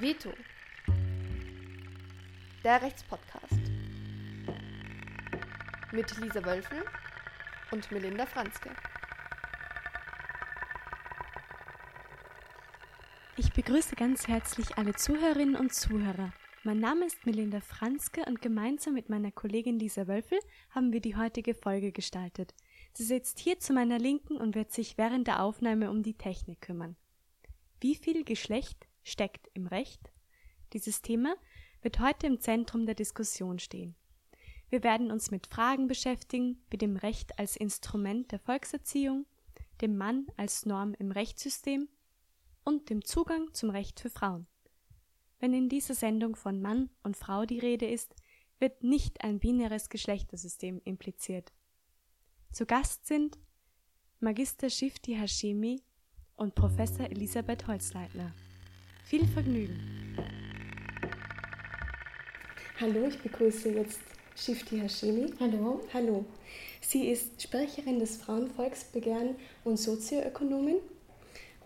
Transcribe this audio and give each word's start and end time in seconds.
Veto. 0.00 0.32
Der 2.64 2.80
Rechtspodcast. 2.80 3.60
Mit 5.92 6.18
Lisa 6.18 6.42
Wölfel 6.42 6.82
und 7.70 7.92
Melinda 7.92 8.24
Franzke. 8.24 8.70
Ich 13.36 13.52
begrüße 13.52 13.94
ganz 13.94 14.26
herzlich 14.26 14.78
alle 14.78 14.94
Zuhörerinnen 14.94 15.56
und 15.56 15.74
Zuhörer. 15.74 16.32
Mein 16.64 16.80
Name 16.80 17.04
ist 17.04 17.26
Melinda 17.26 17.60
Franzke 17.60 18.24
und 18.24 18.40
gemeinsam 18.40 18.94
mit 18.94 19.10
meiner 19.10 19.32
Kollegin 19.32 19.78
Lisa 19.78 20.06
Wölfel 20.06 20.38
haben 20.70 20.94
wir 20.94 21.00
die 21.00 21.16
heutige 21.16 21.52
Folge 21.52 21.92
gestaltet. 21.92 22.54
Sie 22.94 23.04
sitzt 23.04 23.38
hier 23.38 23.58
zu 23.58 23.74
meiner 23.74 23.98
Linken 23.98 24.38
und 24.38 24.54
wird 24.54 24.72
sich 24.72 24.96
während 24.96 25.26
der 25.26 25.42
Aufnahme 25.42 25.90
um 25.90 26.02
die 26.02 26.14
Technik 26.14 26.62
kümmern. 26.62 26.96
Wie 27.82 27.96
viel 27.96 28.24
Geschlecht 28.24 28.86
steckt 29.02 29.48
im 29.54 29.66
Recht? 29.66 30.10
Dieses 30.72 31.02
Thema 31.02 31.34
wird 31.82 32.00
heute 32.00 32.26
im 32.26 32.40
Zentrum 32.40 32.86
der 32.86 32.94
Diskussion 32.94 33.58
stehen. 33.58 33.94
Wir 34.68 34.84
werden 34.84 35.10
uns 35.10 35.30
mit 35.30 35.48
Fragen 35.48 35.88
beschäftigen, 35.88 36.62
wie 36.70 36.78
dem 36.78 36.96
Recht 36.96 37.38
als 37.38 37.56
Instrument 37.56 38.30
der 38.30 38.38
Volkserziehung, 38.38 39.26
dem 39.80 39.96
Mann 39.96 40.26
als 40.36 40.64
Norm 40.64 40.94
im 40.94 41.10
Rechtssystem 41.10 41.88
und 42.64 42.88
dem 42.88 43.04
Zugang 43.04 43.52
zum 43.52 43.70
Recht 43.70 43.98
für 43.98 44.10
Frauen. 44.10 44.46
Wenn 45.40 45.54
in 45.54 45.68
dieser 45.68 45.94
Sendung 45.94 46.36
von 46.36 46.60
Mann 46.60 46.90
und 47.02 47.16
Frau 47.16 47.46
die 47.46 47.58
Rede 47.58 47.86
ist, 47.86 48.14
wird 48.58 48.84
nicht 48.84 49.24
ein 49.24 49.40
binäres 49.40 49.88
Geschlechtersystem 49.88 50.80
impliziert. 50.84 51.52
Zu 52.52 52.66
Gast 52.66 53.06
sind 53.06 53.38
Magister 54.20 54.68
Shifti 54.68 55.14
Hashemi 55.14 55.82
und 56.36 56.54
Professor 56.54 57.06
Elisabeth 57.06 57.66
Holzleitner. 57.66 58.34
Viel 59.10 59.26
Vergnügen! 59.26 59.76
Hallo, 62.80 63.08
ich 63.08 63.18
begrüße 63.18 63.70
jetzt 63.70 63.98
Shifti 64.36 64.78
Hashemi. 64.78 65.34
Hallo. 65.40 65.80
Hallo. 65.92 66.24
Sie 66.80 67.08
ist 67.08 67.42
Sprecherin 67.42 67.98
des 67.98 68.18
Frauenvolksbegehren 68.18 69.34
und 69.64 69.78
Sozioökonomin. 69.78 70.76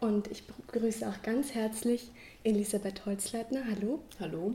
Und 0.01 0.31
ich 0.31 0.45
begrüße 0.47 1.07
auch 1.07 1.21
ganz 1.21 1.55
herzlich 1.55 2.11
Elisabeth 2.45 3.05
Holzleitner. 3.05 3.65
Hallo. 3.71 4.01
Hallo. 4.21 4.55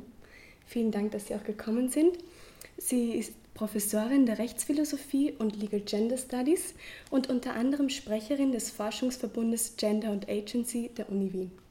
Vielen 0.65 0.89
Dank, 0.89 1.11
dass 1.11 1.27
Sie 1.27 1.35
auch 1.35 1.43
gekommen 1.43 1.89
sind. 1.89 2.17
Sie 2.77 3.11
ist 3.11 3.33
Professorin 3.53 4.25
der 4.25 4.39
Rechtsphilosophie 4.39 5.33
und 5.37 5.55
Legal 5.55 5.81
Gender 5.81 6.17
Studies 6.17 6.73
und 7.11 7.29
unter 7.29 7.53
anderem 7.53 7.89
Sprecherin 7.89 8.51
des 8.51 8.71
Forschungsverbundes 8.71 9.75
Gender 9.77 10.09
and 10.09 10.27
Agency 10.27 10.89
der 10.97 11.07
Uni 11.11 11.31
Wien. 11.31 11.68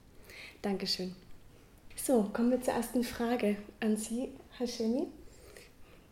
Dankeschön. 0.63 1.15
So, 1.97 2.31
kommen 2.33 2.51
wir 2.51 2.61
zur 2.61 2.75
ersten 2.75 3.05
Frage 3.05 3.57
an 3.81 3.97
Sie, 3.97 4.29
Hashemi. 4.59 5.07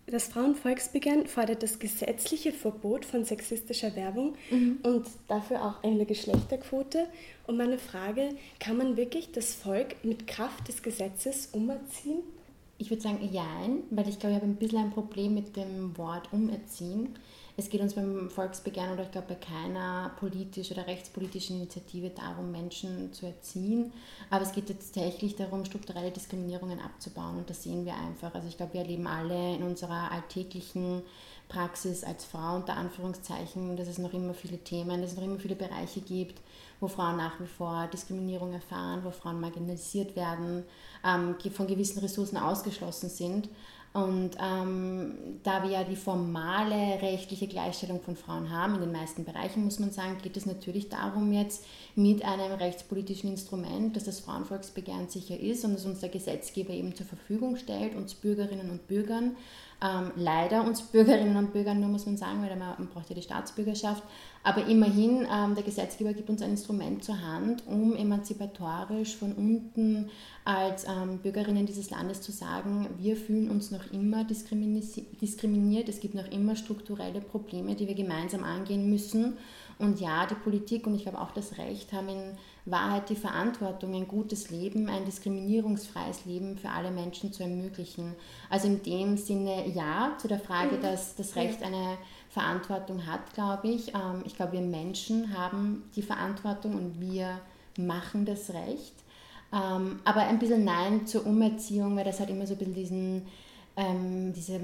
Das 0.08 0.28
Frauenvolksbegehren 0.28 1.26
fordert 1.26 1.64
das 1.64 1.80
gesetzliche 1.80 2.52
Verbot 2.52 3.04
von 3.04 3.24
sexistischer 3.24 3.96
Werbung 3.96 4.36
mhm. 4.50 4.78
und 4.84 5.06
dafür 5.26 5.64
auch 5.64 5.82
eine 5.82 6.06
Geschlechterquote. 6.06 7.08
Und 7.48 7.56
meine 7.56 7.78
Frage, 7.78 8.28
kann 8.60 8.76
man 8.76 8.96
wirklich 8.96 9.32
das 9.32 9.54
Volk 9.54 9.96
mit 10.04 10.28
Kraft 10.28 10.68
des 10.68 10.82
Gesetzes 10.82 11.48
umerziehen? 11.52 12.18
Ich 12.78 12.90
würde 12.90 13.02
sagen, 13.02 13.28
ja, 13.32 13.48
weil 13.90 14.08
ich 14.08 14.20
glaube, 14.20 14.36
ich 14.36 14.42
habe 14.42 14.46
ein 14.46 14.56
bisschen 14.56 14.78
ein 14.78 14.92
Problem 14.92 15.34
mit 15.34 15.56
dem 15.56 15.96
Wort 15.98 16.32
umerziehen. 16.32 17.16
Es 17.58 17.70
geht 17.70 17.80
uns 17.80 17.94
beim 17.94 18.28
Volksbegehren 18.28 18.92
oder 18.92 19.04
ich 19.04 19.10
glaube 19.10 19.28
bei 19.28 19.34
keiner 19.34 20.10
politisch 20.20 20.70
oder 20.72 20.86
rechtspolitischen 20.86 21.56
Initiative 21.56 22.10
darum, 22.10 22.52
Menschen 22.52 23.14
zu 23.14 23.24
erziehen. 23.24 23.94
Aber 24.28 24.44
es 24.44 24.52
geht 24.52 24.68
jetzt 24.68 24.94
tatsächlich 24.94 25.36
darum, 25.36 25.64
strukturelle 25.64 26.10
Diskriminierungen 26.10 26.80
abzubauen 26.80 27.38
und 27.38 27.48
das 27.48 27.62
sehen 27.62 27.86
wir 27.86 27.94
einfach. 27.94 28.34
Also 28.34 28.46
ich 28.46 28.58
glaube, 28.58 28.74
wir 28.74 28.82
erleben 28.82 29.06
alle 29.06 29.54
in 29.54 29.62
unserer 29.62 30.12
alltäglichen 30.12 31.00
Praxis 31.48 32.04
als 32.04 32.26
Frau 32.26 32.56
unter 32.56 32.74
Anführungszeichen, 32.74 33.76
dass 33.76 33.88
es 33.88 33.96
noch 33.96 34.12
immer 34.12 34.34
viele 34.34 34.58
Themen, 34.58 35.00
dass 35.00 35.12
es 35.12 35.16
noch 35.16 35.24
immer 35.24 35.38
viele 35.38 35.56
Bereiche 35.56 36.00
gibt, 36.00 36.42
wo 36.80 36.88
Frauen 36.88 37.16
nach 37.16 37.40
wie 37.40 37.46
vor 37.46 37.88
Diskriminierung 37.90 38.52
erfahren, 38.52 39.00
wo 39.02 39.10
Frauen 39.10 39.40
marginalisiert 39.40 40.14
werden, 40.14 40.64
ähm, 41.04 41.36
von 41.52 41.66
gewissen 41.66 42.00
Ressourcen 42.00 42.36
ausgeschlossen 42.36 43.08
sind. 43.08 43.48
Und 43.96 44.32
ähm, 44.38 45.14
da 45.42 45.62
wir 45.62 45.70
ja 45.70 45.82
die 45.82 45.96
formale 45.96 47.00
rechtliche 47.00 47.46
Gleichstellung 47.46 48.02
von 48.02 48.14
Frauen 48.14 48.50
haben, 48.50 48.74
in 48.74 48.82
den 48.82 48.92
meisten 48.92 49.24
Bereichen 49.24 49.64
muss 49.64 49.78
man 49.78 49.90
sagen, 49.90 50.18
geht 50.22 50.36
es 50.36 50.44
natürlich 50.44 50.90
darum, 50.90 51.32
jetzt 51.32 51.64
mit 51.94 52.22
einem 52.22 52.52
rechtspolitischen 52.52 53.30
Instrument, 53.30 53.96
dass 53.96 54.04
das 54.04 54.20
Frauenvolksbegehren 54.20 55.08
sicher 55.08 55.40
ist 55.40 55.64
und 55.64 55.72
das 55.72 55.86
uns 55.86 56.00
der 56.00 56.10
Gesetzgeber 56.10 56.74
eben 56.74 56.94
zur 56.94 57.06
Verfügung 57.06 57.56
stellt, 57.56 57.94
uns 57.94 58.12
Bürgerinnen 58.12 58.68
und 58.68 58.86
Bürgern, 58.86 59.34
ähm, 59.82 60.10
leider 60.16 60.64
uns 60.64 60.80
Bürgerinnen 60.82 61.36
und 61.36 61.52
Bürgern 61.52 61.80
nur, 61.80 61.90
muss 61.90 62.06
man 62.06 62.16
sagen, 62.16 62.42
weil 62.42 62.56
man 62.56 62.88
braucht 62.88 63.10
ja 63.10 63.14
die 63.14 63.22
Staatsbürgerschaft. 63.22 64.02
Aber 64.42 64.66
immerhin, 64.66 65.26
ähm, 65.30 65.54
der 65.54 65.64
Gesetzgeber 65.64 66.14
gibt 66.14 66.30
uns 66.30 66.40
ein 66.40 66.50
Instrument 66.50 67.04
zur 67.04 67.20
Hand, 67.20 67.64
um 67.66 67.94
emanzipatorisch 67.94 69.16
von 69.16 69.32
unten 69.32 70.08
als 70.44 70.84
ähm, 70.84 71.18
Bürgerinnen 71.18 71.66
dieses 71.66 71.90
Landes 71.90 72.22
zu 72.22 72.32
sagen, 72.32 72.88
wir 72.98 73.16
fühlen 73.16 73.50
uns 73.50 73.70
noch 73.70 73.92
immer 73.92 74.24
diskriminiert, 74.24 75.88
es 75.88 76.00
gibt 76.00 76.14
noch 76.14 76.30
immer 76.30 76.56
strukturelle 76.56 77.20
Probleme, 77.20 77.74
die 77.74 77.88
wir 77.88 77.94
gemeinsam 77.94 78.44
angehen 78.44 78.88
müssen. 78.88 79.36
Und 79.78 80.00
ja, 80.00 80.26
die 80.26 80.36
Politik 80.36 80.86
und 80.86 80.94
ich 80.94 81.02
glaube 81.02 81.20
auch 81.20 81.32
das 81.32 81.58
Recht 81.58 81.92
haben 81.92 82.08
in 82.08 82.38
Wahrheit 82.66 83.08
die 83.08 83.16
Verantwortung, 83.16 83.94
ein 83.94 84.08
gutes 84.08 84.50
Leben, 84.50 84.88
ein 84.88 85.04
diskriminierungsfreies 85.04 86.24
Leben 86.24 86.58
für 86.58 86.68
alle 86.68 86.90
Menschen 86.90 87.32
zu 87.32 87.44
ermöglichen. 87.44 88.14
Also 88.50 88.66
in 88.66 88.82
dem 88.82 89.16
Sinne 89.16 89.68
ja 89.68 90.16
zu 90.18 90.26
der 90.26 90.40
Frage, 90.40 90.76
mhm. 90.76 90.82
dass 90.82 91.14
das 91.14 91.36
Recht 91.36 91.62
eine 91.62 91.96
Verantwortung 92.28 93.06
hat, 93.06 93.32
glaube 93.34 93.68
ich. 93.68 93.94
Ähm, 93.94 94.22
ich 94.24 94.34
glaube, 94.34 94.52
wir 94.52 94.60
Menschen 94.60 95.36
haben 95.36 95.84
die 95.94 96.02
Verantwortung 96.02 96.74
und 96.74 97.00
wir 97.00 97.40
machen 97.78 98.24
das 98.24 98.50
Recht. 98.50 98.94
Ähm, 99.52 100.00
aber 100.04 100.22
ein 100.22 100.40
bisschen 100.40 100.64
Nein 100.64 101.06
zur 101.06 101.24
Umerziehung, 101.24 101.96
weil 101.96 102.04
das 102.04 102.18
hat 102.18 102.30
immer 102.30 102.48
so 102.48 102.54
ein 102.54 102.58
bisschen 102.58 102.74
diesen, 102.74 103.26
ähm, 103.76 104.32
diese 104.32 104.60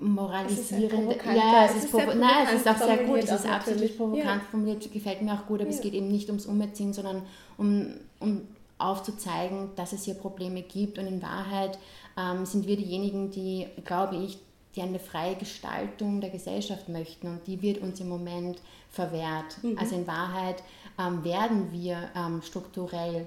moralisierende. 0.00 1.16
ja, 1.34 1.66
es 1.66 1.76
ist, 1.76 1.94
es 1.94 1.94
ist 1.94 2.14
nein, 2.16 2.46
es 2.46 2.60
ist 2.60 2.68
auch 2.68 2.76
sehr 2.76 2.98
gut, 2.98 3.18
es 3.18 3.30
ist 3.30 3.46
absolut 3.46 3.96
provokant 3.96 4.42
ja. 4.42 4.48
formuliert, 4.50 4.92
gefällt 4.92 5.22
mir 5.22 5.34
auch 5.34 5.46
gut, 5.46 5.60
aber 5.60 5.70
ja. 5.70 5.76
es 5.76 5.80
geht 5.80 5.94
eben 5.94 6.08
nicht 6.08 6.28
ums 6.28 6.46
Umerziehen, 6.46 6.92
sondern 6.92 7.22
um, 7.56 7.94
um 8.20 8.42
aufzuzeigen, 8.78 9.70
dass 9.76 9.92
es 9.92 10.04
hier 10.04 10.14
Probleme 10.14 10.62
gibt 10.62 10.98
und 10.98 11.06
in 11.06 11.22
Wahrheit 11.22 11.78
ähm, 12.18 12.44
sind 12.44 12.66
wir 12.66 12.76
diejenigen, 12.76 13.30
die, 13.30 13.66
glaube 13.84 14.16
ich, 14.16 14.38
die 14.74 14.82
eine 14.82 14.98
freie 14.98 15.36
Gestaltung 15.36 16.20
der 16.20 16.30
Gesellschaft 16.30 16.88
möchten 16.88 17.28
und 17.28 17.46
die 17.46 17.62
wird 17.62 17.78
uns 17.78 17.98
im 18.00 18.08
Moment 18.08 18.60
verwehrt. 18.90 19.62
Mhm. 19.62 19.78
Also 19.78 19.96
in 19.96 20.06
Wahrheit 20.06 20.62
ähm, 20.98 21.24
werden 21.24 21.72
wir 21.72 22.10
ähm, 22.14 22.42
strukturell 22.42 23.26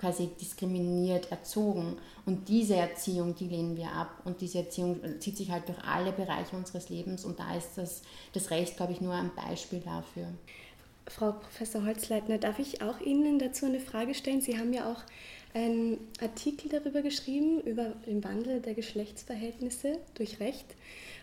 quasi 0.00 0.28
diskriminiert 0.40 1.30
erzogen. 1.30 1.98
Und 2.24 2.48
diese 2.48 2.76
Erziehung, 2.76 3.34
die 3.34 3.46
lehnen 3.46 3.76
wir 3.76 3.92
ab. 3.92 4.22
Und 4.24 4.40
diese 4.40 4.58
Erziehung 4.58 5.00
zieht 5.20 5.36
sich 5.36 5.50
halt 5.50 5.68
durch 5.68 5.78
alle 5.84 6.12
Bereiche 6.12 6.56
unseres 6.56 6.88
Lebens. 6.88 7.24
Und 7.24 7.38
da 7.38 7.54
ist 7.54 7.76
das, 7.76 8.02
das 8.32 8.50
Recht, 8.50 8.76
glaube 8.76 8.92
ich, 8.92 9.00
nur 9.00 9.14
ein 9.14 9.30
Beispiel 9.34 9.80
dafür. 9.80 10.26
Frau 11.06 11.32
Professor 11.32 11.84
Holzleitner, 11.84 12.38
darf 12.38 12.58
ich 12.58 12.82
auch 12.82 13.00
Ihnen 13.00 13.38
dazu 13.38 13.66
eine 13.66 13.80
Frage 13.80 14.14
stellen? 14.14 14.40
Sie 14.40 14.58
haben 14.58 14.72
ja 14.72 14.90
auch 14.90 15.02
einen 15.52 15.98
Artikel 16.20 16.70
darüber 16.70 17.02
geschrieben, 17.02 17.60
über 17.62 17.92
den 18.06 18.22
Wandel 18.24 18.60
der 18.60 18.74
Geschlechtsverhältnisse 18.74 19.98
durch 20.14 20.40
Recht. 20.40 20.66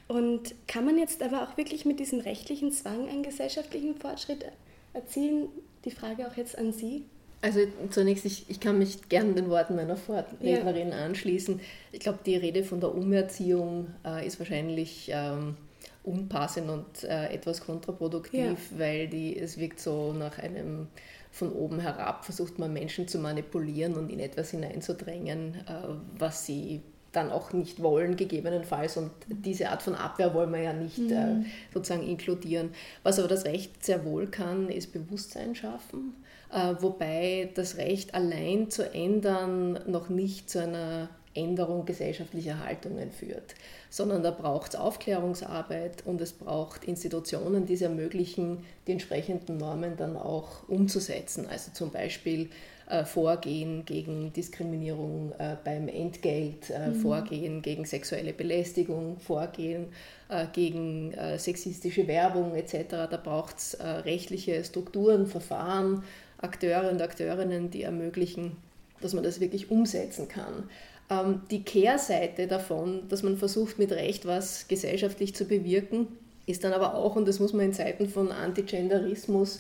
Und 0.08 0.54
kann 0.68 0.86
man 0.86 0.98
jetzt 0.98 1.24
aber 1.24 1.44
auch 1.44 1.58
wirklich 1.58 1.86
mit 1.86 2.00
diesem 2.00 2.20
rechtlichen 2.20 2.72
Zwang 2.72 3.08
einen 3.10 3.24
gesellschaftlichen 3.24 3.96
Fortschritt 3.96 4.46
erzielen? 4.94 5.50
Die 5.86 5.92
Frage 5.92 6.28
auch 6.28 6.36
jetzt 6.36 6.58
an 6.58 6.74
Sie. 6.74 7.06
Also 7.42 7.60
zunächst, 7.92 8.26
ich, 8.26 8.50
ich 8.50 8.60
kann 8.60 8.80
mich 8.80 9.10
gern 9.10 9.36
den 9.36 9.50
Worten 9.50 9.76
meiner 9.76 9.96
Vorrednerin 9.96 10.90
ja. 10.90 11.06
anschließen. 11.06 11.60
Ich 11.92 12.00
glaube, 12.00 12.20
die 12.26 12.36
Rede 12.36 12.64
von 12.64 12.80
der 12.80 12.94
Umerziehung 12.96 13.88
äh, 14.04 14.26
ist 14.26 14.40
wahrscheinlich 14.40 15.12
ähm, 15.14 15.56
unpassend 16.04 16.70
und 16.70 17.04
äh, 17.04 17.28
etwas 17.28 17.62
kontraproduktiv, 17.62 18.72
ja. 18.72 18.80
weil 18.80 19.08
die, 19.08 19.38
es 19.38 19.60
wirkt 19.60 19.80
so 19.80 20.14
nach 20.14 20.40
einem 20.40 20.88
von 21.32 21.52
oben 21.52 21.80
herab, 21.80 22.26
versucht 22.26 22.58
man 22.58 22.74
Menschen 22.74 23.08
zu 23.08 23.20
manipulieren 23.20 23.94
und 23.96 24.10
in 24.10 24.20
etwas 24.20 24.50
hineinzudrängen, 24.50 25.56
äh, 25.56 25.94
was 26.18 26.46
sie 26.46 26.82
dann 27.12 27.32
auch 27.32 27.54
nicht 27.54 27.84
wollen, 27.84 28.16
gegebenenfalls. 28.16 28.98
Und 28.98 29.12
diese 29.28 29.70
Art 29.70 29.84
von 29.84 29.94
Abwehr 29.94 30.34
wollen 30.34 30.52
wir 30.52 30.62
ja 30.62 30.74
nicht 30.74 30.98
mhm. 30.98 31.12
äh, 31.12 31.46
sozusagen 31.72 32.08
inkludieren. 32.08 32.72
Was 33.04 33.20
aber 33.20 33.28
das 33.28 33.46
Recht 33.46 33.86
sehr 33.86 34.04
wohl 34.06 34.26
kann, 34.26 34.70
ist 34.70 34.92
Bewusstsein 34.92 35.54
schaffen 35.54 36.16
äh, 36.16 36.27
wobei 36.50 37.50
das 37.56 37.78
Recht 37.78 38.14
allein 38.14 38.70
zu 38.70 38.94
ändern 38.94 39.80
noch 39.86 40.10
nicht 40.10 40.50
zu 40.50 40.62
einer 40.62 41.10
Änderung 41.38 41.86
gesellschaftlicher 41.86 42.60
Haltungen 42.60 43.12
führt, 43.12 43.56
sondern 43.90 44.24
da 44.24 44.32
braucht 44.32 44.74
es 44.74 44.80
Aufklärungsarbeit 44.80 46.06
und 46.06 46.20
es 46.20 46.34
braucht 46.34 46.84
Institutionen, 46.86 47.66
die 47.66 47.76
es 47.76 47.82
ermöglichen, 47.82 48.66
die 48.88 48.94
entsprechenden 48.94 49.58
Normen 49.58 49.96
dann 49.96 50.18
auch 50.18 50.68
umzusetzen. 50.68 51.48
Also 51.48 51.72
zum 51.72 51.92
Beispiel 51.92 52.50
äh, 52.90 53.06
Vorgehen 53.06 53.86
gegen 53.86 54.34
Diskriminierung 54.34 55.34
äh, 55.38 55.58
beim 55.64 55.88
Entgelt, 55.88 56.70
äh, 56.70 56.90
mhm. 56.90 56.96
Vorgehen 56.96 57.62
gegen 57.62 57.86
sexuelle 57.86 58.34
Belästigung, 58.34 59.20
Vorgehen 59.20 59.88
äh, 60.30 60.46
gegen 60.52 61.14
äh, 61.14 61.38
sexistische 61.38 62.08
Werbung 62.08 62.56
etc. 62.56 63.10
Da 63.12 63.20
braucht 63.24 63.58
es 63.58 63.74
äh, 63.76 63.86
rechtliche 63.86 64.64
Strukturen, 64.64 65.28
Verfahren, 65.28 66.04
Akteure 66.40 66.92
und 66.92 67.02
Akteurinnen, 67.02 67.72
die 67.72 67.84
ermöglichen, 67.84 68.58
dass 69.02 69.14
man 69.14 69.24
das 69.24 69.40
wirklich 69.40 69.72
umsetzen 69.72 70.28
kann. 70.28 70.70
Ähm, 71.10 71.42
die 71.50 71.64
Kehrseite 71.64 72.48
davon, 72.48 73.08
dass 73.10 73.24
man 73.24 73.38
versucht, 73.38 73.80
mit 73.80 73.92
Recht 73.92 74.26
was 74.26 74.68
gesellschaftlich 74.68 75.36
zu 75.36 75.46
bewirken, 75.46 76.08
ist 76.46 76.64
dann 76.64 76.74
aber 76.74 76.96
auch, 76.96 77.16
und 77.16 77.28
das 77.28 77.40
muss 77.40 77.54
man 77.54 77.66
in 77.66 77.74
Zeiten 77.74 78.08
von 78.10 78.32
Antigenderismus 78.32 79.60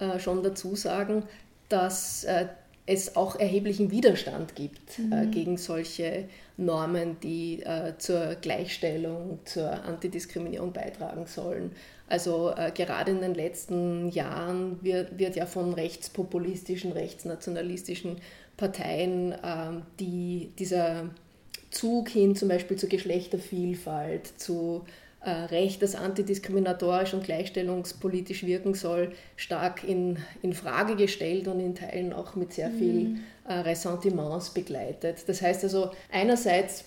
äh, 0.00 0.18
schon 0.18 0.42
dazu 0.42 0.74
sagen, 0.74 1.24
dass 1.68 2.24
äh, 2.24 2.46
es 2.86 3.16
auch 3.16 3.38
erheblichen 3.38 3.90
Widerstand 3.90 4.54
gibt 4.54 4.98
äh, 4.98 5.02
mhm. 5.02 5.12
äh, 5.12 5.26
gegen 5.26 5.56
solche 5.56 6.28
Normen, 6.56 7.18
die 7.22 7.62
äh, 7.62 7.94
zur 7.98 8.36
Gleichstellung, 8.36 9.38
zur 9.44 9.70
Antidiskriminierung 9.84 10.72
beitragen 10.72 11.26
sollen. 11.26 11.72
Also 12.08 12.52
äh, 12.54 12.70
gerade 12.74 13.12
in 13.12 13.20
den 13.22 13.34
letzten 13.34 14.10
Jahren 14.10 14.78
wird, 14.82 15.18
wird, 15.18 15.36
ja 15.36 15.46
von 15.46 15.72
rechtspopulistischen, 15.72 16.92
rechtsnationalistischen 16.92 18.18
Parteien 18.56 19.34
ähm, 19.42 19.82
die, 19.98 20.50
dieser 20.58 21.08
Zug 21.70 22.10
hin 22.10 22.36
zum 22.36 22.48
Beispiel 22.48 22.76
zur 22.76 22.90
Geschlechtervielfalt, 22.90 24.38
zu 24.38 24.84
Recht, 25.30 25.82
das 25.82 25.94
antidiskriminatorisch 25.94 27.14
und 27.14 27.24
gleichstellungspolitisch 27.24 28.44
wirken 28.44 28.74
soll, 28.74 29.12
stark 29.36 29.84
in, 29.84 30.18
in 30.42 30.52
Frage 30.52 30.96
gestellt 30.96 31.48
und 31.48 31.60
in 31.60 31.74
Teilen 31.74 32.12
auch 32.12 32.34
mit 32.34 32.52
sehr 32.52 32.70
viel 32.70 33.08
mhm. 33.08 33.20
äh, 33.48 33.54
Ressentiments 33.54 34.50
begleitet. 34.50 35.28
Das 35.28 35.40
heißt 35.40 35.64
also, 35.64 35.90
einerseits 36.12 36.84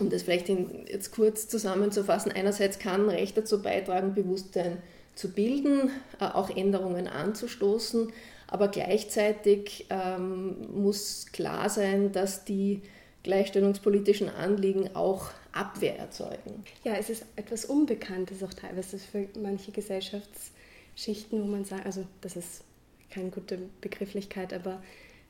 um 0.00 0.10
das 0.10 0.22
vielleicht 0.22 0.48
in, 0.48 0.86
jetzt 0.88 1.12
kurz 1.12 1.48
zusammenzufassen, 1.48 2.32
einerseits 2.32 2.78
kann 2.78 3.08
Recht 3.08 3.36
dazu 3.36 3.62
beitragen, 3.62 4.14
Bewusstsein 4.14 4.78
zu 5.14 5.30
bilden, 5.30 5.90
äh, 6.20 6.24
auch 6.24 6.54
Änderungen 6.54 7.06
anzustoßen, 7.06 8.12
aber 8.48 8.68
gleichzeitig 8.68 9.86
ähm, 9.90 10.56
muss 10.74 11.26
klar 11.32 11.68
sein, 11.68 12.12
dass 12.12 12.44
die 12.44 12.82
gleichstellungspolitischen 13.22 14.28
Anliegen 14.28 14.94
auch 14.94 15.30
Abwehr 15.54 15.98
erzeugen. 15.98 16.64
Ja, 16.82 16.94
es 16.94 17.10
ist 17.10 17.24
etwas 17.36 17.64
Unbekanntes 17.64 18.42
auch 18.42 18.52
teilweise 18.52 18.98
für 18.98 19.28
manche 19.40 19.72
Gesellschaftsschichten, 19.72 21.42
wo 21.42 21.46
man 21.46 21.64
sagt, 21.64 21.86
also 21.86 22.04
das 22.20 22.36
ist 22.36 22.64
keine 23.10 23.30
gute 23.30 23.58
Begrifflichkeit, 23.80 24.52
aber 24.52 24.82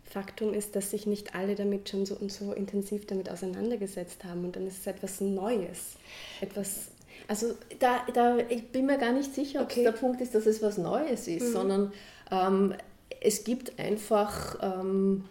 Faktum 0.04 0.54
ist, 0.54 0.76
dass 0.76 0.90
sich 0.90 1.06
nicht 1.06 1.34
alle 1.34 1.54
damit 1.54 1.88
schon 1.88 2.06
so 2.06 2.14
und 2.16 2.32
so 2.32 2.52
intensiv 2.52 3.06
damit 3.06 3.30
auseinandergesetzt 3.30 4.24
haben 4.24 4.44
und 4.44 4.56
dann 4.56 4.66
ist 4.66 4.80
es 4.80 4.86
etwas 4.86 5.20
Neues, 5.20 5.96
etwas 6.40 6.88
also 7.26 7.54
da, 7.78 8.04
da 8.12 8.38
ich 8.48 8.68
bin 8.68 8.86
mir 8.86 8.98
gar 8.98 9.12
nicht 9.12 9.34
sicher, 9.34 9.60
ob 9.60 9.70
okay. 9.70 9.82
der 9.82 9.92
Punkt 9.92 10.20
ist, 10.20 10.34
dass 10.34 10.46
es 10.46 10.62
was 10.62 10.78
Neues 10.78 11.26
ist, 11.26 11.48
mhm. 11.48 11.52
sondern 11.52 11.92
ähm, 12.30 12.74
es 13.20 13.44
gibt 13.44 13.78
einfach, 13.78 14.58
ähm, 14.60 15.24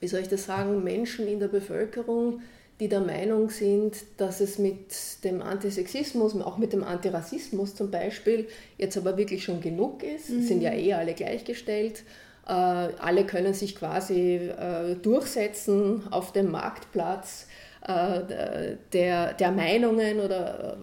wie 0.00 0.08
soll 0.08 0.20
ich 0.20 0.28
das 0.28 0.44
sagen, 0.44 0.84
Menschen 0.84 1.26
in 1.26 1.40
der 1.40 1.48
Bevölkerung, 1.48 2.42
die 2.80 2.88
der 2.88 3.00
Meinung 3.00 3.50
sind, 3.50 3.96
dass 4.18 4.40
es 4.40 4.58
mit 4.58 5.24
dem 5.24 5.42
Antisexismus, 5.42 6.40
auch 6.40 6.58
mit 6.58 6.72
dem 6.72 6.84
Antirassismus 6.84 7.74
zum 7.74 7.90
Beispiel, 7.90 8.46
jetzt 8.76 8.96
aber 8.96 9.16
wirklich 9.16 9.42
schon 9.42 9.60
genug 9.60 10.02
ist. 10.02 10.30
Mhm. 10.30 10.42
sind 10.42 10.62
ja 10.62 10.72
eh 10.72 10.92
alle 10.92 11.14
gleichgestellt. 11.14 12.04
Äh, 12.48 12.52
alle 12.52 13.24
können 13.26 13.52
sich 13.52 13.76
quasi 13.76 14.36
äh, 14.36 14.94
durchsetzen 14.94 16.04
auf 16.10 16.32
dem 16.32 16.50
Marktplatz 16.50 17.46
äh, 17.82 18.76
der, 18.92 19.34
der 19.34 19.52
Meinungen 19.52 20.20
oder 20.20 20.78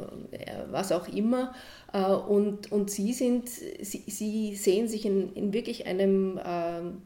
was 0.70 0.92
auch 0.92 1.08
immer. 1.08 1.54
Und, 2.28 2.74
und 2.74 2.92
sie, 2.92 3.14
sind, 3.14 3.48
sie, 3.48 4.04
sie 4.08 4.56
sehen 4.58 4.90
sich 4.90 5.06
in, 5.06 5.32
in 5.34 5.54
wirklich 5.54 5.88
einem 5.88 6.38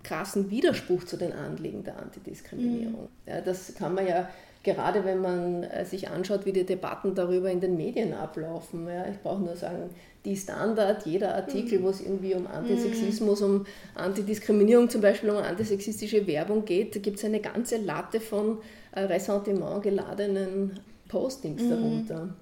krassen 0.01 0.49
Widerspruch 0.49 1.03
zu 1.03 1.15
den 1.15 1.31
Anliegen 1.31 1.83
der 1.83 1.99
Antidiskriminierung. 1.99 3.03
Mhm. 3.03 3.31
Ja, 3.31 3.41
das 3.41 3.75
kann 3.75 3.93
man 3.93 4.07
ja 4.07 4.27
gerade 4.63 5.05
wenn 5.05 5.21
man 5.21 5.63
äh, 5.63 5.85
sich 5.85 6.09
anschaut, 6.09 6.45
wie 6.45 6.51
die 6.51 6.65
Debatten 6.65 7.15
darüber 7.15 7.49
in 7.49 7.61
den 7.61 7.77
Medien 7.77 8.13
ablaufen. 8.13 8.87
Ja, 8.87 9.07
ich 9.09 9.19
brauche 9.19 9.41
nur 9.41 9.55
sagen, 9.55 9.89
die 10.25 10.35
Standard, 10.35 11.05
jeder 11.05 11.35
Artikel, 11.35 11.79
mhm. 11.79 11.83
wo 11.83 11.89
es 11.89 12.01
irgendwie 12.01 12.35
um 12.35 12.45
Antisexismus, 12.45 13.41
um 13.41 13.65
Antidiskriminierung 13.95 14.89
zum 14.89 15.01
Beispiel, 15.01 15.29
um 15.29 15.37
antisexistische 15.37 16.27
Werbung 16.27 16.65
geht, 16.65 16.95
da 16.95 16.99
gibt 16.99 17.17
es 17.17 17.25
eine 17.25 17.39
ganze 17.39 17.77
Latte 17.77 18.19
von 18.19 18.57
äh, 18.91 19.01
Ressentiment 19.01 19.81
geladenen 19.81 20.79
Postings 21.07 21.63
mhm. 21.63 21.69
darunter. 21.69 22.35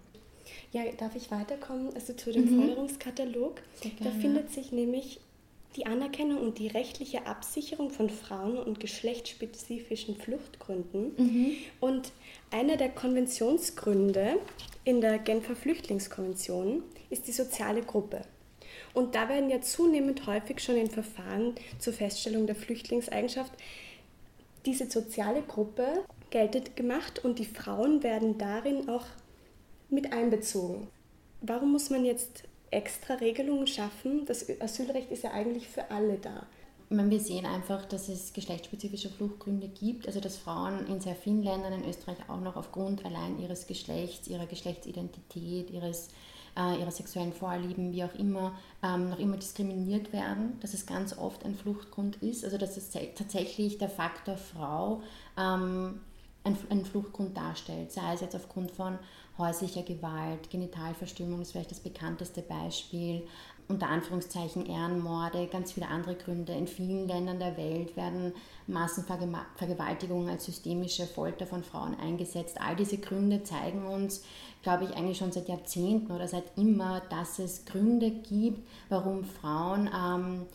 Ja, 0.71 0.81
darf 0.97 1.15
ich 1.15 1.29
weiterkommen? 1.31 1.89
Also 1.93 2.13
zu 2.13 2.31
dem 2.31 2.45
mhm. 2.45 2.61
Forderungskatalog. 2.61 3.61
Da 4.03 4.09
findet 4.09 4.51
sich 4.51 4.71
nämlich 4.71 5.19
die 5.75 5.85
Anerkennung 5.85 6.39
und 6.39 6.57
die 6.57 6.67
rechtliche 6.67 7.27
Absicherung 7.27 7.91
von 7.91 8.09
Frauen- 8.09 8.57
und 8.57 8.79
geschlechtsspezifischen 8.79 10.15
Fluchtgründen. 10.15 11.13
Mhm. 11.17 11.51
Und 11.79 12.11
einer 12.51 12.77
der 12.77 12.89
Konventionsgründe 12.89 14.39
in 14.83 15.01
der 15.01 15.19
Genfer 15.19 15.55
Flüchtlingskonvention 15.55 16.83
ist 17.09 17.27
die 17.27 17.31
soziale 17.31 17.81
Gruppe. 17.81 18.21
Und 18.93 19.13
da 19.13 19.29
werden 19.29 19.49
ja 19.49 19.61
zunehmend 19.61 20.25
häufig 20.25 20.59
schon 20.59 20.77
in 20.77 20.89
Verfahren 20.89 21.53
zur 21.77 21.93
Feststellung 21.93 22.47
der 22.47 22.55
Flüchtlingseigenschaft 22.55 23.51
diese 24.65 24.89
soziale 24.89 25.41
Gruppe 25.43 26.03
geltend 26.29 26.75
gemacht 26.75 27.23
und 27.23 27.39
die 27.39 27.45
Frauen 27.45 28.03
werden 28.03 28.37
darin 28.37 28.89
auch 28.89 29.05
mit 29.89 30.11
einbezogen. 30.11 30.87
Warum 31.41 31.71
muss 31.71 31.89
man 31.89 32.03
jetzt 32.05 32.43
extra 32.71 33.15
Regelungen 33.15 33.67
schaffen. 33.67 34.25
Das 34.25 34.45
Asylrecht 34.61 35.11
ist 35.11 35.23
ja 35.23 35.31
eigentlich 35.31 35.67
für 35.67 35.89
alle 35.91 36.17
da. 36.17 36.45
Wir 36.89 37.19
sehen 37.19 37.45
einfach, 37.45 37.83
dass 37.83 38.07
es 38.07 38.31
geschlechtsspezifische 38.31 39.09
Fluchtgründe 39.09 39.67
gibt, 39.67 40.07
also 40.07 40.21
dass 40.21 40.37
Frauen 40.37 40.87
in 40.87 41.01
sehr 41.01 41.15
vielen 41.15 41.43
Ländern, 41.43 41.73
in 41.73 41.89
Österreich 41.89 42.17
auch 42.29 42.39
noch 42.39 42.55
aufgrund 42.55 43.03
allein 43.03 43.39
ihres 43.39 43.67
Geschlechts, 43.67 44.29
ihrer 44.29 44.45
Geschlechtsidentität, 44.45 45.69
ihres, 45.69 46.07
äh, 46.57 46.79
ihrer 46.79 46.91
sexuellen 46.91 47.33
Vorlieben, 47.33 47.91
wie 47.91 48.05
auch 48.05 48.15
immer, 48.15 48.57
ähm, 48.81 49.09
noch 49.09 49.19
immer 49.19 49.35
diskriminiert 49.35 50.13
werden, 50.13 50.57
dass 50.61 50.73
es 50.73 50.85
ganz 50.85 51.17
oft 51.17 51.43
ein 51.43 51.55
Fluchtgrund 51.55 52.23
ist, 52.23 52.45
also 52.45 52.57
dass 52.57 52.77
es 52.77 52.89
tatsächlich 52.89 53.77
der 53.77 53.89
Faktor 53.89 54.37
Frau 54.37 55.01
ähm, 55.37 55.99
einen 56.69 56.85
Fluchtgrund 56.85 57.35
darstellt, 57.35 57.91
sei 57.91 58.13
es 58.13 58.21
jetzt 58.21 58.35
aufgrund 58.35 58.71
von 58.71 58.97
häuslicher 59.37 59.83
Gewalt, 59.83 60.49
Genitalverstümmelung 60.49 61.41
ist 61.41 61.51
vielleicht 61.51 61.71
das 61.71 61.79
bekannteste 61.79 62.41
Beispiel, 62.41 63.23
unter 63.69 63.89
Anführungszeichen 63.89 64.65
Ehrenmorde, 64.65 65.47
ganz 65.47 65.73
viele 65.73 65.89
andere 65.89 66.15
Gründe. 66.15 66.53
In 66.53 66.67
vielen 66.67 67.07
Ländern 67.07 67.39
der 67.39 67.57
Welt 67.57 67.97
werden 67.97 68.33
Massenvergewaltigungen 68.67 70.29
als 70.29 70.45
systemische 70.45 71.05
Folter 71.05 71.45
von 71.45 71.63
Frauen 71.63 71.95
eingesetzt. 71.99 72.61
All 72.61 72.77
diese 72.77 72.97
Gründe 72.97 73.43
zeigen 73.43 73.85
uns, 73.85 74.23
glaube 74.63 74.85
ich, 74.85 74.95
eigentlich 74.95 75.17
schon 75.17 75.33
seit 75.33 75.49
Jahrzehnten 75.49 76.11
oder 76.13 76.27
seit 76.27 76.57
immer, 76.57 77.01
dass 77.09 77.39
es 77.39 77.65
Gründe 77.65 78.09
gibt, 78.11 78.65
warum 78.87 79.25
Frauen 79.25 79.89
ähm, 79.93 80.45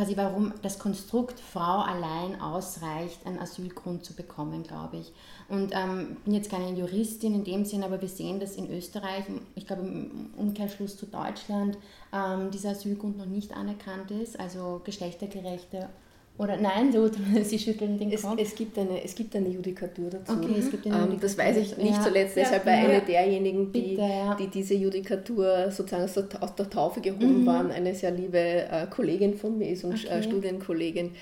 quasi 0.00 0.16
warum 0.16 0.54
das 0.62 0.78
Konstrukt 0.78 1.38
Frau 1.38 1.80
allein 1.80 2.40
ausreicht, 2.40 3.26
einen 3.26 3.38
Asylgrund 3.38 4.02
zu 4.02 4.14
bekommen, 4.14 4.62
glaube 4.62 4.96
ich. 4.96 5.12
Und 5.50 5.72
ähm, 5.74 6.16
bin 6.24 6.32
jetzt 6.32 6.50
keine 6.50 6.72
Juristin 6.72 7.34
in 7.34 7.44
dem 7.44 7.66
Sinn, 7.66 7.84
aber 7.84 8.00
wir 8.00 8.08
sehen, 8.08 8.40
dass 8.40 8.56
in 8.56 8.70
Österreich, 8.70 9.24
ich 9.56 9.66
glaube 9.66 9.82
im 9.82 10.30
Umkehrschluss 10.38 10.96
zu 10.96 11.04
Deutschland, 11.04 11.76
ähm, 12.14 12.50
dieser 12.50 12.70
Asylgrund 12.70 13.18
noch 13.18 13.26
nicht 13.26 13.54
anerkannt 13.54 14.10
ist, 14.10 14.40
also 14.40 14.80
geschlechtergerechte 14.84 15.90
oder 16.38 16.56
nein, 16.56 16.90
so, 16.90 17.10
Sie 17.42 17.58
schütteln 17.58 17.98
den 17.98 18.10
Kopf. 18.10 18.38
Es, 18.38 18.48
es, 18.48 18.54
gibt 18.54 18.78
eine, 18.78 19.04
es 19.04 19.14
gibt 19.14 19.36
eine 19.36 19.48
Judikatur 19.48 20.08
dazu. 20.08 20.32
Okay, 20.32 20.54
es 20.58 20.70
gibt 20.70 20.86
eine 20.86 21.12
ähm, 21.12 21.20
Das 21.20 21.36
weiß 21.36 21.58
ich 21.58 21.76
nicht 21.76 21.96
ja. 21.96 22.02
zuletzt, 22.02 22.34
deshalb 22.34 22.64
ja, 22.64 22.72
war 22.72 22.78
eine 22.78 23.00
derjenigen, 23.02 23.70
die, 23.70 23.80
Bitte, 23.80 24.02
ja. 24.02 24.34
die 24.34 24.48
diese 24.48 24.74
Judikatur 24.74 25.70
sozusagen 25.70 26.04
aus 26.04 26.14
der, 26.14 26.42
aus 26.42 26.54
der 26.54 26.70
Taufe 26.70 27.02
gehoben 27.02 27.42
mhm. 27.42 27.46
waren, 27.46 27.70
eine 27.70 27.94
sehr 27.94 28.10
liebe 28.10 28.38
äh, 28.38 28.86
Kollegin 28.88 29.34
von 29.34 29.58
mir 29.58 29.68
ist 29.68 29.84
und 29.84 30.02
äh, 30.04 30.08
okay. 30.08 30.22
Studienkollegin. 30.22 31.12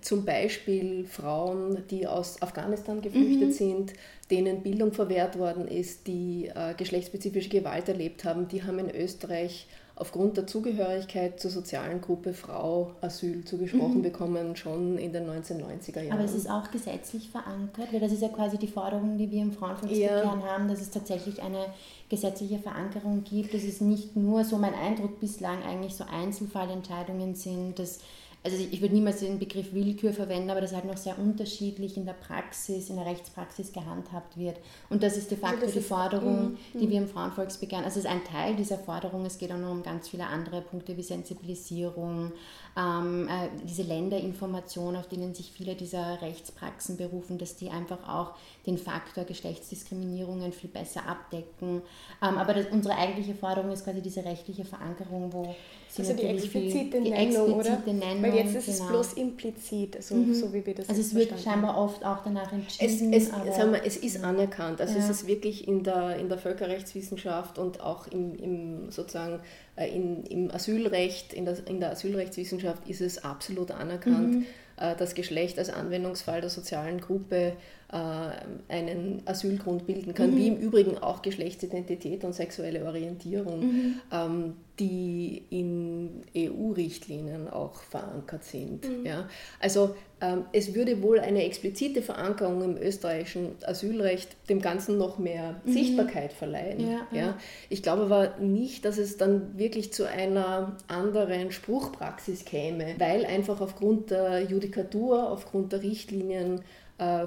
Zum 0.00 0.24
Beispiel 0.24 1.04
Frauen, 1.04 1.84
die 1.88 2.08
aus 2.08 2.42
Afghanistan 2.42 3.00
geflüchtet 3.00 3.50
mhm. 3.50 3.52
sind, 3.52 3.92
denen 4.32 4.64
Bildung 4.64 4.92
verwehrt 4.92 5.38
worden 5.38 5.68
ist, 5.68 6.08
die 6.08 6.50
äh, 6.52 6.74
geschlechtsspezifische 6.76 7.50
Gewalt 7.50 7.88
erlebt 7.88 8.24
haben, 8.24 8.48
die 8.48 8.64
haben 8.64 8.80
in 8.80 8.90
Österreich 8.90 9.68
aufgrund 9.98 10.36
der 10.36 10.46
Zugehörigkeit 10.46 11.40
zur 11.40 11.50
sozialen 11.50 12.02
Gruppe 12.02 12.34
Frau 12.34 12.92
Asyl 13.00 13.44
zugesprochen 13.44 13.98
mhm. 13.98 14.02
bekommen, 14.02 14.54
schon 14.54 14.98
in 14.98 15.12
den 15.12 15.24
1990er 15.24 16.02
Jahren. 16.02 16.12
Aber 16.12 16.24
es 16.24 16.34
ist 16.34 16.50
auch 16.50 16.70
gesetzlich 16.70 17.30
verankert, 17.30 17.92
weil 17.92 18.00
das 18.00 18.12
ist 18.12 18.20
ja 18.20 18.28
quasi 18.28 18.58
die 18.58 18.68
Forderung, 18.68 19.16
die 19.16 19.30
wir 19.30 19.40
im 19.40 19.52
Frauenvolksbegehren 19.52 20.40
ja. 20.40 20.46
haben, 20.46 20.68
dass 20.68 20.82
es 20.82 20.90
tatsächlich 20.90 21.42
eine 21.42 21.64
gesetzliche 22.10 22.58
Verankerung 22.58 23.24
gibt. 23.24 23.54
Das 23.54 23.64
ist 23.64 23.80
nicht 23.80 24.16
nur 24.16 24.44
so 24.44 24.58
mein 24.58 24.74
Eindruck 24.74 25.18
bislang 25.18 25.62
eigentlich 25.62 25.94
so 25.94 26.04
Einzelfallentscheidungen 26.04 27.34
sind, 27.34 27.78
dass 27.78 28.00
also 28.46 28.56
ich 28.70 28.80
würde 28.80 28.94
niemals 28.94 29.18
den 29.18 29.40
Begriff 29.40 29.72
Willkür 29.72 30.12
verwenden, 30.12 30.50
aber 30.50 30.60
das 30.60 30.72
halt 30.72 30.84
noch 30.84 30.96
sehr 30.96 31.18
unterschiedlich 31.18 31.96
in 31.96 32.06
der 32.06 32.12
Praxis, 32.12 32.88
in 32.90 32.96
der 32.96 33.04
Rechtspraxis 33.04 33.72
gehandhabt 33.72 34.38
wird. 34.38 34.58
Und 34.88 35.02
das 35.02 35.16
ist 35.16 35.32
de 35.32 35.36
facto 35.36 35.66
also 35.66 35.80
die 35.80 35.84
Forderung, 35.84 36.56
ist, 36.72 36.80
die 36.80 36.88
wir 36.88 36.98
im 36.98 37.08
Frauenvolksbegehren, 37.08 37.84
also 37.84 37.98
es 37.98 38.04
ist 38.04 38.10
ein 38.10 38.22
Teil 38.22 38.54
dieser 38.54 38.78
Forderung, 38.78 39.26
es 39.26 39.38
geht 39.38 39.50
auch 39.50 39.58
noch 39.58 39.72
um 39.72 39.82
ganz 39.82 40.08
viele 40.08 40.26
andere 40.28 40.62
Punkte 40.62 40.96
wie 40.96 41.02
Sensibilisierung, 41.02 42.32
ähm, 42.76 43.28
äh, 43.28 43.48
diese 43.64 43.82
Länderinformation, 43.82 44.94
auf 44.94 45.08
denen 45.08 45.34
sich 45.34 45.50
viele 45.50 45.74
dieser 45.74 46.22
Rechtspraxen 46.22 46.96
berufen, 46.96 47.38
dass 47.38 47.56
die 47.56 47.70
einfach 47.70 48.08
auch 48.08 48.34
den 48.66 48.78
Faktor 48.78 49.24
Geschlechtsdiskriminierungen 49.24 50.52
viel 50.52 50.70
besser 50.70 51.04
abdecken. 51.06 51.82
Ähm, 52.22 52.38
aber 52.38 52.54
das, 52.54 52.66
unsere 52.70 52.96
eigentliche 52.96 53.34
Forderung 53.34 53.72
ist 53.72 53.84
quasi 53.84 54.02
diese 54.02 54.24
rechtliche 54.24 54.64
Verankerung, 54.64 55.32
wo 55.32 55.56
sie 56.04 56.12
also 56.12 56.22
die 56.22 56.28
explizite 56.28 57.00
die 57.00 57.10
Nennung, 57.10 57.60
explizite 57.60 57.90
oder? 57.90 57.92
Nennung, 57.92 58.22
Weil 58.22 58.34
jetzt 58.34 58.54
ist 58.54 58.66
genau. 58.66 58.84
es 58.84 58.88
bloß 58.88 59.12
implizit, 59.14 60.02
so, 60.02 60.14
mhm. 60.14 60.34
so 60.34 60.52
wie 60.52 60.64
wir 60.64 60.74
das 60.74 60.88
Also 60.88 61.00
es 61.00 61.14
wird 61.14 61.40
scheinbar 61.40 61.78
oft 61.78 62.04
auch 62.04 62.22
danach 62.24 62.52
entschieden. 62.52 63.12
Es, 63.12 63.24
es, 63.24 63.28
sagen 63.28 63.72
wir, 63.72 63.84
es 63.84 63.96
ist 63.96 64.22
anerkannt, 64.22 64.80
also 64.80 64.94
ja. 64.94 65.04
es 65.04 65.10
ist 65.10 65.26
wirklich 65.26 65.66
in 65.66 65.82
der, 65.82 66.16
in 66.16 66.28
der 66.28 66.38
Völkerrechtswissenschaft 66.38 67.58
und 67.58 67.80
auch 67.80 68.06
im, 68.08 68.34
im 68.36 68.90
sozusagen 68.90 69.40
äh, 69.76 69.88
in, 69.88 70.24
im 70.24 70.50
Asylrecht, 70.50 71.32
in 71.32 71.44
der, 71.44 71.56
in 71.66 71.80
der 71.80 71.92
Asylrechtswissenschaft 71.92 72.88
ist 72.88 73.00
es 73.00 73.24
absolut 73.24 73.70
anerkannt, 73.70 74.34
mhm. 74.34 74.46
Äh, 74.78 74.94
das 74.96 75.14
Geschlecht 75.14 75.58
als 75.58 75.70
Anwendungsfall 75.70 76.42
der 76.42 76.50
sozialen 76.50 77.00
Gruppe 77.00 77.54
einen 77.88 79.22
Asylgrund 79.26 79.86
bilden 79.86 80.12
kann, 80.12 80.32
mhm. 80.32 80.36
wie 80.36 80.48
im 80.48 80.56
Übrigen 80.56 80.98
auch 80.98 81.22
Geschlechtsidentität 81.22 82.24
und 82.24 82.34
sexuelle 82.34 82.84
Orientierung, 82.84 83.60
mhm. 83.60 84.00
ähm, 84.12 84.54
die 84.80 85.44
in 85.50 86.24
EU-Richtlinien 86.36 87.48
auch 87.48 87.80
verankert 87.82 88.42
sind. 88.42 88.88
Mhm. 88.88 89.06
Ja? 89.06 89.28
Also 89.60 89.94
ähm, 90.20 90.46
es 90.52 90.74
würde 90.74 91.00
wohl 91.00 91.20
eine 91.20 91.44
explizite 91.44 92.02
Verankerung 92.02 92.60
im 92.62 92.76
österreichischen 92.76 93.52
Asylrecht 93.64 94.36
dem 94.48 94.60
Ganzen 94.60 94.98
noch 94.98 95.18
mehr 95.18 95.60
mhm. 95.64 95.72
Sichtbarkeit 95.72 96.32
verleihen. 96.32 96.80
Ja, 96.80 97.06
ja. 97.12 97.38
Ich 97.68 97.84
glaube 97.84 98.02
aber 98.02 98.36
nicht, 98.40 98.84
dass 98.84 98.98
es 98.98 99.16
dann 99.16 99.56
wirklich 99.56 99.92
zu 99.92 100.08
einer 100.08 100.76
anderen 100.88 101.52
Spruchpraxis 101.52 102.44
käme, 102.44 102.96
weil 102.98 103.24
einfach 103.24 103.60
aufgrund 103.60 104.10
der 104.10 104.42
Judikatur, 104.42 105.30
aufgrund 105.30 105.72
der 105.72 105.82
Richtlinien 105.82 106.58
äh, 106.58 106.62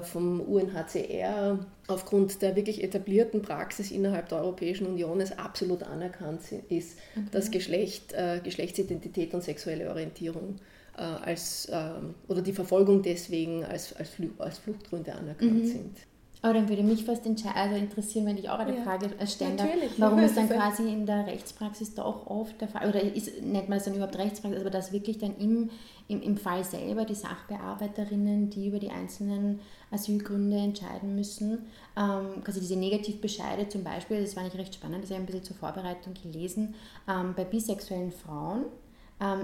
vom 0.02 0.40
UNHCR 0.40 1.58
aufgrund 1.86 2.42
der 2.42 2.56
wirklich 2.56 2.82
etablierten 2.82 3.42
Praxis 3.42 3.90
innerhalb 3.90 4.28
der 4.28 4.38
Europäischen 4.38 4.86
Union 4.86 5.20
es 5.20 5.38
absolut 5.38 5.82
anerkannt 5.82 6.40
ist, 6.68 6.98
okay. 7.14 7.26
dass 7.32 7.50
Geschlecht, 7.50 8.12
äh, 8.12 8.40
Geschlechtsidentität 8.42 9.34
und 9.34 9.42
sexuelle 9.42 9.90
Orientierung 9.90 10.56
äh, 10.96 11.02
als, 11.02 11.66
äh, 11.66 11.90
oder 12.28 12.42
die 12.42 12.52
Verfolgung 12.52 13.02
deswegen 13.02 13.64
als, 13.64 13.94
als 13.94 14.58
Fluchtgründe 14.58 15.14
anerkannt 15.14 15.62
mhm. 15.62 15.66
sind. 15.66 15.96
Aber 16.42 16.54
dann 16.54 16.68
würde 16.70 16.82
mich 16.82 17.04
fast 17.04 17.26
also 17.26 17.76
interessieren, 17.76 18.24
wenn 18.24 18.38
ich 18.38 18.48
auch 18.48 18.58
eine 18.58 18.74
ja, 18.76 18.82
Frage 18.82 19.10
stellen 19.26 19.58
darf, 19.58 19.68
warum 19.98 20.20
ist 20.20 20.36
dann 20.36 20.48
quasi 20.48 20.90
in 20.90 21.04
der 21.04 21.26
Rechtspraxis 21.26 21.94
doch 21.94 22.26
oft 22.26 22.58
der 22.60 22.68
Fall, 22.68 22.88
oder 22.88 23.02
ist, 23.02 23.42
nennt 23.42 23.68
man 23.68 23.76
es 23.76 23.84
dann 23.84 23.94
überhaupt 23.94 24.16
Rechtspraxis, 24.16 24.60
aber 24.60 24.70
dass 24.70 24.90
wirklich 24.90 25.18
dann 25.18 25.36
im, 25.36 25.68
im, 26.08 26.22
im 26.22 26.38
Fall 26.38 26.64
selber 26.64 27.04
die 27.04 27.14
Sachbearbeiterinnen, 27.14 28.48
die 28.48 28.68
über 28.68 28.78
die 28.78 28.90
einzelnen 28.90 29.60
Asylgründe 29.90 30.56
entscheiden 30.56 31.14
müssen, 31.14 31.66
ähm, 31.96 32.42
quasi 32.42 32.60
diese 32.60 32.76
Negativbescheide 32.76 33.68
zum 33.68 33.84
Beispiel, 33.84 34.22
das 34.22 34.34
war 34.34 34.42
nicht 34.42 34.56
recht 34.56 34.74
spannend, 34.74 35.04
das 35.04 35.10
habe 35.10 35.20
ich 35.20 35.20
ein 35.20 35.26
bisschen 35.26 35.44
zur 35.44 35.56
Vorbereitung 35.56 36.14
gelesen, 36.14 36.74
ähm, 37.06 37.34
bei 37.36 37.44
bisexuellen 37.44 38.12
Frauen, 38.12 38.64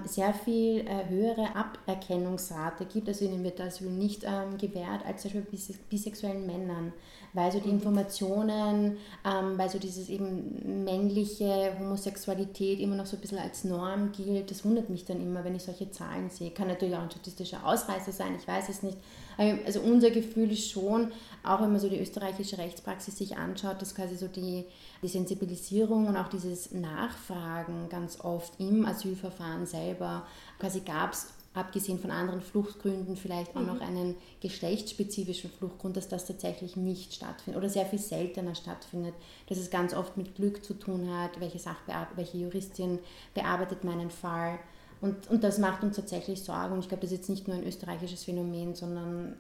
sehr 0.05 0.33
viel 0.33 0.87
äh, 0.87 1.09
höhere 1.09 1.55
Aberkennungsrate 1.55 2.87
gibt, 2.87 3.09
also 3.09 3.25
ihnen 3.27 3.45
wird 3.45 3.61
Asyl 3.61 3.91
nicht 3.91 4.25
ähm, 4.25 4.57
gewährt 4.57 5.05
als 5.05 5.23
zum 5.23 5.33
Beispiel 5.33 5.51
bis, 5.51 5.73
bisexuellen 5.91 6.47
Männern, 6.47 6.93
weil 7.37 7.53
so 7.53 7.61
die 7.61 7.69
mhm. 7.69 7.75
Informationen, 7.75 8.97
ähm, 9.25 9.59
weil 9.59 9.69
so 9.69 9.79
dieses 9.79 10.09
eben 10.09 10.85
männliche 10.85 11.73
Homosexualität 11.79 12.81
immer 12.81 12.97
noch 12.97 13.07
so 13.07 13.17
ein 13.17 13.21
bisschen 13.21 13.39
als 13.39 13.65
Norm 13.65 14.11
gilt, 14.13 14.51
das 14.51 14.65
wundert 14.65 14.91
mich 14.91 15.05
dann 15.05 15.21
immer, 15.21 15.45
wenn 15.45 15.55
ich 15.55 15.63
solche 15.63 15.91
Zahlen 15.91 16.31
sehe. 16.31 16.51
Kann 16.51 16.69
natürlich 16.69 16.97
auch 16.97 17.03
ein 17.03 17.11
statistischer 17.11 17.65
Ausreißer 17.65 18.13
sein, 18.13 18.35
ich 18.41 18.49
weiß 18.49 18.69
es 18.69 18.83
nicht, 18.83 18.97
also 19.39 19.81
unser 19.81 20.11
Gefühl 20.11 20.51
ist 20.51 20.71
schon, 20.71 21.13
auch 21.43 21.61
wenn 21.61 21.71
man 21.71 21.81
so 21.81 21.89
die 21.89 22.01
österreichische 22.01 22.59
Rechtspraxis 22.59 23.19
sich 23.19 23.37
anschaut, 23.37 23.81
dass 23.83 23.95
quasi 23.95 24.17
so 24.17 24.29
die, 24.29 24.65
die 25.03 25.09
Sensibilisierung 25.09 26.07
und 26.07 26.17
auch 26.17 26.29
dieses 26.29 26.73
Nachfragen 26.73 27.89
ganz 27.91 28.19
oft 28.21 28.59
im 28.59 28.87
Asylverfahren 28.87 29.67
selber, 29.67 30.27
quasi 30.59 30.81
gab 30.81 31.13
es 31.13 31.29
abgesehen 31.57 31.99
von 31.99 32.11
anderen 32.11 32.41
Fluchtgründen 32.41 33.17
vielleicht 33.17 33.57
auch 33.57 33.61
mhm. 33.61 33.67
noch 33.67 33.81
einen 33.81 34.15
geschlechtsspezifischen 34.41 35.51
Fluchtgrund, 35.51 35.97
dass 35.97 36.09
das 36.09 36.27
tatsächlich 36.27 36.77
nicht 36.77 37.15
stattfindet 37.15 37.59
oder 37.59 37.69
sehr 37.69 37.87
viel 37.87 37.99
seltener 37.99 38.55
stattfindet, 38.55 39.15
dass 39.49 39.59
es 39.59 39.71
ganz 39.71 39.95
oft 39.95 40.17
mit 40.17 40.35
Glück 40.35 40.65
zu 40.65 40.75
tun 40.75 41.11
hat, 41.11 41.41
welche, 41.41 41.59
Sachbear 41.59 42.09
welche 42.17 42.39
Juristin 42.39 42.99
bearbeitet 43.35 43.85
meinen 43.85 44.11
Fall 44.11 44.59
und, 45.01 45.29
und 45.29 45.45
das 45.45 45.59
macht 45.59 45.83
uns 45.83 45.97
tatsächlich 45.97 46.43
Sorgen. 46.43 46.73
Und 46.75 46.81
ich 46.81 46.89
glaube, 46.89 47.03
das 47.03 47.13
ist 47.13 47.19
jetzt 47.19 47.29
nicht 47.29 47.49
nur 47.49 47.57
ein 47.57 47.67
österreichisches 47.67 48.25
Phänomen, 48.25 48.75
sondern 48.75 49.37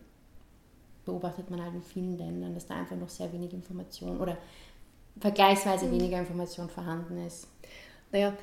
beobachtet 1.05 1.51
man 1.51 1.63
halt 1.63 1.75
in 1.75 1.83
vielen 1.83 2.19
Ländern, 2.19 2.55
dass 2.55 2.67
da 2.67 2.75
einfach 2.75 2.97
noch 2.97 3.09
sehr 3.09 3.33
wenig 3.33 3.53
Information 3.53 4.19
oder 4.19 4.37
vergleichsweise 5.19 5.87
mhm. 5.87 5.93
weniger 5.93 6.19
Information 6.19 6.69
vorhanden 6.69 7.25
ist. 7.27 7.49
Naja, 8.13 8.35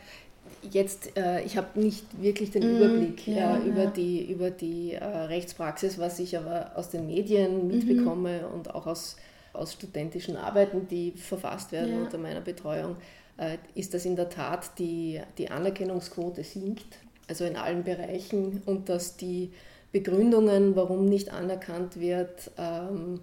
jetzt, 0.71 1.17
äh, 1.17 1.41
ich 1.43 1.57
habe 1.57 1.79
nicht 1.79 2.05
wirklich 2.21 2.51
den 2.51 2.63
mhm, 2.63 2.77
Überblick 2.77 3.27
ja, 3.27 3.57
äh, 3.57 3.67
über, 3.67 3.83
ja. 3.83 3.89
Die, 3.89 4.31
über 4.31 4.51
die 4.51 4.93
äh, 4.93 5.03
Rechtspraxis, 5.03 5.99
was 5.99 6.19
ich 6.19 6.37
aber 6.37 6.71
aus 6.75 6.89
den 6.89 7.07
Medien 7.07 7.63
mhm. 7.63 7.67
mitbekomme 7.67 8.39
mhm. 8.39 8.53
und 8.53 8.73
auch 8.73 8.87
aus, 8.87 9.17
aus 9.53 9.73
studentischen 9.73 10.37
Arbeiten, 10.37 10.87
die 10.87 11.11
verfasst 11.11 11.71
werden 11.71 11.95
ja. 11.95 12.01
unter 12.01 12.17
meiner 12.17 12.41
Betreuung, 12.41 12.95
äh, 13.37 13.57
ist, 13.75 13.93
dass 13.93 14.05
in 14.05 14.15
der 14.15 14.29
Tat 14.29 14.77
die, 14.79 15.21
die 15.37 15.49
Anerkennungsquote 15.49 16.43
sinkt 16.43 16.97
also 17.27 17.45
in 17.45 17.55
allen 17.55 17.83
Bereichen, 17.83 18.61
und 18.65 18.89
dass 18.89 19.17
die 19.17 19.51
Begründungen, 19.91 20.75
warum 20.75 21.05
nicht 21.05 21.31
anerkannt 21.31 21.99
wird, 21.99 22.51
ähm, 22.57 23.21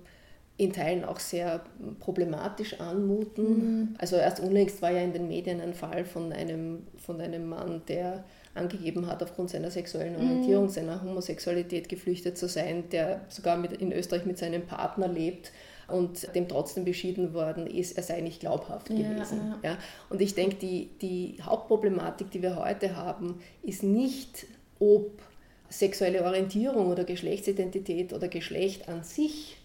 in 0.60 0.74
Teilen 0.74 1.06
auch 1.06 1.18
sehr 1.18 1.62
problematisch 2.00 2.78
anmuten. 2.80 3.44
Mhm. 3.44 3.94
Also 3.96 4.16
erst 4.16 4.40
unlängst 4.40 4.82
war 4.82 4.90
ja 4.90 5.00
in 5.00 5.14
den 5.14 5.26
Medien 5.26 5.58
ein 5.62 5.72
Fall 5.72 6.04
von 6.04 6.34
einem, 6.34 6.82
von 6.98 7.18
einem 7.18 7.48
Mann, 7.48 7.80
der 7.88 8.24
angegeben 8.54 9.06
hat, 9.06 9.22
aufgrund 9.22 9.48
seiner 9.48 9.70
sexuellen 9.70 10.12
mhm. 10.12 10.28
Orientierung, 10.28 10.64
mhm. 10.64 10.68
seiner 10.68 11.02
Homosexualität 11.02 11.88
geflüchtet 11.88 12.36
zu 12.36 12.46
sein, 12.46 12.84
der 12.90 13.22
sogar 13.28 13.56
mit, 13.56 13.72
in 13.72 13.90
Österreich 13.90 14.26
mit 14.26 14.36
seinem 14.36 14.66
Partner 14.66 15.08
lebt 15.08 15.50
und 15.88 16.34
dem 16.34 16.46
trotzdem 16.46 16.84
beschieden 16.84 17.32
worden 17.32 17.66
ist, 17.66 17.96
er 17.96 18.02
sei 18.02 18.20
nicht 18.20 18.40
glaubhaft 18.40 18.90
ja, 18.90 18.96
gewesen. 18.96 19.54
Ja. 19.62 19.70
ja. 19.70 19.78
Und 20.10 20.20
ich 20.20 20.34
denke, 20.34 20.56
die, 20.56 20.90
die 21.00 21.38
Hauptproblematik, 21.42 22.30
die 22.30 22.42
wir 22.42 22.56
heute 22.56 22.96
haben, 22.96 23.40
ist 23.62 23.82
nicht, 23.82 24.46
ob 24.78 25.22
sexuelle 25.70 26.22
Orientierung 26.22 26.88
oder 26.88 27.04
Geschlechtsidentität 27.04 28.12
oder 28.12 28.28
Geschlecht 28.28 28.90
an 28.90 29.04
sich 29.04 29.56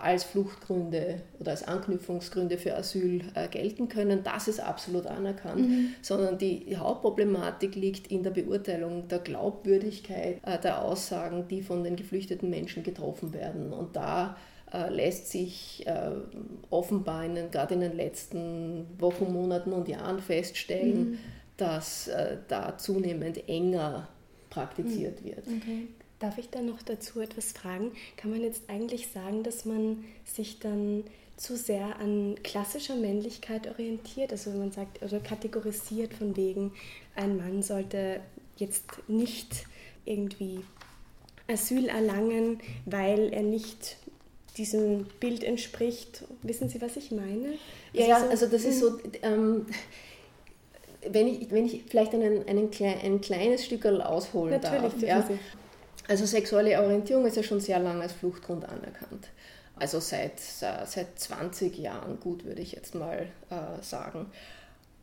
als 0.00 0.24
Fluchtgründe 0.24 1.22
oder 1.38 1.52
als 1.52 1.66
Anknüpfungsgründe 1.66 2.58
für 2.58 2.76
Asyl 2.76 3.22
äh, 3.34 3.48
gelten 3.48 3.88
können, 3.88 4.22
das 4.24 4.48
ist 4.48 4.60
absolut 4.60 5.06
anerkannt, 5.06 5.68
mhm. 5.68 5.94
sondern 6.02 6.38
die, 6.38 6.64
die, 6.64 6.76
Hauptproblematik 6.76 7.74
liegt 7.74 8.06
in 8.08 8.22
der 8.22 8.30
Beurteilung 8.30 9.08
der 9.08 9.18
Glaubwürdigkeit 9.18 10.38
äh, 10.42 10.58
der 10.58 10.82
Aussagen, 10.82 11.46
die 11.48 11.62
von 11.62 11.84
den 11.84 11.96
geflüchteten 11.96 12.50
Menschen 12.50 12.82
getroffen 12.82 13.32
werden. 13.34 13.72
Und 13.72 13.96
da 13.96 14.36
äh, 14.72 14.88
lässt 14.88 15.30
sich 15.30 15.86
äh, 15.86 16.10
offenbar 16.70 17.24
in 17.24 17.34
den, 17.34 17.50
gerade 17.50 17.74
in 17.74 17.80
den 17.80 17.96
letzten 17.96 18.86
Wochen, 18.98 19.32
Monaten 19.32 19.72
und 19.72 19.88
Jahren 19.88 20.20
feststellen, 20.20 21.10
mhm. 21.10 21.18
dass 21.56 22.08
äh, 22.08 22.38
da 22.48 22.78
zunehmend 22.78 23.48
enger 23.48 24.08
praktiziert 24.48 25.22
mhm. 25.22 25.26
wird. 25.26 25.46
Okay. 25.46 25.88
Darf 26.20 26.36
ich 26.36 26.50
da 26.50 26.60
noch 26.60 26.82
dazu 26.82 27.20
etwas 27.20 27.52
fragen? 27.52 27.92
Kann 28.16 28.30
man 28.30 28.42
jetzt 28.42 28.68
eigentlich 28.68 29.08
sagen, 29.08 29.42
dass 29.42 29.64
man 29.64 30.04
sich 30.24 30.58
dann 30.58 31.04
zu 31.38 31.56
sehr 31.56 31.98
an 31.98 32.36
klassischer 32.44 32.94
Männlichkeit 32.94 33.66
orientiert? 33.66 34.30
Also 34.30 34.52
wenn 34.52 34.58
man 34.60 34.72
sagt 34.72 35.02
oder 35.02 35.18
kategorisiert 35.18 36.12
von 36.12 36.36
wegen, 36.36 36.72
ein 37.16 37.38
Mann 37.38 37.62
sollte 37.62 38.20
jetzt 38.58 38.84
nicht 39.08 39.64
irgendwie 40.04 40.60
Asyl 41.48 41.88
erlangen, 41.88 42.60
weil 42.84 43.32
er 43.32 43.42
nicht 43.42 43.96
diesem 44.58 45.06
Bild 45.20 45.42
entspricht. 45.42 46.24
Wissen 46.42 46.68
Sie, 46.68 46.82
was 46.82 46.96
ich 46.96 47.10
meine? 47.10 47.54
Ja, 47.94 48.06
ja, 48.06 48.28
also 48.28 48.46
das 48.46 48.64
ist 48.64 48.80
so, 48.80 48.98
ähm, 49.22 49.64
wenn 51.08 51.28
ich, 51.28 51.50
wenn 51.50 51.64
ich 51.64 51.84
vielleicht 51.88 52.12
einen, 52.12 52.46
einen 52.46 52.70
ein 52.82 53.20
kleines 53.22 53.64
Stück 53.64 53.86
ausholen 53.86 54.60
Natürlich, 54.60 55.06
darf. 55.08 55.30
Ja? 55.30 55.38
Also 56.10 56.26
sexuelle 56.26 56.82
Orientierung 56.82 57.24
ist 57.24 57.36
ja 57.36 57.44
schon 57.44 57.60
sehr 57.60 57.78
lange 57.78 58.02
als 58.02 58.14
Fluchtgrund 58.14 58.64
anerkannt. 58.64 59.28
Also 59.76 60.00
seit, 60.00 60.40
seit 60.40 61.16
20 61.16 61.78
Jahren, 61.78 62.18
gut 62.18 62.44
würde 62.44 62.60
ich 62.60 62.72
jetzt 62.72 62.96
mal 62.96 63.28
äh, 63.48 63.80
sagen. 63.80 64.26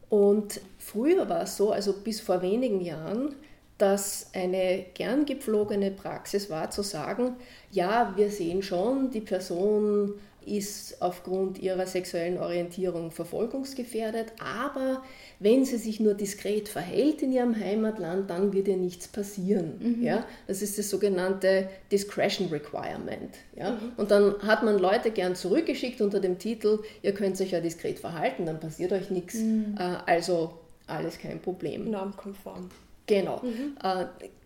Und 0.10 0.60
früher 0.78 1.30
war 1.30 1.44
es 1.44 1.56
so, 1.56 1.72
also 1.72 1.94
bis 1.94 2.20
vor 2.20 2.42
wenigen 2.42 2.82
Jahren, 2.82 3.36
dass 3.78 4.32
eine 4.34 4.86
gern 4.96 5.26
gepflogene 5.26 5.92
Praxis 5.92 6.50
war 6.50 6.72
zu 6.72 6.82
sagen, 6.82 7.38
ja, 7.72 8.12
wir 8.18 8.30
sehen 8.30 8.62
schon, 8.62 9.10
die 9.10 9.22
Person 9.22 10.16
ist 10.48 11.02
aufgrund 11.02 11.60
ihrer 11.60 11.86
sexuellen 11.86 12.40
Orientierung 12.40 13.12
verfolgungsgefährdet, 13.12 14.34
aber 14.40 15.04
wenn 15.40 15.66
sie 15.66 15.78
sich 15.78 16.00
nur 16.00 16.14
diskret 16.14 16.70
verhält 16.70 17.22
in 17.22 17.32
ihrem 17.32 17.56
Heimatland, 17.56 18.30
dann 18.30 18.54
wird 18.54 18.68
ihr 18.68 18.78
nichts 18.78 19.08
passieren. 19.08 19.74
Mhm. 19.80 20.04
Ja? 20.04 20.26
Das 20.48 20.62
ist 20.62 20.78
das 20.78 20.90
sogenannte 20.90 21.70
Discretion 21.92 22.48
Requirement. 22.50 23.36
Ja? 23.56 23.72
Mhm. 23.72 23.92
Und 23.98 24.12
dann 24.12 24.42
hat 24.42 24.64
man 24.64 24.80
Leute 24.80 25.12
gern 25.12 25.36
zurückgeschickt 25.36 26.02
unter 26.02 26.20
dem 26.20 26.40
Titel, 26.40 26.80
ihr 27.02 27.14
könnt 27.14 27.40
euch 27.40 27.52
ja 27.52 27.60
diskret 27.60 28.00
verhalten, 28.00 28.46
dann 28.46 28.60
passiert 28.60 28.94
euch 28.94 29.10
nichts. 29.10 29.36
Mhm. 29.36 29.76
Äh, 29.78 29.98
also 30.06 30.54
alles 30.88 31.20
kein 31.20 31.42
Problem. 31.42 31.92
Normkonform. 31.92 32.70
Genau. 33.06 33.42
Mhm. 33.44 33.78
Äh, 33.84 34.06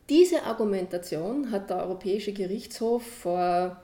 diese 0.09 0.43
Argumentation 0.43 1.51
hat 1.51 1.69
der 1.69 1.77
Europäische 1.77 2.33
Gerichtshof 2.33 3.03
vor 3.03 3.81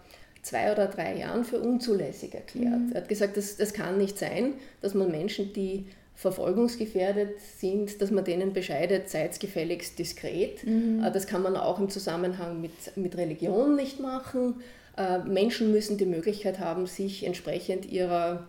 zwei 0.48 0.72
oder 0.72 0.88
drei 0.88 1.18
Jahren 1.18 1.44
für 1.44 1.60
unzulässig 1.60 2.34
erklärt. 2.34 2.80
Mhm. 2.80 2.92
Er 2.94 3.02
hat 3.02 3.10
gesagt, 3.10 3.38
das, 3.38 3.58
das 3.58 3.74
kann 3.74 3.98
nicht 3.98 4.18
sein, 4.18 4.54
dass 4.82 4.94
man 4.94 5.12
Menschen, 5.12 5.54
die 5.54 5.86
verfolgungsgefährdet 6.16 7.40
sind, 7.40 8.02
dass 8.02 8.10
man 8.10 8.24
denen 8.24 8.52
bescheidet, 8.52 9.08
seid 9.08 9.40
gefälligst 9.40 10.00
diskret. 10.00 10.66
Mhm. 10.66 11.04
Äh, 11.04 11.12
das 11.12 11.28
kann 11.28 11.44
man 11.44 11.56
auch 11.56 11.80
im 11.80 11.90
Zusammenhang 11.90 12.60
mit, 12.60 12.72
mit 12.96 13.18
Religion 13.18 13.76
nicht 13.76 14.00
machen. 14.00 14.56
Äh, 14.98 15.20
Menschen 15.20 15.72
müssen 15.72 15.98
die 15.98 16.08
Möglichkeit 16.08 16.60
haben, 16.60 16.88
sich 16.88 17.24
entsprechend 17.24 17.86
ihrer 17.86 18.48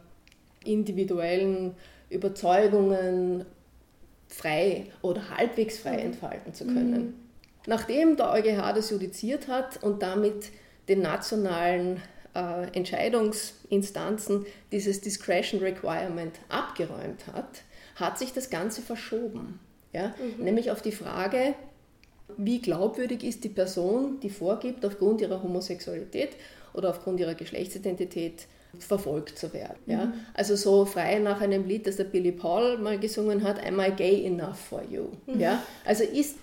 individuellen 0.64 1.74
Überzeugungen 2.08 3.44
frei 4.28 4.86
oder 5.02 5.36
halbwegs 5.36 5.78
frei 5.78 5.98
mhm. 5.98 6.06
entfalten 6.06 6.54
zu 6.54 6.64
können. 6.64 6.90
Mhm. 6.90 7.14
Nachdem 7.66 8.16
der 8.16 8.32
EuGH 8.32 8.72
das 8.74 8.90
judiziert 8.90 9.48
hat 9.48 9.82
und 9.82 10.02
damit 10.02 10.50
den 10.88 11.02
nationalen 11.02 12.02
äh, 12.34 12.68
Entscheidungsinstanzen 12.72 14.46
dieses 14.72 15.00
Discretion 15.00 15.60
Requirement 15.60 16.38
abgeräumt 16.48 17.26
hat, 17.32 17.62
hat 17.96 18.18
sich 18.18 18.32
das 18.32 18.50
Ganze 18.50 18.82
verschoben. 18.82 19.60
Ja? 19.92 20.14
Mhm. 20.36 20.44
Nämlich 20.44 20.70
auf 20.70 20.82
die 20.82 20.92
Frage, 20.92 21.54
wie 22.36 22.60
glaubwürdig 22.60 23.24
ist 23.24 23.44
die 23.44 23.48
Person, 23.48 24.20
die 24.20 24.30
vorgibt, 24.30 24.84
aufgrund 24.84 25.20
ihrer 25.20 25.42
Homosexualität 25.42 26.30
oder 26.74 26.90
aufgrund 26.90 27.20
ihrer 27.20 27.34
Geschlechtsidentität 27.34 28.46
verfolgt 28.78 29.38
zu 29.38 29.52
werden. 29.52 29.78
Ja? 29.86 30.06
Mhm. 30.06 30.12
Also 30.34 30.54
so 30.56 30.84
frei 30.84 31.18
nach 31.18 31.40
einem 31.40 31.66
Lied, 31.66 31.86
das 31.86 31.96
der 31.96 32.04
Billy 32.04 32.32
Paul 32.32 32.78
mal 32.78 32.98
gesungen 32.98 33.42
hat, 33.42 33.64
Am 33.66 33.80
I 33.80 33.90
gay 33.90 34.26
enough 34.26 34.58
for 34.58 34.82
you? 34.88 35.06
Mhm. 35.26 35.40
Ja? 35.40 35.62
Also 35.84 36.04
ist 36.04 36.36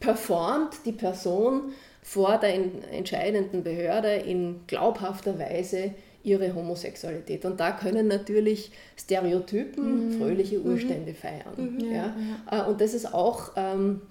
performt 0.00 0.74
die 0.84 0.92
Person 0.92 1.72
vor 2.06 2.38
der 2.38 2.54
entscheidenden 2.92 3.64
Behörde 3.64 4.14
in 4.14 4.60
glaubhafter 4.68 5.40
Weise 5.40 5.90
ihre 6.22 6.54
Homosexualität. 6.54 7.44
Und 7.44 7.58
da 7.58 7.72
können 7.72 8.06
natürlich 8.06 8.70
Stereotypen 8.96 10.10
mhm. 10.10 10.18
fröhliche 10.18 10.60
mhm. 10.60 10.66
Urstände 10.66 11.10
mhm. 11.10 11.16
feiern. 11.16 11.74
Mhm. 11.74 11.80
Ja, 11.80 12.14
ja. 12.48 12.62
Äh, 12.62 12.70
und 12.70 12.80
das 12.80 12.94
ist 12.94 13.12
auch 13.12 13.50
ähm, 13.56 14.02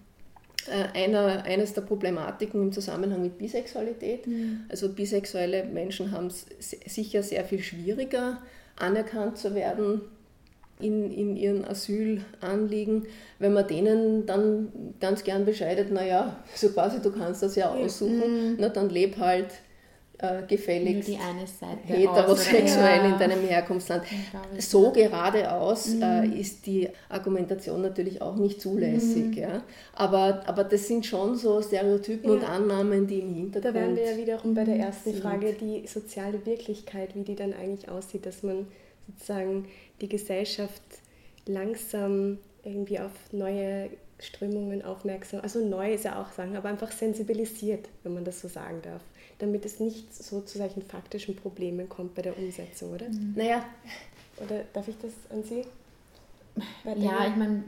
äh, 0.68 1.06
einer, 1.06 1.46
eines 1.46 1.74
der 1.74 1.84
Problematiken 1.84 2.64
im 2.64 2.74
Zusammenhang 2.74 3.22
mit 3.22 3.38
Bisexualität. 3.38 4.28
Mhm. 4.28 4.66
Also 4.68 4.90
bisexuelle 4.90 5.64
Menschen 5.64 6.12
haben 6.12 6.28
es 6.28 6.46
sicher 6.86 7.24
sehr 7.24 7.46
viel 7.46 7.64
schwieriger 7.64 8.42
anerkannt 8.75 9.38
zu 9.38 9.56
werden 9.56 10.02
in, 10.79 11.12
in 11.12 11.38
ihren 11.38 11.65
Asylanliegen, 11.65 13.05
wenn 13.39 13.53
man 13.53 13.67
denen 13.67 14.25
dann 14.25 14.94
ganz 15.00 15.24
gern 15.24 15.46
bescheidet, 15.46 15.91
naja, 15.91 16.38
so 16.55 16.70
quasi 16.70 17.01
du 17.01 17.12
kannst 17.12 17.44
das 17.44 17.55
ja 17.55 17.70
aussuchen, 17.70 18.51
mhm. 18.51 18.55
na, 18.60 18.70
dann 18.70 18.89
leb 18.89 19.18
halt 19.18 19.48
äh, 20.18 20.44
gefälligst 20.48 21.09
heterosexuell 21.09 22.98
ja. 23.00 23.14
in 23.14 23.20
deinem 23.20 23.42
Herkunftsland. 23.42 24.03
So 24.59 24.92
geradeaus 24.92 25.88
mhm. 25.88 26.01
äh, 26.01 26.27
ist 26.40 26.66
die 26.66 26.90
Argumentation 27.09 27.81
natürlich 27.81 28.22
auch 28.22 28.35
nicht 28.35 28.61
zulässig. 28.61 29.27
Mhm. 29.27 29.33
Ja? 29.33 29.64
Aber, 29.94 30.44
aber 30.46 30.64
das 30.64 30.88
sind 30.88 31.05
schon 31.05 31.35
so 31.35 31.61
Stereotypen 31.61 32.29
ja. 32.29 32.35
und 32.35 32.44
Annahmen, 32.50 33.07
die 33.07 33.20
im 33.20 33.33
Hintergrund 33.33 33.75
Da 33.75 33.79
wären 33.79 33.96
wir 33.96 34.11
ja 34.11 34.18
wiederum 34.18 34.53
bei 34.53 34.64
der 34.64 34.77
ersten 34.77 35.11
sind. 35.11 35.22
Frage, 35.22 35.53
die 35.53 35.85
soziale 35.85 36.46
Wirklichkeit, 36.46 37.16
wie 37.16 37.24
die 37.24 37.35
dann 37.35 37.53
eigentlich 37.53 37.90
aussieht, 37.90 38.25
dass 38.25 38.42
man 38.42 38.68
sozusagen 39.07 39.66
die 40.01 40.10
Gesellschaft 40.10 40.81
langsam 41.46 42.40
irgendwie 42.64 43.00
auf 43.00 43.12
neue 43.31 43.90
Strömungen 44.20 44.81
aufmerksam, 44.81 45.42
also 45.42 45.66
neu 45.66 45.94
ist 45.94 46.05
ja 46.05 46.22
auch 46.22 46.31
sagen, 46.31 46.55
aber 46.55 46.70
einfach 46.70 46.92
sensibilisiert, 46.92 47.90
wenn 48.03 48.14
man 48.14 48.24
das 48.24 48.42
so 48.42 48.48
sagen 48.48 48.81
darf, 48.81 49.01
damit 49.40 49.66
es 49.66 49.79
nicht 49.79 50.14
so 50.14 50.42
zu 50.42 50.58
solchen 50.58 50.81
faktischen 50.81 51.36
Problemen 51.36 51.90
kommt 51.90 52.16
bei 52.16 52.22
der 52.22 52.38
Umsetzung, 52.38 52.94
oder? 52.94 53.10
Mhm. 53.10 53.34
Naja. 53.36 53.66
Oder 54.38 54.64
darf 54.74 54.88
ich 54.88 54.96
das 55.01 55.12
an 55.29 55.44
Sie? 55.44 55.66
Ja, 56.98 57.27
ich 57.27 57.36
meine, 57.36 57.64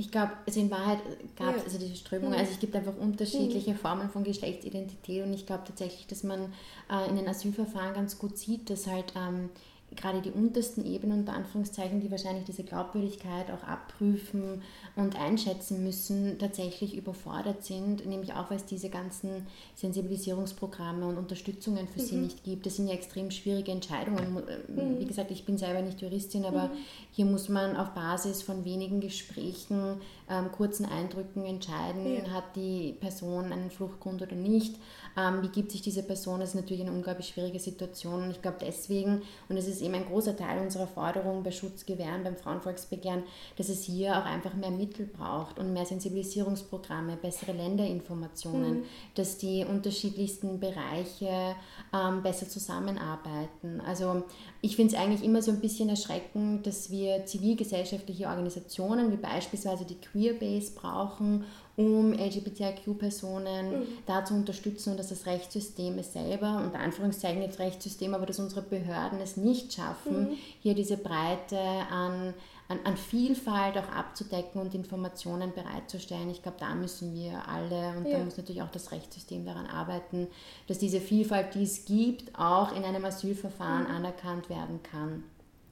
ich 0.00 0.10
glaube, 0.10 0.32
also 0.46 0.58
in 0.58 0.70
Wahrheit 0.70 0.98
gab 1.36 1.50
es 1.50 1.56
ja. 1.56 1.64
also 1.64 1.78
diese 1.78 1.94
Strömung, 1.94 2.32
also 2.32 2.50
es 2.50 2.58
gibt 2.58 2.74
einfach 2.74 2.96
unterschiedliche 2.96 3.72
mhm. 3.72 3.76
Formen 3.76 4.10
von 4.10 4.24
Geschlechtsidentität 4.24 5.24
und 5.24 5.34
ich 5.34 5.44
glaube 5.44 5.64
tatsächlich, 5.66 6.06
dass 6.06 6.22
man 6.22 6.52
äh, 6.90 7.08
in 7.08 7.16
den 7.16 7.28
Asylverfahren 7.28 7.92
ganz 7.92 8.18
gut 8.18 8.38
sieht, 8.38 8.70
dass 8.70 8.86
halt 8.86 9.12
ähm, 9.14 9.50
gerade 9.96 10.20
die 10.20 10.30
untersten 10.30 10.84
Ebenen 10.84 11.20
unter 11.20 11.32
Anführungszeichen, 11.32 12.00
die 12.00 12.10
wahrscheinlich 12.10 12.44
diese 12.44 12.62
Glaubwürdigkeit 12.62 13.50
auch 13.50 13.66
abprüfen 13.66 14.62
und 14.96 15.18
einschätzen 15.18 15.82
müssen, 15.82 16.38
tatsächlich 16.38 16.96
überfordert 16.96 17.64
sind, 17.64 18.06
nämlich 18.06 18.32
auch 18.34 18.50
weil 18.50 18.58
es 18.58 18.66
diese 18.66 18.88
ganzen 18.88 19.46
Sensibilisierungsprogramme 19.74 21.06
und 21.06 21.18
Unterstützungen 21.18 21.88
für 21.88 22.00
mhm. 22.00 22.04
sie 22.04 22.16
nicht 22.16 22.44
gibt. 22.44 22.66
Das 22.66 22.76
sind 22.76 22.88
ja 22.88 22.94
extrem 22.94 23.30
schwierige 23.30 23.72
Entscheidungen. 23.72 24.34
Mhm. 24.68 24.98
Wie 24.98 25.06
gesagt, 25.06 25.30
ich 25.30 25.44
bin 25.44 25.58
selber 25.58 25.82
nicht 25.82 26.00
Juristin, 26.00 26.44
aber 26.44 26.68
mhm. 26.68 26.78
hier 27.10 27.24
muss 27.24 27.48
man 27.48 27.76
auf 27.76 27.90
Basis 27.90 28.42
von 28.42 28.64
wenigen 28.64 29.00
Gesprächen, 29.00 30.00
ähm, 30.28 30.52
kurzen 30.52 30.86
Eindrücken 30.86 31.44
entscheiden, 31.44 32.06
ja. 32.06 32.30
hat 32.30 32.54
die 32.54 32.94
Person 33.00 33.52
einen 33.52 33.70
Fluchtgrund 33.70 34.22
oder 34.22 34.36
nicht 34.36 34.76
ähm, 35.16 35.42
wie 35.42 35.48
gibt 35.48 35.72
sich 35.72 35.82
diese 35.82 36.02
Person, 36.02 36.40
das 36.40 36.50
ist 36.50 36.54
natürlich 36.54 36.82
eine 36.82 36.92
unglaublich 36.92 37.28
schwierige 37.28 37.58
Situation 37.58 38.24
und 38.24 38.30
ich 38.30 38.42
glaube 38.42 38.58
deswegen, 38.60 39.22
und 39.48 39.56
es 39.56 39.66
ist 39.66 39.79
eben 39.80 39.94
ein 39.94 40.06
großer 40.06 40.36
Teil 40.36 40.60
unserer 40.60 40.86
Forderung 40.86 41.42
bei 41.42 41.50
Schutzgewehren, 41.50 42.24
beim 42.24 42.36
Frauenvolksbegehren, 42.36 43.22
dass 43.56 43.68
es 43.68 43.84
hier 43.84 44.16
auch 44.18 44.24
einfach 44.24 44.54
mehr 44.54 44.70
Mittel 44.70 45.06
braucht 45.06 45.58
und 45.58 45.72
mehr 45.72 45.86
Sensibilisierungsprogramme, 45.86 47.16
bessere 47.16 47.52
Länderinformationen, 47.52 48.80
mhm. 48.80 48.84
dass 49.14 49.38
die 49.38 49.64
unterschiedlichsten 49.64 50.60
Bereiche 50.60 51.54
ähm, 51.92 52.22
besser 52.22 52.48
zusammenarbeiten. 52.48 53.80
Also 53.86 54.24
ich 54.60 54.76
finde 54.76 54.94
es 54.94 55.00
eigentlich 55.00 55.24
immer 55.24 55.42
so 55.42 55.50
ein 55.50 55.60
bisschen 55.60 55.88
erschreckend, 55.88 56.66
dass 56.66 56.90
wir 56.90 57.26
zivilgesellschaftliche 57.26 58.26
Organisationen 58.26 59.10
wie 59.12 59.16
beispielsweise 59.16 59.84
die 59.84 60.00
Queerbase 60.00 60.72
brauchen, 60.74 61.44
um 61.76 62.12
LGBTIQ-Personen 62.12 63.80
mhm. 63.80 63.86
da 64.06 64.24
zu 64.24 64.34
unterstützen 64.34 64.90
und 64.90 64.96
dass 64.98 65.08
das 65.08 65.26
Rechtssystem 65.26 65.98
es 65.98 66.12
selber, 66.12 66.62
unter 66.64 66.80
Anführungszeichen 66.80 67.42
jetzt 67.42 67.58
Rechtssystem, 67.58 68.14
aber 68.14 68.26
dass 68.26 68.38
unsere 68.38 68.62
Behörden 68.62 69.20
es 69.20 69.36
nicht 69.36 69.72
schaffen, 69.72 70.30
mhm. 70.30 70.36
hier 70.60 70.74
diese 70.74 70.96
Breite 70.96 71.58
an, 71.58 72.34
an, 72.68 72.80
an, 72.84 72.96
Vielfalt 72.96 73.78
auch 73.78 73.88
abzudecken 73.88 74.60
und 74.60 74.74
Informationen 74.74 75.52
bereitzustellen. 75.54 76.30
Ich 76.30 76.42
glaube, 76.42 76.58
da 76.60 76.74
müssen 76.74 77.14
wir 77.14 77.48
alle 77.48 77.96
und 77.96 78.06
ja. 78.06 78.18
da 78.18 78.24
muss 78.24 78.36
natürlich 78.36 78.62
auch 78.62 78.70
das 78.70 78.92
Rechtssystem 78.92 79.44
daran 79.44 79.66
arbeiten, 79.66 80.28
dass 80.66 80.78
diese 80.78 81.00
Vielfalt, 81.00 81.54
die 81.54 81.62
es 81.62 81.84
gibt, 81.84 82.38
auch 82.38 82.74
in 82.76 82.84
einem 82.84 83.04
Asylverfahren 83.04 83.84
mhm. 83.84 83.94
anerkannt 83.94 84.50
werden 84.50 84.82
kann. 84.82 85.24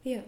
Ja, 0.04 0.22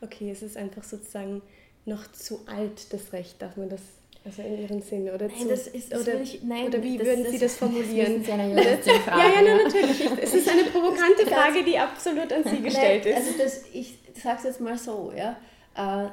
okay, 0.00 0.30
es 0.30 0.42
ist 0.42 0.56
einfach 0.56 0.82
sozusagen 0.82 1.42
noch 1.86 2.10
zu 2.12 2.40
alt, 2.46 2.92
das 2.92 3.12
Recht, 3.12 3.40
darf 3.40 3.56
man 3.56 3.70
das 3.70 3.80
also 4.26 4.42
in 4.42 4.60
Ihrem 4.60 4.82
Sinne 4.82 5.14
oder 5.14 5.28
nein, 5.28 5.38
zu, 5.38 5.48
das 5.48 5.68
ist, 5.68 5.92
das 5.92 6.02
oder, 6.02 6.20
ich, 6.20 6.42
nein, 6.42 6.66
oder 6.66 6.82
wie 6.82 6.98
das, 6.98 7.06
würden 7.06 7.26
Sie 7.30 7.38
das 7.38 7.56
formulieren? 7.58 8.24
Das 8.26 8.86
ja, 8.86 8.94
Frage, 8.94 9.20
ja, 9.20 9.42
ja, 9.42 9.56
natürlich. 9.62 10.10
Es 10.20 10.34
ist 10.34 10.48
eine 10.48 10.64
provokante 10.64 11.26
Frage, 11.26 11.64
die 11.64 11.78
absolut 11.78 12.32
an 12.32 12.42
Sie 12.44 12.60
gestellt 12.60 13.04
nein, 13.04 13.14
ist. 13.14 13.26
Also 13.28 13.38
das, 13.42 13.64
ich 13.72 13.98
sage 14.14 14.38
es 14.38 14.44
jetzt 14.44 14.60
mal 14.60 14.76
so, 14.76 15.12
ja, 15.16 15.36
äh, 15.76 16.08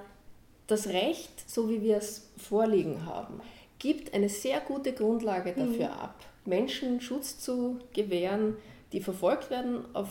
das 0.68 0.88
Recht, 0.88 1.50
so 1.50 1.70
wie 1.70 1.82
wir 1.82 1.98
es 1.98 2.30
vorliegen 2.38 3.06
haben, 3.06 3.42
gibt 3.80 4.14
eine 4.14 4.30
sehr 4.30 4.60
gute 4.60 4.94
Grundlage 4.94 5.52
dafür 5.52 5.88
mhm. 5.88 6.00
ab, 6.00 6.16
Menschen 6.46 7.02
Schutz 7.02 7.40
zu 7.40 7.80
gewähren, 7.94 8.58
die 8.92 9.02
verfolgt 9.02 9.50
werden 9.50 9.86
auf 9.94 10.10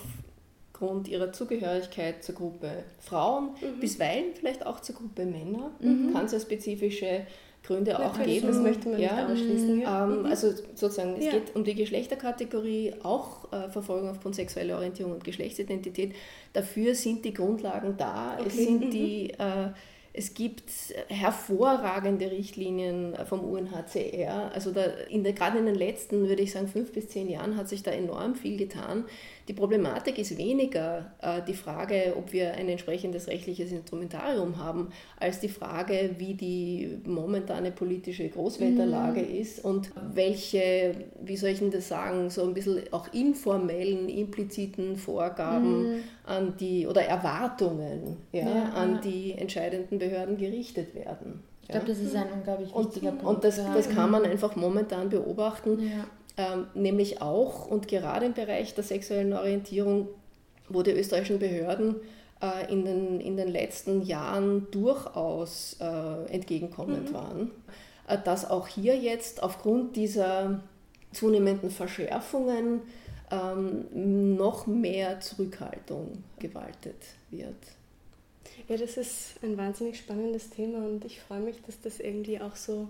aufgrund 0.82 1.06
ihrer 1.06 1.32
Zugehörigkeit 1.32 2.24
zur 2.24 2.34
Gruppe 2.34 2.82
Frauen, 2.98 3.50
mhm. 3.60 3.78
bisweilen 3.78 4.34
vielleicht 4.34 4.66
auch 4.66 4.80
zur 4.80 4.96
Gruppe 4.96 5.24
Männer, 5.24 5.70
Mhm. 5.78 6.12
kann 6.12 6.24
es 6.24 6.32
ja 6.32 6.40
spezifische 6.40 7.24
Gründe 7.64 7.96
auch 7.98 8.16
Natürlich, 8.16 8.40
geben. 8.40 8.48
das 8.48 8.60
möchte 8.60 8.88
man 8.88 8.98
nicht 8.98 9.12
ausschließen, 9.12 9.80
ja. 9.80 10.04
Ähm, 10.04 10.20
Mhm. 10.20 10.26
Also 10.26 10.50
sozusagen, 10.74 11.16
es 11.16 11.26
Ja. 11.26 11.32
geht 11.32 11.54
um 11.54 11.62
die 11.64 11.74
Geschlechterkategorie, 11.76 12.94
auch 13.02 13.52
äh, 13.52 13.68
Verfolgung 13.70 14.08
aufgrund 14.10 14.34
sexueller 14.34 14.76
Orientierung 14.76 15.12
und 15.12 15.22
Geschlechtsidentität. 15.24 16.14
Dafür 16.52 16.94
sind 16.96 17.24
die 17.24 17.32
Grundlagen 17.32 17.94
da. 17.96 18.36
Es, 18.38 18.46
Okay. 18.54 18.64
sind 18.64 18.84
Mhm. 18.86 18.90
die, 18.90 19.30
äh, 19.30 19.68
es 20.14 20.34
gibt 20.34 20.64
hervorragende 21.08 22.30
Richtlinien 22.30 23.14
vom 23.26 23.40
UNHCR. 23.40 24.50
Also 24.54 24.70
da 24.72 24.82
in 25.08 25.22
der, 25.24 25.32
gerade 25.32 25.58
in 25.58 25.66
den 25.66 25.74
letzten, 25.74 26.28
würde 26.28 26.42
ich 26.42 26.52
sagen, 26.52 26.68
fünf 26.68 26.92
bis 26.92 27.08
zehn 27.08 27.28
Jahren 27.30 27.56
hat 27.56 27.68
sich 27.68 27.82
da 27.82 27.90
enorm 27.92 28.34
viel 28.34 28.56
getan. 28.58 29.04
Die 29.52 29.58
Problematik 29.58 30.16
ist 30.18 30.38
weniger 30.38 31.12
äh, 31.20 31.42
die 31.46 31.52
Frage, 31.52 32.14
ob 32.16 32.32
wir 32.32 32.54
ein 32.54 32.70
entsprechendes 32.70 33.28
rechtliches 33.28 33.70
Instrumentarium 33.70 34.56
haben, 34.56 34.88
als 35.20 35.40
die 35.40 35.50
Frage, 35.50 36.14
wie 36.16 36.32
die 36.32 36.98
momentane 37.04 37.70
politische 37.70 38.26
Großwetterlage 38.30 39.20
ist 39.20 39.62
und 39.62 39.90
welche, 40.14 40.94
wie 41.22 41.36
soll 41.36 41.50
ich 41.50 41.58
denn 41.58 41.70
das 41.70 41.86
sagen, 41.86 42.30
so 42.30 42.44
ein 42.44 42.54
bisschen 42.54 42.80
auch 42.92 43.12
informellen, 43.12 44.08
impliziten 44.08 44.96
Vorgaben 44.96 45.96
an 46.24 46.54
die 46.58 46.86
oder 46.86 47.02
Erwartungen 47.02 48.16
ja, 48.32 48.48
Ja, 48.48 48.62
an 48.72 48.94
ja. 48.94 49.00
die 49.02 49.32
entscheidenden 49.32 49.98
Behörden 49.98 50.38
gerichtet 50.38 50.94
werden. 50.94 51.42
Ich 51.60 51.68
glaube, 51.68 51.86
das 51.86 51.98
ist 52.00 52.16
ein 52.16 52.24
unglaublich 52.32 52.72
Und, 52.74 52.86
wichtiger 52.86 53.12
Punkt. 53.12 53.24
und 53.26 53.44
das, 53.44 53.56
das 53.74 53.90
kann 53.90 54.10
man 54.10 54.24
einfach 54.24 54.56
momentan 54.56 55.10
beobachten, 55.10 55.78
Ja. 55.78 56.04
Ähm, 56.36 56.66
nämlich 56.74 57.20
auch 57.20 57.66
und 57.66 57.88
gerade 57.88 58.26
im 58.26 58.34
Bereich 58.34 58.74
der 58.74 58.84
sexuellen 58.84 59.32
Orientierung, 59.32 60.08
wo 60.68 60.82
die 60.82 60.92
österreichischen 60.92 61.38
Behörden 61.38 61.96
äh, 62.40 62.72
in, 62.72 62.84
den, 62.84 63.20
in 63.20 63.36
den 63.36 63.48
letzten 63.48 64.02
Jahren 64.02 64.66
durchaus 64.70 65.76
äh, 65.80 66.32
entgegenkommend 66.32 67.12
waren, 67.12 67.50
äh, 68.08 68.18
dass 68.22 68.48
auch 68.48 68.68
hier 68.68 68.96
jetzt 68.96 69.42
aufgrund 69.42 69.96
dieser 69.96 70.60
zunehmenden 71.12 71.70
Verschärfungen 71.70 72.80
ähm, 73.30 74.36
noch 74.36 74.66
mehr 74.66 75.20
Zurückhaltung 75.20 76.22
gewaltet 76.38 76.96
wird. 77.30 77.54
Ja, 78.68 78.76
das 78.76 78.96
ist 78.96 79.42
ein 79.42 79.56
wahnsinnig 79.56 79.98
spannendes 79.98 80.50
Thema 80.50 80.78
und 80.78 81.04
ich 81.04 81.20
freue 81.20 81.40
mich, 81.40 81.60
dass 81.62 81.80
das 81.80 82.00
irgendwie 82.00 82.40
auch 82.40 82.56
so, 82.56 82.88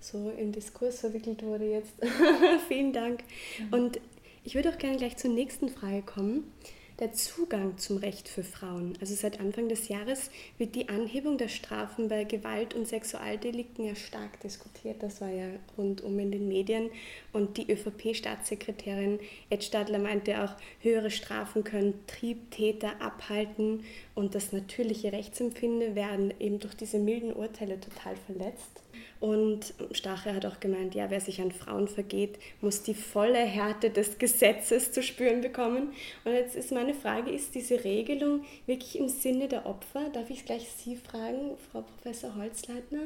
so 0.00 0.30
im 0.30 0.52
Diskurs 0.52 1.00
verwickelt 1.00 1.42
wurde 1.42 1.70
jetzt. 1.70 1.94
Vielen 2.68 2.92
Dank. 2.92 3.24
Und 3.70 4.00
ich 4.44 4.54
würde 4.54 4.70
auch 4.70 4.78
gerne 4.78 4.96
gleich 4.96 5.16
zur 5.16 5.30
nächsten 5.30 5.68
Frage 5.68 6.02
kommen. 6.02 6.52
Der 7.00 7.12
Zugang 7.12 7.78
zum 7.78 7.98
Recht 7.98 8.28
für 8.28 8.42
Frauen. 8.42 8.98
Also 9.00 9.14
seit 9.14 9.38
Anfang 9.38 9.68
des 9.68 9.86
Jahres 9.86 10.30
wird 10.56 10.74
die 10.74 10.88
Anhebung 10.88 11.38
der 11.38 11.46
Strafen 11.46 12.08
bei 12.08 12.24
Gewalt- 12.24 12.74
und 12.74 12.88
Sexualdelikten 12.88 13.84
ja 13.84 13.94
stark 13.94 14.40
diskutiert. 14.40 15.00
Das 15.00 15.20
war 15.20 15.28
ja 15.28 15.46
rundum 15.76 16.18
in 16.18 16.32
den 16.32 16.48
Medien. 16.48 16.90
Und 17.32 17.56
die 17.56 17.70
ÖVP-Staatssekretärin 17.70 19.20
Ed 19.48 19.62
Stadler 19.62 20.00
meinte 20.00 20.42
auch, 20.42 20.56
höhere 20.80 21.12
Strafen 21.12 21.62
können 21.62 21.94
Triebtäter 22.08 23.00
abhalten 23.00 23.84
und 24.18 24.34
das 24.34 24.50
natürliche 24.50 25.12
Rechtsempfinden 25.12 25.94
werden 25.94 26.34
eben 26.40 26.58
durch 26.58 26.74
diese 26.74 26.98
milden 26.98 27.32
Urteile 27.32 27.78
total 27.78 28.16
verletzt. 28.16 28.82
Und 29.20 29.74
Stache 29.92 30.34
hat 30.34 30.44
auch 30.44 30.58
gemeint, 30.58 30.96
ja, 30.96 31.08
wer 31.08 31.20
sich 31.20 31.40
an 31.40 31.52
Frauen 31.52 31.86
vergeht, 31.86 32.36
muss 32.60 32.82
die 32.82 32.94
volle 32.94 33.38
Härte 33.38 33.90
des 33.90 34.18
Gesetzes 34.18 34.90
zu 34.90 35.04
spüren 35.04 35.40
bekommen. 35.40 35.92
Und 36.24 36.32
jetzt 36.32 36.56
ist 36.56 36.72
meine 36.72 36.94
Frage, 36.94 37.30
ist 37.30 37.54
diese 37.54 37.84
Regelung 37.84 38.44
wirklich 38.66 38.98
im 38.98 39.08
Sinne 39.08 39.46
der 39.46 39.66
Opfer? 39.66 40.08
Darf 40.12 40.28
ich 40.30 40.44
gleich 40.44 40.68
Sie 40.68 40.96
fragen, 40.96 41.56
Frau 41.70 41.82
Professor 41.82 42.34
Holzleitner? 42.34 43.02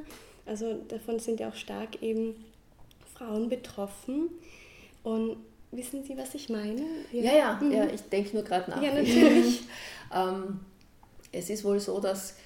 Also 0.46 0.80
davon 0.88 1.18
sind 1.18 1.40
ja 1.40 1.50
auch 1.50 1.56
stark 1.56 2.00
eben 2.00 2.42
Frauen 3.14 3.50
betroffen. 3.50 4.30
Und 5.02 5.36
wissen 5.72 6.04
Sie, 6.04 6.16
was 6.16 6.34
ich 6.34 6.48
meine? 6.48 6.86
Ja, 7.12 7.36
ja, 7.36 7.60
Mhm. 7.60 7.72
ja 7.72 7.86
ich 7.92 8.00
denke 8.00 8.32
nur 8.32 8.44
gerade 8.44 8.70
nach. 8.70 8.82
Ja, 8.82 8.94
natürlich. 8.94 9.60
ähm, 10.14 10.60
es 11.32 11.50
ist 11.50 11.64
wohl 11.64 11.80
so, 11.80 12.00
dass 12.00 12.36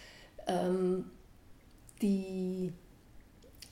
ähm, 0.47 1.11
die 2.03 2.73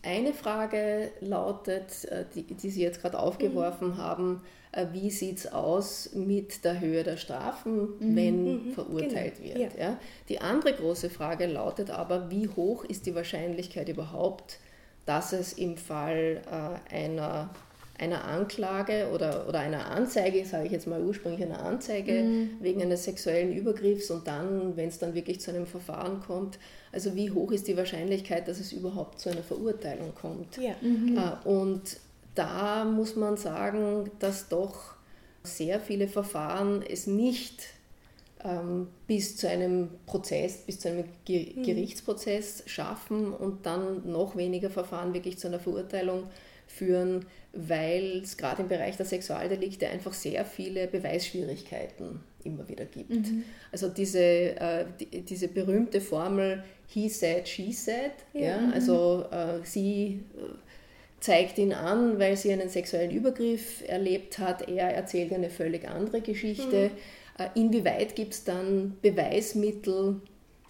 eine 0.03 0.35
Frage 0.35 1.13
lautet, 1.21 2.05
äh, 2.07 2.25
die, 2.35 2.43
die 2.43 2.71
Sie 2.71 2.83
jetzt 2.83 3.01
gerade 3.01 3.19
aufgeworfen 3.19 3.89
Mhm. 3.91 3.97
haben, 3.99 4.43
äh, 4.73 4.87
wie 4.93 5.11
sieht 5.11 5.39
es 5.39 5.53
aus 5.53 6.11
mit 6.15 6.65
der 6.65 6.81
Höhe 6.81 7.05
der 7.05 7.17
Strafen, 7.17 7.89
wenn 8.07 8.67
Mhm, 8.67 8.71
verurteilt 8.71 9.37
genau, 9.41 9.55
wird? 9.61 9.79
Ja. 9.79 9.99
Die 10.29 10.41
andere 10.41 10.75
große 10.75 11.09
Frage 11.11 11.47
lautet 11.47 11.91
aber, 11.91 12.31
wie 12.31 12.49
hoch 12.49 12.85
ist 12.85 13.07
die 13.07 13.15
Wahrscheinlichkeit 13.15 13.89
überhaupt, 13.89 14.59
dass 15.07 15.33
es 15.33 15.55
im 15.55 15.77
Fall 15.77 16.43
äh, 16.91 16.95
einer, 16.95 17.51
einer 17.99 18.25
Anklage 18.25 19.09
oder, 19.13 19.49
oder 19.49 19.61
einer 19.61 19.91
Anzeige, 19.91 20.45
sage 20.45 20.67
ich 20.67 20.73
jetzt 20.73 20.87
mal 20.87 21.01
ursprünglich 21.03 21.43
einer 21.43 21.65
Anzeige 21.65 22.25
wegen 22.61 22.83
eines 22.83 23.05
sexuellen 23.05 23.53
Übergriffs 23.53 24.11
und 24.11 24.27
dann, 24.27 24.77
wenn 24.77 24.89
es 24.89 24.99
dann 24.99 25.15
wirklich 25.15 25.41
zu 25.41 25.51
einem 25.53 25.67
Verfahren 25.67 26.21
kommt, 26.21 26.59
also 26.93 27.15
wie 27.15 27.31
hoch 27.31 27.53
ist 27.53 27.69
die 27.69 27.77
Wahrscheinlichkeit, 27.77 28.49
dass 28.49 28.59
es 28.59 28.73
überhaupt 28.73 29.21
zu 29.21 29.31
einer 29.31 29.43
Verurteilung 29.43 30.15
kommt? 30.15 30.57
Ja. 30.57 30.73
Äh, 30.73 31.49
Und 31.49 31.99
da 32.35 32.85
muss 32.85 33.17
man 33.17 33.37
sagen, 33.37 34.11
dass 34.19 34.49
doch 34.49 34.95
sehr 35.45 35.79
viele 35.79 36.09
Verfahren 36.09 36.83
es 36.83 37.07
nicht 37.07 37.63
ähm, 38.45 38.89
bis 39.07 39.37
zu 39.37 39.49
einem 39.49 39.89
Prozess, 40.07 40.59
bis 40.67 40.81
zu 40.81 40.89
einem 40.89 41.05
Ge 41.25 41.55
Gerichtsprozess 41.63 42.65
schaffen 42.67 43.33
und 43.33 43.67
dann 43.67 44.11
noch 44.11 44.37
weniger 44.37 44.71
Verfahren 44.71 45.15
wirklich 45.15 45.39
zu 45.39 45.49
einer 45.49 45.61
Verurteilung 45.61 46.25
führen, 46.75 47.27
weil 47.53 48.21
es 48.23 48.37
gerade 48.37 48.63
im 48.63 48.69
Bereich 48.69 48.97
der 48.97 49.07
Sexualdelikte 49.07 49.89
einfach 49.89 50.13
sehr 50.13 50.45
viele 50.45 50.87
Beweisschwierigkeiten 50.89 52.21
immer 52.43 52.69
wieder 52.69 52.85
gibt. 52.85 53.13
Also 53.73 53.89
diese, 53.89 54.21
äh, 54.21 54.85
die, 55.01 55.23
diese 55.23 55.49
berühmte 55.49 56.01
Formel 56.01 56.63
He 56.87 57.09
said, 57.09 57.49
she 57.49 57.73
said, 57.73 58.13
ja, 58.35 58.71
also 58.73 59.25
äh, 59.31 59.65
sie 59.65 60.21
äh, 60.37 60.41
zeigt 61.21 61.59
ihn 61.59 61.73
an, 61.73 62.19
weil 62.19 62.37
sie 62.37 62.53
einen 62.53 62.69
sexuellen 62.69 63.11
Übergriff 63.11 63.83
erlebt 63.89 64.39
hat. 64.39 64.69
Er 64.69 64.91
erzählt 64.95 65.33
eine 65.33 65.49
völlig 65.49 65.89
andere 65.89 66.21
Geschichte. 66.21 66.91
Äh, 67.39 67.49
Inwieweit 67.55 68.15
gibt 68.15 68.35
es 68.35 68.45
dann 68.45 68.99
Beweismittel, 69.01 70.21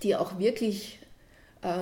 die 0.03 0.15
auch 0.15 0.39
wirklich 0.39 1.01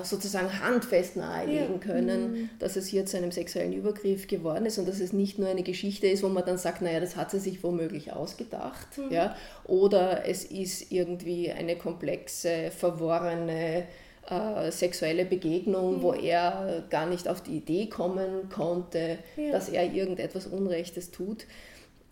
sozusagen 0.05 0.61
handfest 0.61 1.16
nahelegen 1.16 1.81
können, 1.81 2.51
dass 2.59 2.77
es 2.77 2.87
hier 2.87 3.05
zu 3.07 3.16
einem 3.16 3.33
sexuellen 3.33 3.73
Übergriff 3.73 4.27
geworden 4.29 4.66
ist 4.66 4.79
und 4.79 4.87
dass 4.87 5.01
es 5.01 5.12
nicht 5.12 5.38
nur 5.38 5.49
eine 5.49 5.62
Geschichte 5.62 6.07
ist, 6.07 6.23
wo 6.23 6.29
man 6.29 6.45
dann 6.45 6.59
sagt, 6.59 6.83
naja, 6.83 7.01
das 7.01 7.16
hat 7.16 7.31
sie 7.31 7.40
sich 7.40 7.62
womöglich 7.62 8.12
ausgedacht, 8.12 8.87
ja, 9.11 9.37
oder 9.64 10.27
es 10.27 10.45
ist 10.45 10.92
irgendwie 10.92 11.51
eine 11.51 11.77
komplexe, 11.77 12.71
verworrene 12.71 13.85
äh, 14.31 14.71
sexuelle 14.71 15.25
Begegnung, 15.25 16.03
wo 16.03 16.12
er 16.12 16.85
gar 16.90 17.07
nicht 17.07 17.29
auf 17.29 17.42
die 17.42 17.57
Idee 17.57 17.87
kommen 17.87 18.49
konnte, 18.51 19.18
dass 19.51 19.68
er 19.68 19.92
irgendetwas 19.92 20.47
Unrechtes 20.47 21.11
tut. 21.11 21.47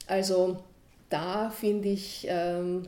Also 0.08 0.58
da 1.08 1.50
finde 1.50 1.88
ich, 1.88 2.26
ähm, 2.28 2.82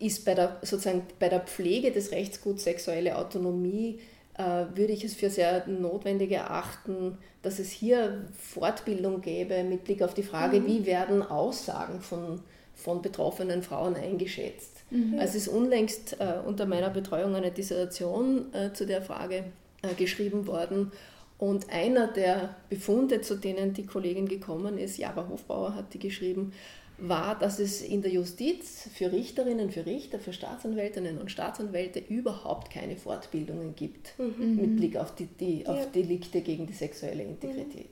ist 0.00 0.24
bei 0.24 0.34
der, 0.34 0.56
sozusagen 0.62 1.02
bei 1.18 1.28
der 1.28 1.40
Pflege 1.40 1.92
des 1.92 2.10
Rechtsguts 2.10 2.64
sexuelle 2.64 3.16
Autonomie, 3.16 4.00
äh, 4.36 4.42
würde 4.74 4.92
ich 4.92 5.04
es 5.04 5.14
für 5.14 5.30
sehr 5.30 5.66
notwendig 5.68 6.32
erachten, 6.32 7.18
dass 7.42 7.58
es 7.58 7.70
hier 7.70 8.26
Fortbildung 8.38 9.20
gäbe 9.20 9.62
mit 9.64 9.84
Blick 9.84 10.02
auf 10.02 10.14
die 10.14 10.22
Frage, 10.22 10.66
wie 10.66 10.86
werden 10.86 11.22
Aussagen 11.22 12.00
von, 12.00 12.40
von 12.74 13.02
betroffenen 13.02 13.62
Frauen 13.62 13.94
eingeschätzt. 13.94 14.80
Also 15.18 15.36
es 15.38 15.46
ist 15.46 15.48
unlängst 15.48 16.16
äh, 16.20 16.38
unter 16.44 16.66
meiner 16.66 16.90
Betreuung 16.90 17.34
eine 17.34 17.50
Dissertation 17.52 18.52
äh, 18.52 18.72
zu 18.72 18.86
der 18.86 19.02
Frage 19.02 19.44
äh, 19.82 19.94
geschrieben 19.94 20.46
worden. 20.46 20.90
Und 21.38 21.70
einer 21.70 22.08
der 22.08 22.56
Befunde, 22.68 23.22
zu 23.22 23.36
denen 23.36 23.72
die 23.72 23.86
Kollegin 23.86 24.28
gekommen 24.28 24.76
ist, 24.78 24.98
Jara 24.98 25.26
Hofbauer 25.28 25.74
hat 25.74 25.94
die 25.94 25.98
geschrieben, 25.98 26.52
war, 27.00 27.38
dass 27.38 27.58
es 27.58 27.82
in 27.82 28.02
der 28.02 28.10
Justiz 28.12 28.88
für 28.94 29.10
Richterinnen, 29.12 29.70
für 29.70 29.86
Richter, 29.86 30.18
für 30.18 30.32
Staatsanwältinnen 30.32 31.18
und 31.18 31.30
Staatsanwälte 31.30 31.98
überhaupt 31.98 32.70
keine 32.70 32.96
Fortbildungen 32.96 33.74
gibt 33.74 34.14
mit 34.18 34.76
Blick 34.76 34.96
auf, 34.96 35.14
die, 35.14 35.26
die, 35.26 35.66
auf 35.66 35.78
Ja. 35.78 35.86
Delikte 35.86 36.40
gegen 36.42 36.66
die 36.66 36.72
sexuelle 36.72 37.22
Integrität. 37.22 37.88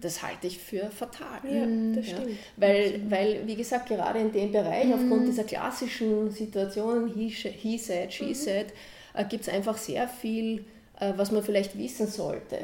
Das 0.00 0.22
halte 0.22 0.46
ich 0.48 0.58
für 0.58 0.90
fatal. 0.90 1.40
Ja, 1.44 1.66
das 1.94 2.08
Ja, 2.10 2.16
stimmt. 2.16 2.36
weil, 2.56 3.00
weil, 3.10 3.46
wie 3.46 3.56
gesagt, 3.56 3.88
gerade 3.88 4.18
in 4.18 4.32
dem 4.32 4.52
Bereich, 4.52 4.92
aufgrund 4.92 5.28
dieser 5.28 5.44
klassischen 5.44 6.30
Situationen, 6.30 7.14
he, 7.14 7.28
he 7.28 7.78
said, 7.78 8.12
she 8.12 8.34
said, 8.34 8.66
äh, 9.14 9.24
gibt 9.24 9.42
es 9.42 9.48
einfach 9.48 9.76
sehr 9.78 10.08
viel, 10.08 10.64
äh, 10.98 11.12
was 11.16 11.30
man 11.32 11.42
vielleicht 11.42 11.78
wissen 11.78 12.06
sollte. 12.06 12.58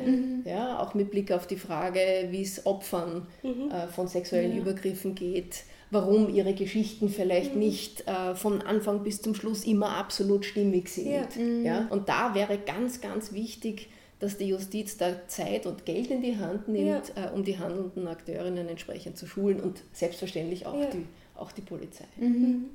Ja, 0.45 0.79
auch 0.81 0.95
mit 0.95 1.11
Blick 1.11 1.33
auf 1.33 1.47
die 1.47 1.57
Frage, 1.57 2.01
wie 2.31 2.43
es 2.43 2.67
Opfern 2.67 3.27
äh, 3.43 3.87
von 3.89 4.09
sexuellen 4.09 4.57
Übergriffen 4.57 5.15
geht, 5.15 5.63
warum 5.97 6.29
ihre 6.29 6.53
Geschichten 6.53 7.09
vielleicht 7.09 7.55
mhm. 7.55 7.61
nicht 7.61 8.07
äh, 8.07 8.35
von 8.35 8.61
Anfang 8.63 9.03
bis 9.03 9.23
zum 9.23 9.35
Schluss 9.35 9.65
immer 9.65 9.97
absolut 9.97 10.45
stimmig 10.45 10.89
sind. 10.89 11.11
Ja. 11.11 11.29
Mhm. 11.43 11.65
Ja? 11.65 11.87
Und 11.89 12.09
da 12.09 12.35
wäre 12.35 12.59
ganz, 12.59 13.01
ganz 13.01 13.33
wichtig, 13.33 13.89
dass 14.21 14.37
die 14.37 14.49
Justiz 14.49 14.97
da 14.97 15.27
Zeit 15.27 15.67
und 15.67 15.87
Geld 15.87 16.11
in 16.11 16.23
die 16.23 16.37
Hand 16.37 16.69
nimmt, 16.69 17.13
ja. 17.17 17.27
äh, 17.27 17.31
um 17.35 17.45
die 17.45 17.59
handelnden 17.59 18.09
Akteurinnen 18.09 18.69
entsprechend 18.69 19.17
zu 19.17 19.27
schulen 19.27 19.61
und 19.61 19.83
selbstverständlich 19.93 20.67
auch, 20.67 20.91
die, 20.91 21.07
auch 21.35 21.53
die 21.53 21.63
Polizei. 21.63 22.05
Mhm. 22.17 22.67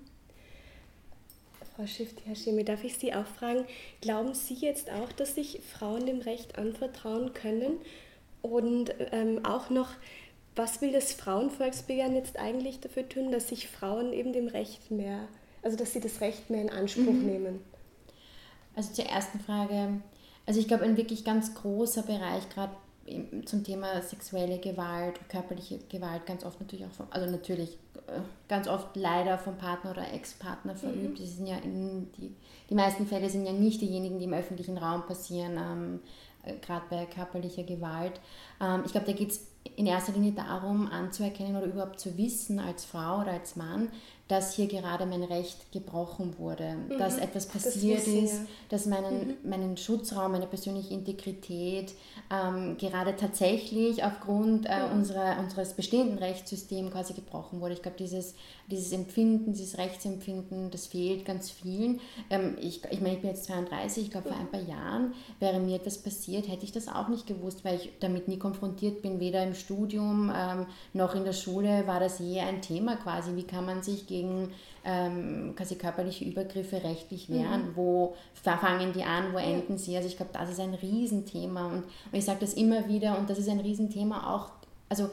Frau 1.75 1.85
Schifti, 1.85 2.23
Herr 2.25 2.35
Schemi, 2.35 2.63
darf 2.63 2.83
ich 2.83 2.95
Sie 2.95 3.13
auch 3.13 3.25
fragen, 3.25 3.65
glauben 4.01 4.33
Sie 4.33 4.55
jetzt 4.55 4.91
auch, 4.91 5.11
dass 5.11 5.35
sich 5.35 5.61
Frauen 5.61 6.05
dem 6.05 6.19
Recht 6.19 6.57
anvertrauen 6.57 7.33
können? 7.33 7.73
Und 8.41 8.93
ähm, 9.11 9.45
auch 9.45 9.69
noch, 9.69 9.89
was 10.55 10.81
will 10.81 10.91
das 10.91 11.13
Frauenvolksbegehren 11.13 12.15
jetzt 12.15 12.37
eigentlich 12.37 12.79
dafür 12.79 13.07
tun, 13.07 13.31
dass 13.31 13.49
sich 13.49 13.67
Frauen 13.67 14.13
eben 14.13 14.33
dem 14.33 14.47
Recht 14.47 14.91
mehr, 14.91 15.27
also 15.61 15.77
dass 15.77 15.93
sie 15.93 16.01
das 16.01 16.21
Recht 16.21 16.49
mehr 16.49 16.61
in 16.61 16.69
Anspruch 16.69 17.13
mhm. 17.13 17.25
nehmen? 17.25 17.59
Also 18.75 18.93
zur 18.93 19.05
ersten 19.05 19.39
Frage, 19.39 20.01
also 20.45 20.59
ich 20.59 20.67
glaube, 20.67 20.83
ein 20.83 20.97
wirklich 20.97 21.23
ganz 21.23 21.53
großer 21.53 22.03
Bereich, 22.03 22.49
gerade 22.49 22.73
zum 23.45 23.63
Thema 23.63 24.01
sexuelle 24.01 24.59
Gewalt, 24.59 25.19
körperliche 25.27 25.79
Gewalt, 25.89 26.25
ganz 26.25 26.45
oft 26.45 26.59
natürlich 26.61 26.85
auch, 26.85 26.91
vom, 26.91 27.07
also 27.09 27.29
natürlich 27.29 27.77
äh, 28.07 28.19
ganz 28.47 28.67
oft 28.67 28.95
leider 28.95 29.37
vom 29.37 29.57
Partner 29.57 29.91
oder 29.91 30.13
Ex-Partner 30.13 30.75
verübt. 30.75 31.11
Mhm. 31.11 31.15
Die, 31.15 31.25
sind 31.25 31.47
ja 31.47 31.57
in, 31.57 32.11
die, 32.13 32.35
die 32.69 32.75
meisten 32.75 33.07
Fälle 33.07 33.29
sind 33.29 33.45
ja 33.45 33.53
nicht 33.53 33.81
diejenigen, 33.81 34.19
die 34.19 34.25
im 34.25 34.33
öffentlichen 34.33 34.77
Raum 34.77 35.05
passieren, 35.05 35.57
ähm, 35.57 35.99
äh, 36.43 36.55
gerade 36.59 36.85
bei 36.89 37.05
körperlicher 37.05 37.63
Gewalt. 37.63 38.19
Ähm, 38.61 38.83
ich 38.85 38.91
glaube, 38.91 39.07
da 39.07 39.13
geht 39.13 39.31
es 39.31 39.50
in 39.75 39.85
erster 39.85 40.13
Linie 40.13 40.31
darum, 40.33 40.87
anzuerkennen 40.87 41.55
oder 41.55 41.67
überhaupt 41.67 41.99
zu 41.99 42.17
wissen 42.17 42.59
als 42.59 42.85
Frau 42.85 43.21
oder 43.21 43.31
als 43.31 43.55
Mann, 43.55 43.89
dass 44.31 44.53
hier 44.53 44.67
gerade 44.67 45.05
mein 45.05 45.23
Recht 45.23 45.73
gebrochen 45.73 46.37
wurde, 46.37 46.77
mhm. 46.87 46.97
dass 46.97 47.17
etwas 47.17 47.47
passiert 47.47 47.99
das 47.99 48.07
ist, 48.07 48.33
ja. 48.33 48.45
dass 48.69 48.85
meinen, 48.85 49.27
mhm. 49.27 49.49
meinen 49.49 49.75
Schutzraum, 49.75 50.31
meine 50.31 50.47
persönliche 50.47 50.93
Integrität 50.93 51.93
ähm, 52.31 52.77
gerade 52.77 53.17
tatsächlich 53.17 54.05
aufgrund 54.05 54.67
äh, 54.67 54.87
mhm. 54.87 54.99
unserer, 54.99 55.37
unseres 55.37 55.73
bestehenden 55.73 56.17
Rechtssystems 56.17 56.91
quasi 56.91 57.13
gebrochen 57.13 57.59
wurde. 57.59 57.73
Ich 57.73 57.81
glaube, 57.81 57.97
dieses, 57.97 58.33
dieses 58.67 58.93
Empfinden, 58.93 59.51
dieses 59.51 59.77
Rechtsempfinden, 59.77 60.71
das 60.71 60.87
fehlt 60.87 61.25
ganz 61.25 61.49
vielen. 61.49 61.99
Ähm, 62.29 62.55
ich, 62.61 62.85
ich 62.89 63.01
meine, 63.01 63.15
ich 63.15 63.21
bin 63.21 63.31
jetzt 63.31 63.43
32, 63.43 64.05
ich 64.05 64.11
glaube, 64.11 64.29
vor 64.29 64.37
ein 64.37 64.49
paar 64.49 64.61
Jahren 64.61 65.13
wäre 65.41 65.59
mir 65.59 65.75
etwas 65.75 65.97
passiert, 65.97 66.47
hätte 66.47 66.63
ich 66.63 66.71
das 66.71 66.87
auch 66.87 67.09
nicht 67.09 67.27
gewusst, 67.27 67.65
weil 67.65 67.75
ich 67.75 67.91
damit 67.99 68.29
nie 68.29 68.39
konfrontiert 68.39 69.01
bin, 69.01 69.19
weder 69.19 69.43
im 69.43 69.55
Studium 69.55 70.31
ähm, 70.33 70.67
noch 70.93 71.15
in 71.15 71.25
der 71.25 71.33
Schule 71.33 71.85
war 71.85 71.99
das 71.99 72.19
je 72.19 72.39
ein 72.39 72.61
Thema 72.61 72.95
quasi. 72.95 73.35
Wie 73.35 73.43
kann 73.43 73.65
man 73.65 73.83
sich 73.83 74.07
gegen 74.07 74.20
gegen 74.21 74.53
ähm, 74.85 75.53
quasi 75.55 75.75
körperliche 75.75 76.25
Übergriffe 76.25 76.83
rechtlich 76.83 77.29
wehren. 77.29 77.69
Mhm. 77.69 77.75
Wo 77.75 78.15
fangen 78.33 78.93
die 78.93 79.03
an, 79.03 79.33
wo 79.33 79.37
enden 79.37 79.77
sie? 79.77 79.95
Also 79.95 80.07
ich 80.07 80.17
glaube, 80.17 80.31
das 80.33 80.49
ist 80.49 80.59
ein 80.59 80.73
Riesenthema. 80.73 81.67
Und, 81.67 81.83
und 81.83 82.13
ich 82.13 82.25
sage 82.25 82.39
das 82.39 82.53
immer 82.53 82.87
wieder 82.87 83.17
und 83.17 83.29
das 83.29 83.39
ist 83.39 83.49
ein 83.49 83.59
Riesenthema 83.59 84.33
auch, 84.33 84.51
also 84.89 85.09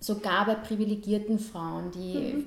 sogar 0.00 0.46
bei 0.46 0.54
privilegierten 0.54 1.38
Frauen, 1.38 1.90
die 1.90 2.34
mhm. 2.34 2.46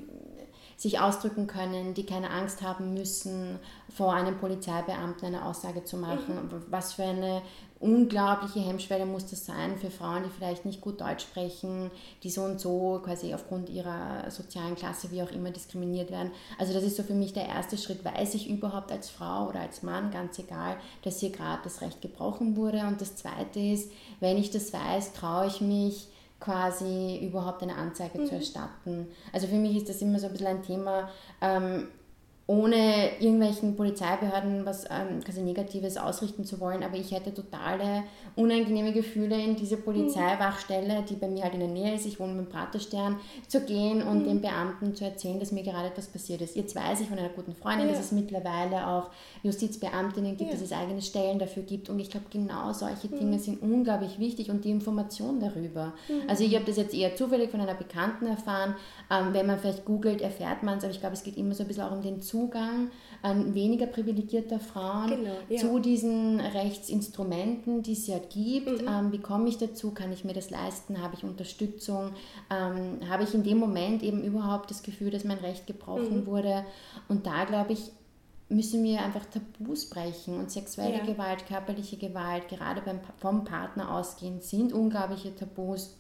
Sich 0.82 1.00
ausdrücken 1.00 1.46
können, 1.46 1.94
die 1.94 2.08
keine 2.08 2.32
Angst 2.32 2.63
haben 2.63 2.96
müssen, 2.96 3.60
vor 3.96 4.13
einem 4.13 4.39
Polizeibeamten 4.39 5.28
eine 5.28 5.46
Aussage 5.46 5.84
zu 5.84 5.96
machen. 5.96 6.36
Mhm. 6.36 6.63
Was 6.72 6.94
für 6.94 7.04
eine 7.04 7.44
unglaubliche 7.80 8.62
Hemmschwelle 8.62 9.06
muss 9.06 9.28
das 9.28 9.46
sein 9.46 9.78
für 9.78 9.91
Frauen, 9.91 10.24
die 10.24 10.32
vielleicht 10.32 10.65
nicht 10.65 10.82
gut 10.82 11.00
Deutsch 11.00 11.22
sprechen, 11.22 11.91
die 12.24 12.32
so 12.32 12.41
und 12.41 12.60
so 12.60 13.00
quasi 13.06 13.32
aufgrund 13.36 13.70
ihrer 13.70 14.32
sozialen 14.32 14.74
Klasse, 14.74 15.12
wie 15.12 15.22
auch 15.22 15.32
immer, 15.32 15.52
diskriminiert 15.52 16.10
werden. 16.10 16.32
Also 16.58 16.74
das 16.74 16.84
ist 16.84 16.98
so 16.98 17.04
für 17.04 17.13
mich 17.13 17.34
der 17.34 17.48
erste 17.48 17.78
Schritt. 17.78 18.04
Weiß 18.04 18.34
ich 18.34 18.50
überhaupt 18.50 18.91
als 18.91 19.12
Frau 19.12 19.50
oder 19.50 19.60
als 19.60 19.84
Mann, 19.84 20.10
ganz 20.10 20.39
egal, 20.39 20.78
dass 21.04 21.20
hier 21.20 21.32
gerade 21.32 21.62
das 21.63 21.82
Recht 21.82 22.02
gebrochen 22.02 22.56
wurde. 22.56 22.80
Und 22.88 23.02
das 23.02 23.15
Zweite 23.17 23.60
ist, 23.60 23.91
wenn 24.20 24.38
ich 24.38 24.50
das 24.50 24.74
weiß, 24.74 25.13
traue 25.13 25.46
ich 25.46 25.62
mich, 25.62 26.08
quasi 26.41 27.19
überhaupt 27.23 27.62
eine 27.62 27.75
Anzeige 27.75 28.19
mhm. 28.19 28.25
zu 28.25 28.36
erstatten. 28.36 29.08
Also 29.32 29.47
für 29.47 29.56
mich 29.56 29.77
ist 29.77 29.88
das 29.88 30.01
immer 30.01 30.19
so 30.19 30.25
ein 30.25 30.34
bisschen 30.34 30.47
ein 30.47 30.63
Thema, 30.63 31.10
ähm, 31.39 31.88
ohne 32.47 33.17
irgendwelchen 33.19 33.77
Polizeibehörden 33.77 34.65
was 34.65 34.84
ähm, 34.86 35.23
quasi 35.23 35.41
Negatives 35.41 35.95
ausrichten 35.95 36.43
zu 36.43 36.60
wollen, 36.60 36.84
aber 36.84 36.97
ich 36.97 37.12
hätte 37.12 37.34
totale 37.34 38.04
unangenehme 38.36 38.91
Gefühle 38.91 39.41
in 39.41 39.56
diese 39.56 39.77
Polizeiwachstelle, 39.77 41.04
die 41.08 41.15
bei 41.15 41.27
mir 41.27 41.43
halt 41.43 41.54
in 41.54 41.62
der 41.62 41.69
Nähe 41.69 41.95
ist, 41.95 42.06
ich 42.06 42.19
wohne 42.19 42.34
mit 42.34 42.47
dem 42.47 42.51
Praterstern, 42.51 43.17
zu 43.47 43.62
gehen 43.62 44.01
und 44.01 44.23
mhm. 44.23 44.25
den 44.25 44.41
Beamten 44.41 44.95
zu 44.95 45.06
erzählen, 45.06 45.39
dass 45.39 45.54
mir 45.54 45.63
gerade 45.63 45.88
etwas 45.88 46.08
passiert 46.08 46.41
ist. 46.41 46.58
Jetzt 46.58 46.75
weiß 46.75 46.99
ich 46.99 47.08
von 47.08 47.17
einer 47.17 47.30
guten 47.30 47.56
Freundin, 47.56 47.88
ja. 47.88 47.93
dass 47.93 48.06
es 48.06 48.12
mittlerweile 48.12 48.86
auch 48.86 49.12
Justizbeamtinnen 49.43 50.36
gibt, 50.36 50.49
ja. 50.49 50.56
dass 50.56 50.65
es 50.65 50.73
eigene 50.73 51.01
Stellen 51.01 51.39
dafür 51.39 51.63
gibt 51.63 51.89
und 51.89 51.99
ich 51.99 52.10
glaube, 52.10 52.25
genau 52.32 52.73
solche 52.73 53.08
mhm. 53.08 53.19
Dinge 53.19 53.39
sind 53.39 53.62
unglaublich 53.62 54.19
wichtig 54.19 54.49
und 54.49 54.65
die 54.65 54.71
Information 54.71 55.39
darüber. 55.39 55.93
Mhm. 56.10 56.30
Also 56.30 56.43
ich 56.43 56.54
habe 56.56 56.65
das 56.65 56.75
jetzt 56.75 56.93
eher 56.93 57.15
zufällig 57.15 57.49
von 57.49 57.62
einer 57.62 57.75
Bekannten 57.75 58.25
erfahren, 58.25 58.75
ähm, 59.10 59.34
wenn 59.34 59.45
man 59.45 59.58
vielleicht 59.58 59.86
googelt, 59.86 60.21
erfährt 60.21 60.63
man 60.63 60.80
es, 60.80 60.84
aber 60.84 60.91
ich 60.91 60.99
glaube, 60.99 61.13
es 61.13 61.23
geht 61.23 61.38
immer 61.38 61.54
so 61.54 61.63
ein 61.63 61.67
bisschen 61.67 61.84
auch 61.84 61.91
um 61.91 62.01
den 62.01 62.21
Zugang 62.21 62.40
Zugang 62.41 62.91
an 63.21 63.54
weniger 63.54 63.86
privilegierter 63.86 64.60
Frauen 64.60 65.10
genau, 65.10 65.36
ja. 65.47 65.60
zu 65.60 65.80
diesen 65.80 66.39
Rechtsinstrumenten, 66.39 67.84
die 67.84 67.93
es 67.93 68.08
ja 68.08 68.17
gibt. 68.17 68.82
Mhm. 68.82 68.88
Ähm, 68.88 69.12
wie 69.12 69.19
komme 69.19 69.47
ich 69.47 69.58
dazu? 69.58 69.91
Kann 69.91 70.12
ich 70.12 70.25
mir 70.25 70.34
das 70.34 70.49
leisten? 70.49 71.01
Habe 71.01 71.15
ich 71.15 71.23
Unterstützung? 71.23 72.13
Ähm, 72.49 72.99
habe 73.08 73.23
ich 73.23 73.34
in 73.34 73.43
dem 73.43 73.58
Moment 73.58 74.01
eben 74.01 74.23
überhaupt 74.23 74.71
das 74.71 74.82
Gefühl, 74.82 75.12
dass 75.12 75.23
mein 75.23 75.38
Recht 75.38 75.67
gebrochen 75.67 76.21
mhm. 76.21 76.25
wurde? 76.25 76.65
Und 77.08 77.27
da 77.27 77.45
glaube 77.45 77.73
ich, 77.73 77.91
müssen 78.49 78.84
wir 78.84 79.01
einfach 79.01 79.25
Tabus 79.25 79.89
brechen 79.89 80.38
und 80.39 80.51
sexuelle 80.51 80.97
ja. 80.97 81.06
Gewalt, 81.06 81.45
körperliche 81.47 81.97
Gewalt, 81.97 82.49
gerade 82.49 82.82
beim, 82.82 82.99
vom 83.17 83.45
Partner 83.45 83.95
ausgehend, 83.95 84.43
sind 84.43 84.73
unglaubliche 84.73 85.36
Tabus. 85.36 85.95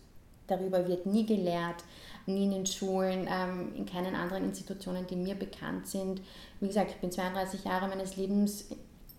Darüber 0.47 0.85
wird 0.87 1.05
nie 1.05 1.25
gelehrt 1.25 1.83
nie 2.25 2.45
in 2.45 2.51
den 2.51 2.65
Schulen, 2.65 3.27
ähm, 3.29 3.73
in 3.75 3.85
keinen 3.85 4.15
anderen 4.15 4.45
Institutionen, 4.45 5.07
die 5.07 5.15
mir 5.15 5.35
bekannt 5.35 5.87
sind. 5.87 6.21
Wie 6.59 6.67
gesagt, 6.67 6.91
ich 6.91 6.97
bin 6.97 7.11
32 7.11 7.63
Jahre 7.65 7.87
meines 7.87 8.17
Lebens 8.17 8.65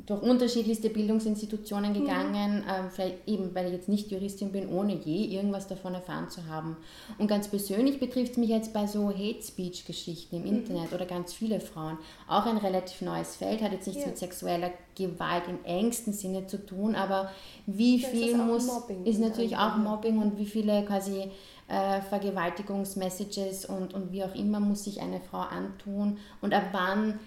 durch 0.06 0.22
unterschiedlichste 0.22 0.90
Bildungsinstitutionen 0.90 1.94
gegangen, 1.94 2.56
mhm. 2.56 2.64
ähm, 2.68 2.90
vielleicht 2.90 3.28
eben, 3.28 3.54
weil 3.54 3.66
ich 3.66 3.72
jetzt 3.72 3.88
nicht 3.88 4.10
Juristin 4.10 4.50
bin, 4.50 4.68
ohne 4.68 4.94
je 4.94 5.36
irgendwas 5.36 5.68
davon 5.68 5.94
erfahren 5.94 6.28
zu 6.28 6.46
haben. 6.46 6.76
Und 7.18 7.28
ganz 7.28 7.48
persönlich 7.48 8.00
betrifft 8.00 8.32
es 8.32 8.38
mich 8.38 8.48
jetzt 8.48 8.72
bei 8.72 8.86
so 8.86 9.10
Hate 9.10 9.42
Speech 9.42 9.84
Geschichten 9.84 10.36
im 10.36 10.42
mhm. 10.42 10.48
Internet 10.48 10.92
oder 10.92 11.06
ganz 11.06 11.32
viele 11.32 11.60
Frauen. 11.60 11.98
Auch 12.26 12.46
ein 12.46 12.56
relativ 12.56 13.00
neues 13.02 13.36
Feld, 13.36 13.62
hat 13.62 13.72
jetzt 13.72 13.86
nichts 13.86 14.02
ja. 14.02 14.08
mit 14.08 14.18
sexueller 14.18 14.70
Gewalt 14.96 15.44
im 15.48 15.64
engsten 15.64 16.12
Sinne 16.12 16.46
zu 16.46 16.66
tun, 16.66 16.94
aber 16.94 17.30
wie 17.66 18.00
ja, 18.00 18.08
viel 18.08 18.36
muss, 18.36 18.66
Mobbing 18.66 19.06
ist 19.06 19.20
natürlich 19.20 19.56
auch 19.56 19.76
Mobbing 19.76 20.18
und 20.18 20.36
wie 20.38 20.46
viele 20.46 20.84
quasi 20.84 21.30
äh, 21.72 22.02
Vergewaltigungsmessages 22.02 23.64
und, 23.64 23.94
und 23.94 24.12
wie 24.12 24.22
auch 24.22 24.34
immer 24.34 24.60
muss 24.60 24.84
sich 24.84 25.00
eine 25.00 25.20
Frau 25.20 25.38
antun 25.38 26.18
und 26.42 26.52
ab 26.52 26.64
wann 26.72 27.18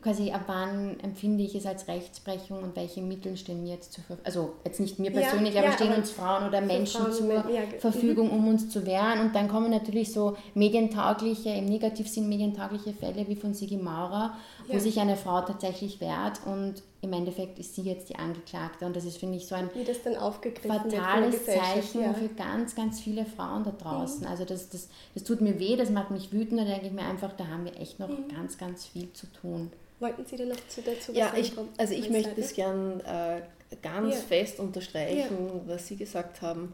quasi 0.00 0.30
ab 0.30 0.42
wann 0.46 1.00
empfinde 1.00 1.42
ich 1.42 1.56
es 1.56 1.66
als 1.66 1.88
Rechtsbrechung 1.88 2.62
und 2.62 2.76
welche 2.76 3.02
Mittel 3.02 3.36
stehen 3.36 3.64
mir 3.64 3.74
jetzt 3.74 3.92
zur 3.92 4.04
Verfügung, 4.04 4.26
also 4.26 4.52
jetzt 4.64 4.78
nicht 4.78 5.00
mir 5.00 5.10
persönlich, 5.10 5.54
ja, 5.54 5.60
aber 5.60 5.70
ja, 5.70 5.74
stehen 5.74 5.88
aber 5.88 5.98
uns 5.98 6.10
Frauen 6.12 6.46
oder 6.46 6.60
Menschen 6.60 7.00
Frauen 7.00 7.12
zur 7.12 7.50
ja, 7.50 7.62
Verfügung, 7.80 8.30
um 8.30 8.46
uns 8.46 8.70
zu 8.70 8.86
wehren. 8.86 9.20
Und 9.20 9.34
dann 9.34 9.48
kommen 9.48 9.70
natürlich 9.70 10.12
so 10.12 10.36
medientaugliche, 10.54 11.50
im 11.50 11.66
Negativsinn 11.66 12.28
medientaugliche 12.28 12.92
Fälle 12.92 13.26
wie 13.28 13.34
von 13.34 13.54
Sigi 13.54 13.76
Maurer, 13.76 14.34
wo 14.68 14.78
sich 14.78 15.00
eine 15.00 15.16
Frau 15.16 15.40
tatsächlich 15.40 16.00
wehrt 16.00 16.40
und 16.46 16.82
im 17.00 17.12
Endeffekt 17.12 17.58
ist 17.58 17.76
sie 17.76 17.82
jetzt 17.82 18.08
die 18.08 18.16
Angeklagte 18.16 18.84
und 18.84 18.96
das 18.96 19.04
ist, 19.04 19.18
finde 19.18 19.36
ich, 19.36 19.46
so 19.46 19.54
ein 19.54 19.70
fatales 19.70 21.44
Zeichen 21.44 22.02
ja. 22.02 22.12
für 22.12 22.28
ganz, 22.28 22.74
ganz 22.74 23.00
viele 23.00 23.24
Frauen 23.24 23.62
da 23.62 23.70
draußen. 23.70 24.22
Mhm. 24.22 24.26
Also 24.26 24.44
das, 24.44 24.68
das, 24.68 24.88
das 25.14 25.22
tut 25.22 25.40
mir 25.40 25.60
weh, 25.60 25.76
das 25.76 25.90
macht 25.90 26.10
mich 26.10 26.32
wütend, 26.32 26.60
da 26.60 26.64
denke 26.64 26.86
ich 26.86 26.92
mir 26.92 27.02
einfach, 27.02 27.32
da 27.34 27.46
haben 27.46 27.64
wir 27.64 27.78
echt 27.78 28.00
noch 28.00 28.08
mhm. 28.08 28.28
ganz, 28.28 28.58
ganz 28.58 28.86
viel 28.86 29.12
zu 29.12 29.26
tun. 29.32 29.70
Wollten 30.00 30.24
Sie 30.26 30.36
denn 30.36 30.48
noch 30.48 30.68
zu 30.68 30.82
dazu 30.82 31.12
ja, 31.12 31.32
ich, 31.36 31.52
Also 31.76 31.94
ich 31.94 32.10
möchte 32.10 32.34
das 32.34 32.52
gern 32.52 33.00
äh, 33.00 33.42
ganz 33.82 34.14
ja. 34.14 34.20
fest 34.20 34.58
unterstreichen, 34.58 35.46
ja. 35.46 35.60
was 35.66 35.86
Sie 35.86 35.96
gesagt 35.96 36.42
haben. 36.42 36.72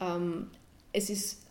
Ähm, 0.00 0.50
es 0.92 1.10
ist 1.10 1.42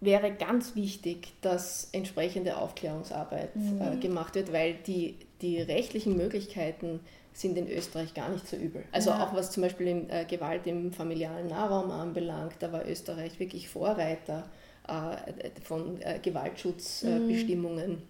wäre 0.00 0.30
ganz 0.32 0.74
wichtig, 0.74 1.32
dass 1.40 1.88
entsprechende 1.92 2.58
Aufklärungsarbeit 2.58 3.56
äh, 3.56 3.58
mhm. 3.58 3.80
äh, 3.80 3.96
gemacht 3.96 4.34
wird, 4.34 4.52
weil 4.52 4.74
die, 4.86 5.16
die 5.40 5.60
rechtlichen 5.60 6.16
Möglichkeiten 6.16 7.00
sind 7.36 7.58
in 7.58 7.68
Österreich 7.68 8.14
gar 8.14 8.30
nicht 8.30 8.48
so 8.48 8.56
übel. 8.56 8.84
Also 8.92 9.10
ja. 9.10 9.24
auch 9.24 9.34
was 9.34 9.50
zum 9.50 9.62
Beispiel 9.62 9.88
in, 9.88 10.10
äh, 10.10 10.24
Gewalt 10.28 10.66
im 10.66 10.92
familialen 10.92 11.48
Nahraum 11.48 11.90
anbelangt, 11.90 12.54
da 12.60 12.72
war 12.72 12.88
Österreich 12.88 13.38
wirklich 13.38 13.68
Vorreiter 13.68 14.48
äh, 14.88 15.50
von 15.62 16.00
äh, 16.00 16.18
Gewaltschutzbestimmungen. 16.22 17.90
Mhm. 17.90 18.02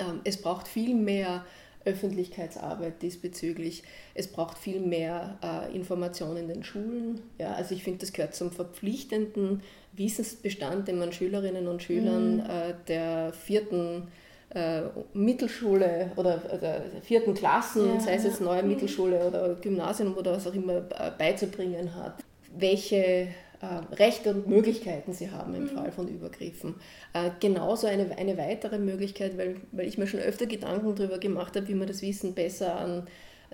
Ähm, 0.00 0.20
es 0.24 0.40
braucht 0.40 0.66
viel 0.66 0.94
mehr 0.94 1.44
Öffentlichkeitsarbeit 1.84 3.00
diesbezüglich. 3.02 3.84
Es 4.14 4.28
braucht 4.28 4.58
viel 4.58 4.80
mehr 4.80 5.38
äh, 5.42 5.74
Information 5.74 6.36
in 6.36 6.48
den 6.48 6.64
Schulen. 6.64 7.20
Ja, 7.38 7.52
also 7.52 7.74
ich 7.74 7.84
finde, 7.84 8.00
das 8.00 8.12
gehört 8.12 8.34
zum 8.34 8.50
verpflichtenden 8.50 9.62
Wissensbestand, 9.92 10.88
den 10.88 10.98
man 10.98 11.12
Schülerinnen 11.12 11.68
und 11.68 11.82
Schülern 11.82 12.38
mhm. 12.38 12.40
äh, 12.40 12.74
der 12.88 13.32
vierten 13.32 14.08
äh, 14.50 14.82
Mittelschule 15.12 16.10
oder, 16.16 16.40
oder 16.52 16.82
vierten 17.02 17.34
Klassen, 17.34 17.94
ja, 17.94 18.00
sei 18.00 18.14
es 18.14 18.24
jetzt 18.24 18.40
neue 18.40 18.62
mhm. 18.62 18.68
Mittelschule 18.68 19.26
oder 19.26 19.54
Gymnasium 19.54 20.16
oder 20.16 20.32
was 20.32 20.46
auch 20.46 20.54
immer, 20.54 20.78
äh, 20.78 21.10
beizubringen 21.16 21.94
hat. 21.94 22.14
Welche 22.56 23.28
äh, 23.60 23.94
Rechte 23.94 24.30
und 24.30 24.48
Möglichkeiten 24.48 25.12
sie 25.12 25.30
haben 25.30 25.54
im 25.54 25.64
mhm. 25.64 25.68
Fall 25.68 25.92
von 25.92 26.08
Übergriffen. 26.08 26.74
Äh, 27.12 27.30
genauso 27.38 27.86
eine, 27.86 28.16
eine 28.16 28.36
weitere 28.38 28.78
Möglichkeit, 28.78 29.38
weil, 29.38 29.56
weil 29.72 29.86
ich 29.86 29.98
mir 29.98 30.06
schon 30.06 30.20
öfter 30.20 30.46
Gedanken 30.46 30.94
darüber 30.96 31.18
gemacht 31.18 31.54
habe, 31.56 31.68
wie 31.68 31.74
man 31.74 31.86
das 31.86 32.02
Wissen 32.02 32.34
besser 32.34 32.76
an 32.76 33.06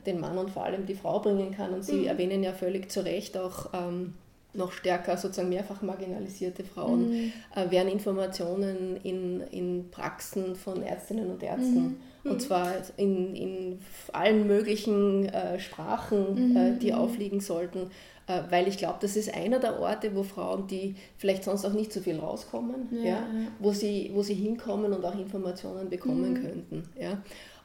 den 0.06 0.20
Mann 0.20 0.38
und 0.38 0.50
vor 0.50 0.64
allem 0.64 0.86
die 0.86 0.94
Frau 0.94 1.20
bringen 1.20 1.54
kann. 1.54 1.74
Und 1.74 1.84
Sie 1.84 2.02
mhm. 2.02 2.06
erwähnen 2.06 2.42
ja 2.42 2.52
völlig 2.52 2.90
zu 2.90 3.04
Recht 3.04 3.36
auch 3.36 3.72
ähm, 3.74 4.14
noch 4.56 4.72
stärker 4.72 5.16
sozusagen 5.16 5.48
mehrfach 5.48 5.82
marginalisierte 5.82 6.64
Frauen, 6.64 7.10
mhm. 7.10 7.32
äh, 7.54 7.70
werden 7.70 7.88
Informationen 7.88 8.98
in, 9.02 9.40
in 9.50 9.90
Praxen 9.90 10.56
von 10.56 10.82
Ärztinnen 10.82 11.30
und 11.30 11.42
Ärzten. 11.42 11.82
Mhm. 11.82 11.96
Und 12.24 12.34
mhm. 12.34 12.40
zwar 12.40 12.72
in, 12.96 13.34
in 13.34 13.78
allen 14.12 14.46
möglichen 14.46 15.26
äh, 15.26 15.58
Sprachen, 15.60 16.56
äh, 16.56 16.70
mhm. 16.72 16.78
die 16.78 16.92
aufliegen 16.92 17.40
sollten. 17.40 17.90
Äh, 18.26 18.42
weil 18.50 18.66
ich 18.66 18.76
glaube, 18.78 18.98
das 19.00 19.16
ist 19.16 19.32
einer 19.32 19.60
der 19.60 19.78
Orte, 19.78 20.14
wo 20.14 20.24
Frauen, 20.24 20.66
die 20.66 20.96
vielleicht 21.16 21.44
sonst 21.44 21.64
auch 21.64 21.72
nicht 21.72 21.92
so 21.92 22.00
viel 22.00 22.18
rauskommen, 22.18 22.88
ja, 22.90 23.04
ja 23.04 23.26
Wo, 23.60 23.72
sie, 23.72 24.10
wo 24.14 24.22
sie 24.22 24.34
hinkommen 24.34 24.92
und 24.92 25.04
auch 25.04 25.16
Informationen 25.16 25.88
bekommen 25.88 26.32
mhm. 26.32 26.42
könnten. 26.42 26.88
Ja. 26.98 27.22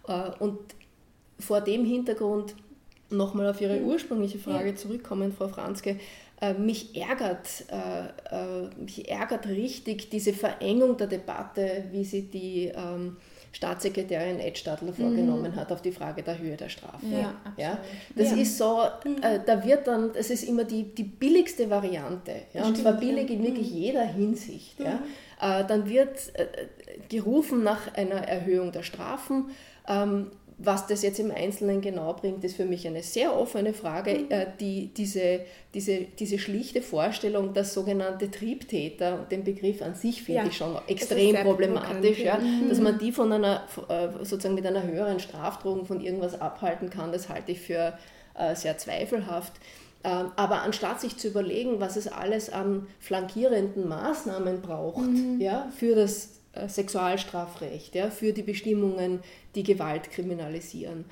Äh, 0.08 0.32
und 0.43 0.60
vor 1.39 1.62
dem 1.62 1.84
Hintergrund 1.84 2.56
nochmal 3.10 3.49
auf 3.49 3.60
Ihre 3.60 3.82
ursprüngliche 3.82 4.39
Frage 4.39 4.69
ja. 4.69 4.75
zurückkommen, 4.75 5.34
Frau 5.34 5.47
Franzke, 5.47 5.99
äh, 6.41 6.54
mich 6.54 6.97
ärgert, 6.97 7.65
mich 8.77 9.10
ärgert 9.10 9.47
richtig 9.47 10.10
diese 10.10 10.34
Verengung 10.34 10.97
der 10.97 11.08
Debatte, 11.08 11.86
wie 11.91 12.04
sie 12.04 12.23
die 12.23 12.71
ähm, 12.75 13.17
Staatssekretärin 13.54 14.39
Ed 14.39 14.58
Stadler 14.58 14.93
vorgenommen 14.93 15.51
mhm. 15.51 15.56
hat 15.56 15.71
auf 15.71 15.82
die 15.82 15.91
Frage 15.91 16.23
der 16.23 16.39
Höhe 16.39 16.56
der 16.56 16.69
Strafe. 16.69 17.06
Ja, 17.06 17.36
ja? 17.58 17.77
Das 18.15 18.32
ja. 18.32 18.38
ist 18.38 18.58
so, 18.58 18.82
mhm. 19.04 19.21
äh, 19.21 19.39
da 19.45 19.63
wird 19.65 19.88
dann, 19.88 20.13
das 20.13 20.30
ist 20.30 20.43
immer 20.43 20.63
die, 20.63 20.84
die 20.84 21.04
billigste 21.04 21.69
Variante, 21.69 22.34
ja? 22.54 22.65
und 22.65 22.77
zwar 22.77 22.93
billig 22.93 23.30
in 23.30 23.43
wirklich 23.43 23.71
mhm. 23.71 23.77
jeder 23.77 24.04
Hinsicht. 24.04 24.80
Ja? 24.80 24.95
Mhm. 24.95 25.01
Äh, 25.41 25.67
dann 25.67 25.89
wird 25.89 26.32
äh, 26.36 26.45
gerufen 27.10 27.63
nach 27.63 27.93
einer 27.95 28.27
Erhöhung 28.27 28.71
der 28.71 28.84
Strafen. 28.84 29.49
Ähm, 29.88 30.27
was 30.63 30.88
das 30.88 31.02
jetzt 31.02 31.19
im 31.19 31.32
Einzelnen 31.32 31.82
genau 31.82 32.13
bringt, 32.13 32.43
ist 32.43 32.56
für 32.56 32.65
mich 32.65 32.88
eine 32.88 33.04
sehr 33.04 33.36
offene 33.36 33.74
Frage. 33.74 34.19
Mhm. 34.19 34.26
Äh, 34.30 34.47
die, 34.60 34.88
diese, 34.95 35.41
diese, 35.74 36.00
diese 36.19 36.39
schlichte 36.39 36.82
Vorstellung, 36.82 37.54
dass 37.54 37.74
sogenannte 37.74 38.30
Triebtäter, 38.30 39.26
den 39.30 39.43
Begriff 39.43 39.82
an 39.82 39.95
sich 39.95 40.24
finde 40.24 40.41
ja, 40.41 40.47
ich 40.47 40.58
schon 40.58 40.78
extrem 40.88 41.36
problematisch, 41.38 42.19
ja, 42.19 42.38
mhm. 42.38 42.69
dass 42.69 42.80
man 42.80 43.00
die 43.00 43.12
von 43.12 43.32
einer, 43.32 43.63
äh, 43.89 44.10
sozusagen 44.24 44.56
mit 44.56 44.65
einer 44.65 44.84
höheren 44.84 45.19
Strafdrohung 45.19 45.86
von 45.86 46.02
irgendwas 46.02 46.39
abhalten 46.39 46.89
kann, 46.89 47.12
das 47.12 47.30
halte 47.30 47.54
ich 47.54 47.62
für 47.62 47.97
äh, 48.36 48.56
sehr 48.56 48.78
zweifelhaft. 48.78 49.54
Ähm, 50.04 50.32
aber 50.36 50.63
anstatt 50.63 51.00
sich 51.00 51.17
zu 51.17 51.28
überlegen, 51.28 51.80
was 51.80 51.95
es 51.95 52.08
alles 52.08 52.52
an 52.52 52.88
flankierenden 53.00 53.88
Maßnahmen 53.88 54.62
braucht 54.62 55.08
mhm. 55.08 55.39
ja, 55.39 55.71
für 55.78 55.95
das 55.95 56.40
Sexualstrafrecht, 56.68 57.96
ja, 57.96 58.10
für 58.10 58.34
die 58.34 58.44
Bestimmungen, 58.44 59.20
die 59.56 59.64
Gewalt 59.64 60.12
kriminalisieren. 60.12 61.06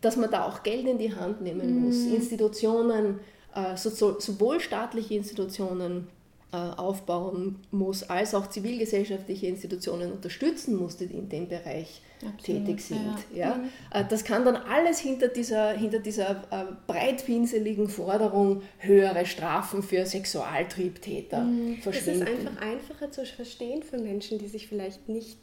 Dass 0.00 0.16
man 0.16 0.30
da 0.30 0.44
auch 0.44 0.62
Geld 0.62 0.86
in 0.86 0.98
die 0.98 1.14
Hand 1.14 1.40
nehmen 1.40 1.84
muss, 1.84 1.96
mhm. 1.96 2.14
Institutionen, 2.14 3.20
äh, 3.54 3.76
so, 3.76 3.90
so, 3.90 4.18
sowohl 4.20 4.60
staatliche 4.60 5.14
Institutionen 5.14 6.08
äh, 6.08 6.15
aufbauen 6.56 7.56
muss, 7.70 8.02
als 8.04 8.34
auch 8.34 8.48
zivilgesellschaftliche 8.48 9.46
Institutionen 9.46 10.12
unterstützen 10.12 10.76
muss, 10.76 10.96
die 10.96 11.04
in 11.04 11.28
dem 11.28 11.48
Bereich 11.48 12.02
Absolut, 12.18 12.66
tätig 12.66 12.80
sind. 12.80 13.16
Ja. 13.34 13.48
ja. 13.48 13.54
Mhm. 13.56 13.68
Äh, 13.92 14.04
das 14.08 14.24
kann 14.24 14.44
dann 14.44 14.56
alles 14.56 14.98
hinter 14.98 15.28
dieser, 15.28 15.72
hinter 15.72 15.98
dieser 15.98 16.30
äh, 16.50 16.64
breitpinseligen 16.86 17.88
Forderung 17.88 18.62
höhere 18.78 19.26
Strafen 19.26 19.82
für 19.82 20.06
Sexualtriebtäter 20.06 21.42
mhm. 21.42 21.78
verschwinden. 21.78 22.20
Das 22.20 22.28
ist 22.30 22.46
einfach 22.46 22.62
einfacher 22.62 23.10
zu 23.10 23.26
verstehen 23.26 23.82
für 23.82 23.98
Menschen, 23.98 24.38
die 24.38 24.48
sich 24.48 24.66
vielleicht 24.66 25.08
nicht 25.08 25.38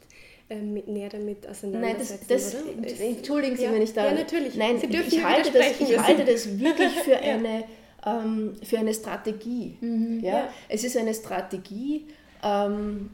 mit, 0.48 0.88
näher 0.88 1.08
damit 1.08 1.48
auseinandersetzen, 1.48 2.26
Nein, 2.28 2.82
das, 2.82 2.92
das 2.92 3.00
entschuldigen 3.00 3.56
Sie, 3.56 3.64
ja, 3.64 3.72
wenn 3.72 3.82
ich 3.82 3.92
da... 3.92 4.06
Ja, 4.06 4.12
natürlich. 4.12 4.54
Nein, 4.54 4.76
ich, 4.76 5.24
halte 5.24 5.50
das, 5.50 5.80
ich 5.80 5.98
halte 5.98 6.24
das 6.24 6.58
wirklich 6.58 6.92
für 7.00 7.16
eine, 7.22 7.64
ähm, 8.06 8.54
für 8.62 8.78
eine 8.78 8.94
Strategie. 8.94 9.76
Mhm, 9.80 10.20
ja? 10.22 10.38
ja? 10.38 10.48
Es 10.68 10.84
ist 10.84 10.96
eine 10.96 11.14
Strategie, 11.14 12.06
ähm, 12.42 13.10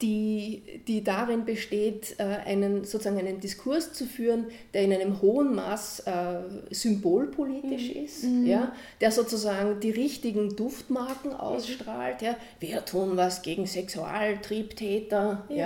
die, 0.00 0.62
die 0.86 1.04
darin 1.04 1.44
besteht, 1.44 2.16
äh, 2.18 2.22
einen, 2.22 2.84
sozusagen 2.84 3.18
einen 3.18 3.40
Diskurs 3.40 3.92
zu 3.92 4.06
führen, 4.06 4.46
der 4.72 4.82
in 4.82 4.92
einem 4.92 5.20
hohen 5.20 5.54
Maß 5.54 6.00
äh, 6.00 6.38
symbolpolitisch 6.70 7.94
mhm. 7.94 8.04
ist, 8.04 8.24
mhm. 8.24 8.46
Ja, 8.46 8.72
der 9.00 9.12
sozusagen 9.12 9.80
die 9.80 9.90
richtigen 9.90 10.56
Duftmarken 10.56 11.32
mhm. 11.32 11.36
ausstrahlt. 11.36 12.22
Ja. 12.22 12.36
Wir 12.58 12.84
tun 12.84 13.16
was 13.16 13.42
gegen 13.42 13.66
Sexualtriebtäter. 13.66 15.44
Ja. 15.50 15.56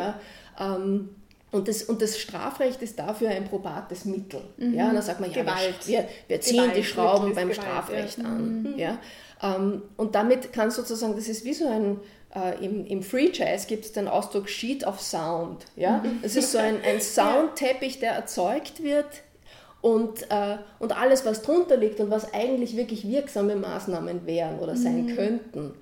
ja 0.59 0.77
ähm, 0.77 1.11
und 1.53 1.69
das, 1.69 1.83
und 1.83 2.01
das 2.01 2.19
Strafrecht 2.19 2.81
ist 2.83 2.99
dafür 2.99 3.31
ein 3.31 3.45
probates 3.45 4.05
Mittel. 4.05 4.41
Mhm. 4.57 4.75
Ja, 4.75 4.89
und 4.89 4.95
dann 4.95 5.03
sagt 5.03 5.21
man, 5.21 5.31
ja, 5.31 5.43
Gewalt. 5.43 5.87
Wir, 5.87 6.09
wir 6.29 6.41
ziehen 6.41 6.57
Gewalt, 6.57 6.77
die 6.77 6.85
Schrauben 6.85 7.35
beim 7.35 7.49
Gewalt, 7.49 7.55
Strafrecht 7.55 8.19
ja. 8.19 8.25
an. 8.25 8.63
Mhm. 8.63 8.79
Ja. 8.79 8.99
Ähm, 9.43 9.83
und 9.97 10.15
damit 10.15 10.53
kann 10.53 10.71
sozusagen, 10.71 11.17
das 11.17 11.29
ist 11.29 11.45
wie 11.45 11.55
so 11.55 11.67
ein 11.67 12.01
äh, 12.35 12.65
im, 12.65 12.87
im 12.87 13.03
Free 13.03 13.31
Jazz 13.33 13.67
gibt 13.67 13.85
es 13.85 13.93
den 13.93 14.09
Ausdruck 14.09 14.49
Sheet 14.49 14.87
of 14.87 15.01
Sound. 15.01 15.65
Ja? 15.77 16.03
Es 16.23 16.37
ist 16.37 16.53
so 16.53 16.59
ein, 16.59 16.77
ein 16.85 17.01
Soundteppich, 17.01 17.99
der 17.99 18.13
erzeugt 18.13 18.83
wird 18.83 19.07
und, 19.81 20.31
äh, 20.31 20.59
und 20.79 20.97
alles, 20.97 21.25
was 21.25 21.43
drunter 21.43 21.77
liegt 21.77 22.01
und 22.01 22.11
was 22.11 22.33
eigentlich 22.33 22.77
wirklich 22.77 23.07
wirksame 23.09 23.57
Maßnahmen 23.57 24.27
wären 24.27 24.59
oder 24.59 24.77
sein 24.77 25.07
mhm. 25.07 25.17
könnten, 25.17 25.75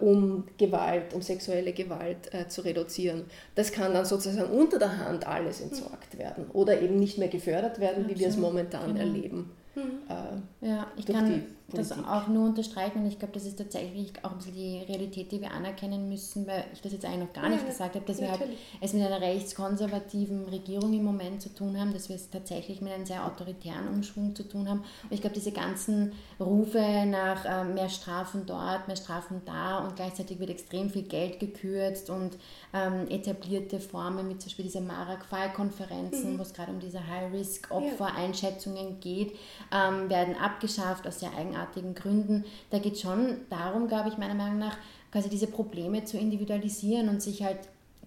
um 0.00 0.44
Gewalt, 0.56 1.12
um 1.12 1.20
sexuelle 1.20 1.72
Gewalt 1.72 2.32
äh, 2.32 2.48
zu 2.48 2.62
reduzieren, 2.62 3.24
das 3.54 3.72
kann 3.72 3.92
dann 3.92 4.04
sozusagen 4.04 4.50
unter 4.50 4.78
der 4.78 4.98
Hand 4.98 5.26
alles 5.26 5.60
entsorgt 5.60 6.16
werden 6.16 6.46
oder 6.52 6.80
eben 6.80 6.98
nicht 6.98 7.18
mehr 7.18 7.28
gefördert 7.28 7.78
werden, 7.78 8.08
wie 8.08 8.18
wir 8.18 8.28
es 8.28 8.36
momentan 8.36 8.94
genau. 8.94 9.00
erleben. 9.00 9.50
Mhm. 9.74 10.62
Äh, 10.62 10.68
ja, 10.68 10.86
ich 10.96 11.06
kann 11.06 11.44
das 11.70 11.92
auch 11.92 12.28
nur 12.28 12.46
unterstreichen 12.46 13.00
und 13.00 13.06
ich 13.06 13.18
glaube, 13.18 13.34
das 13.34 13.44
ist 13.44 13.58
tatsächlich 13.58 14.12
auch 14.22 14.30
ein 14.30 14.38
bisschen 14.38 14.54
die 14.54 14.78
Realität, 14.88 15.30
die 15.30 15.42
wir 15.42 15.50
anerkennen 15.50 16.08
müssen, 16.08 16.46
weil 16.46 16.64
ich 16.72 16.80
das 16.80 16.92
jetzt 16.92 17.04
eigentlich 17.04 17.28
noch 17.28 17.32
gar 17.34 17.50
nicht 17.50 17.60
ja, 17.60 17.68
gesagt 17.68 17.94
habe, 17.94 18.06
dass 18.06 18.20
natürlich. 18.20 18.40
wir 18.40 18.48
halt 18.48 18.58
es 18.80 18.92
mit 18.94 19.04
einer 19.04 19.20
rechtskonservativen 19.20 20.48
Regierung 20.48 20.94
im 20.94 21.04
Moment 21.04 21.42
zu 21.42 21.54
tun 21.54 21.78
haben, 21.78 21.92
dass 21.92 22.08
wir 22.08 22.16
es 22.16 22.30
tatsächlich 22.30 22.80
mit 22.80 22.94
einem 22.94 23.04
sehr 23.04 23.26
autoritären 23.26 23.86
Umschwung 23.88 24.34
zu 24.34 24.48
tun 24.48 24.66
haben. 24.66 24.78
Und 24.78 25.12
ich 25.12 25.20
glaube, 25.20 25.34
diese 25.34 25.52
ganzen 25.52 26.12
Rufe 26.40 27.04
nach 27.06 27.44
äh, 27.44 27.64
mehr 27.64 27.90
Strafen 27.90 28.46
dort, 28.46 28.86
mehr 28.86 28.96
Strafen 28.96 29.42
da 29.44 29.80
und 29.80 29.94
gleichzeitig 29.94 30.38
wird 30.38 30.48
extrem 30.48 30.88
viel 30.88 31.02
Geld 31.02 31.38
gekürzt 31.38 32.08
und 32.08 32.38
ähm, 32.72 33.08
etablierte 33.10 33.78
Formen, 33.78 34.26
wie 34.30 34.38
zum 34.38 34.48
Beispiel 34.48 34.64
diese 34.64 34.80
Marak-Fall-Konferenzen, 34.80 36.32
mhm. 36.32 36.38
wo 36.38 36.42
es 36.42 36.54
gerade 36.54 36.72
um 36.72 36.80
diese 36.80 37.06
High-Risk-Opfer-Einschätzungen 37.06 39.00
geht, 39.00 39.36
ähm, 39.70 40.08
werden 40.08 40.34
abgeschafft 40.34 41.06
aus 41.06 41.20
sehr 41.20 41.28
eigenartigen 41.36 41.57
Gründen. 41.94 42.44
Da 42.70 42.78
geht 42.78 42.94
es 42.94 43.00
schon 43.00 43.38
darum, 43.50 43.88
glaube 43.88 44.08
ich, 44.08 44.18
meiner 44.18 44.34
Meinung 44.34 44.58
nach, 44.58 44.76
quasi 45.10 45.28
diese 45.28 45.46
Probleme 45.46 46.04
zu 46.04 46.18
individualisieren 46.18 47.08
und 47.08 47.22
sich 47.22 47.42
halt 47.42 47.58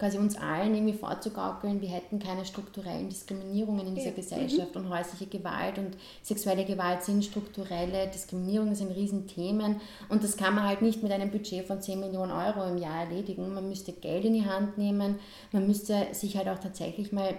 quasi 0.01 0.17
uns 0.17 0.35
allen 0.35 0.73
irgendwie 0.73 0.97
vorzugaukeln, 0.97 1.79
wir 1.79 1.89
hätten 1.89 2.17
keine 2.17 2.43
strukturellen 2.43 3.07
Diskriminierungen 3.07 3.85
in 3.85 3.93
dieser 3.93 4.09
ja. 4.09 4.15
Gesellschaft 4.15 4.73
mhm. 4.73 4.81
und 4.81 4.89
häusliche 4.89 5.27
Gewalt 5.27 5.77
und 5.77 5.95
sexuelle 6.23 6.65
Gewalt 6.65 7.03
sind 7.03 7.23
strukturelle 7.23 8.07
Diskriminierungen, 8.07 8.73
sind 8.73 8.89
Riesenthemen 8.95 9.79
und 10.09 10.23
das 10.23 10.37
kann 10.37 10.55
man 10.55 10.67
halt 10.67 10.81
nicht 10.81 11.03
mit 11.03 11.11
einem 11.11 11.29
Budget 11.29 11.67
von 11.67 11.83
10 11.83 11.99
Millionen 11.99 12.31
Euro 12.31 12.67
im 12.67 12.79
Jahr 12.79 13.03
erledigen. 13.03 13.53
Man 13.53 13.69
müsste 13.69 13.93
Geld 13.93 14.25
in 14.25 14.33
die 14.33 14.45
Hand 14.45 14.75
nehmen, 14.79 15.19
man 15.51 15.67
müsste 15.67 16.07
sich 16.13 16.35
halt 16.35 16.47
auch 16.47 16.57
tatsächlich 16.57 17.11
mal 17.11 17.35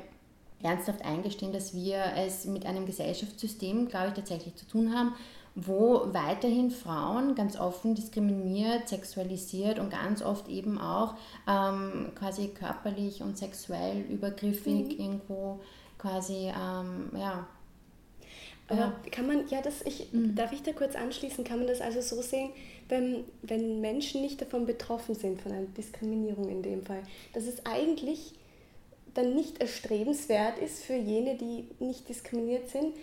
ernsthaft 0.63 1.05
eingestehen, 1.05 1.53
dass 1.53 1.75
wir 1.75 1.99
es 2.17 2.45
mit 2.45 2.65
einem 2.65 2.87
Gesellschaftssystem, 2.87 3.89
glaube 3.89 4.09
ich, 4.09 4.15
tatsächlich 4.15 4.55
zu 4.55 4.69
tun 4.69 4.95
haben, 4.95 5.15
wo 5.55 6.07
weiterhin 6.13 6.71
Frauen 6.71 7.35
ganz 7.35 7.59
offen 7.59 7.95
diskriminiert, 7.95 8.89
sexualisiert 8.89 9.79
und 9.79 9.91
ganz 9.91 10.23
oft 10.23 10.49
eben 10.49 10.79
auch 10.81 11.15
ähm, 11.47 12.13
quasi 12.15 12.49
körperlich 12.49 13.23
und 13.23 13.37
sexuell 13.37 14.01
übergriffig 14.09 14.85
mhm. 14.85 14.91
irgendwo 14.91 15.61
quasi, 15.99 16.49
ähm, 16.49 17.11
ja. 17.17 17.47
Aber 18.69 18.95
kann 19.11 19.27
man, 19.27 19.47
ja, 19.49 19.61
das, 19.61 19.83
ich, 19.83 20.13
mhm. 20.13 20.35
darf 20.35 20.53
ich 20.53 20.63
da 20.63 20.73
kurz 20.73 20.95
anschließen, 20.95 21.45
kann 21.45 21.59
man 21.59 21.69
das 21.69 21.83
also 21.83 22.01
so 22.01 22.23
sehen, 22.23 22.51
wenn, 22.89 23.25
wenn 23.43 23.83
Menschen 23.83 24.23
nicht 24.23 24.41
davon 24.41 24.65
betroffen 24.65 25.15
sind, 25.15 25.43
von 25.43 25.53
einer 25.53 25.67
Diskriminierung 25.67 26.49
in 26.49 26.63
dem 26.63 26.83
Fall, 26.83 27.03
dass 27.35 27.45
es 27.45 27.67
eigentlich 27.67 28.33
dann 29.13 29.35
nicht 29.35 29.61
erstrebenswert 29.61 30.59
ist 30.59 30.83
für 30.85 30.95
jene, 30.95 31.37
die 31.37 31.67
nicht 31.81 32.09
diskriminiert 32.09 32.71
sind, 32.71 32.95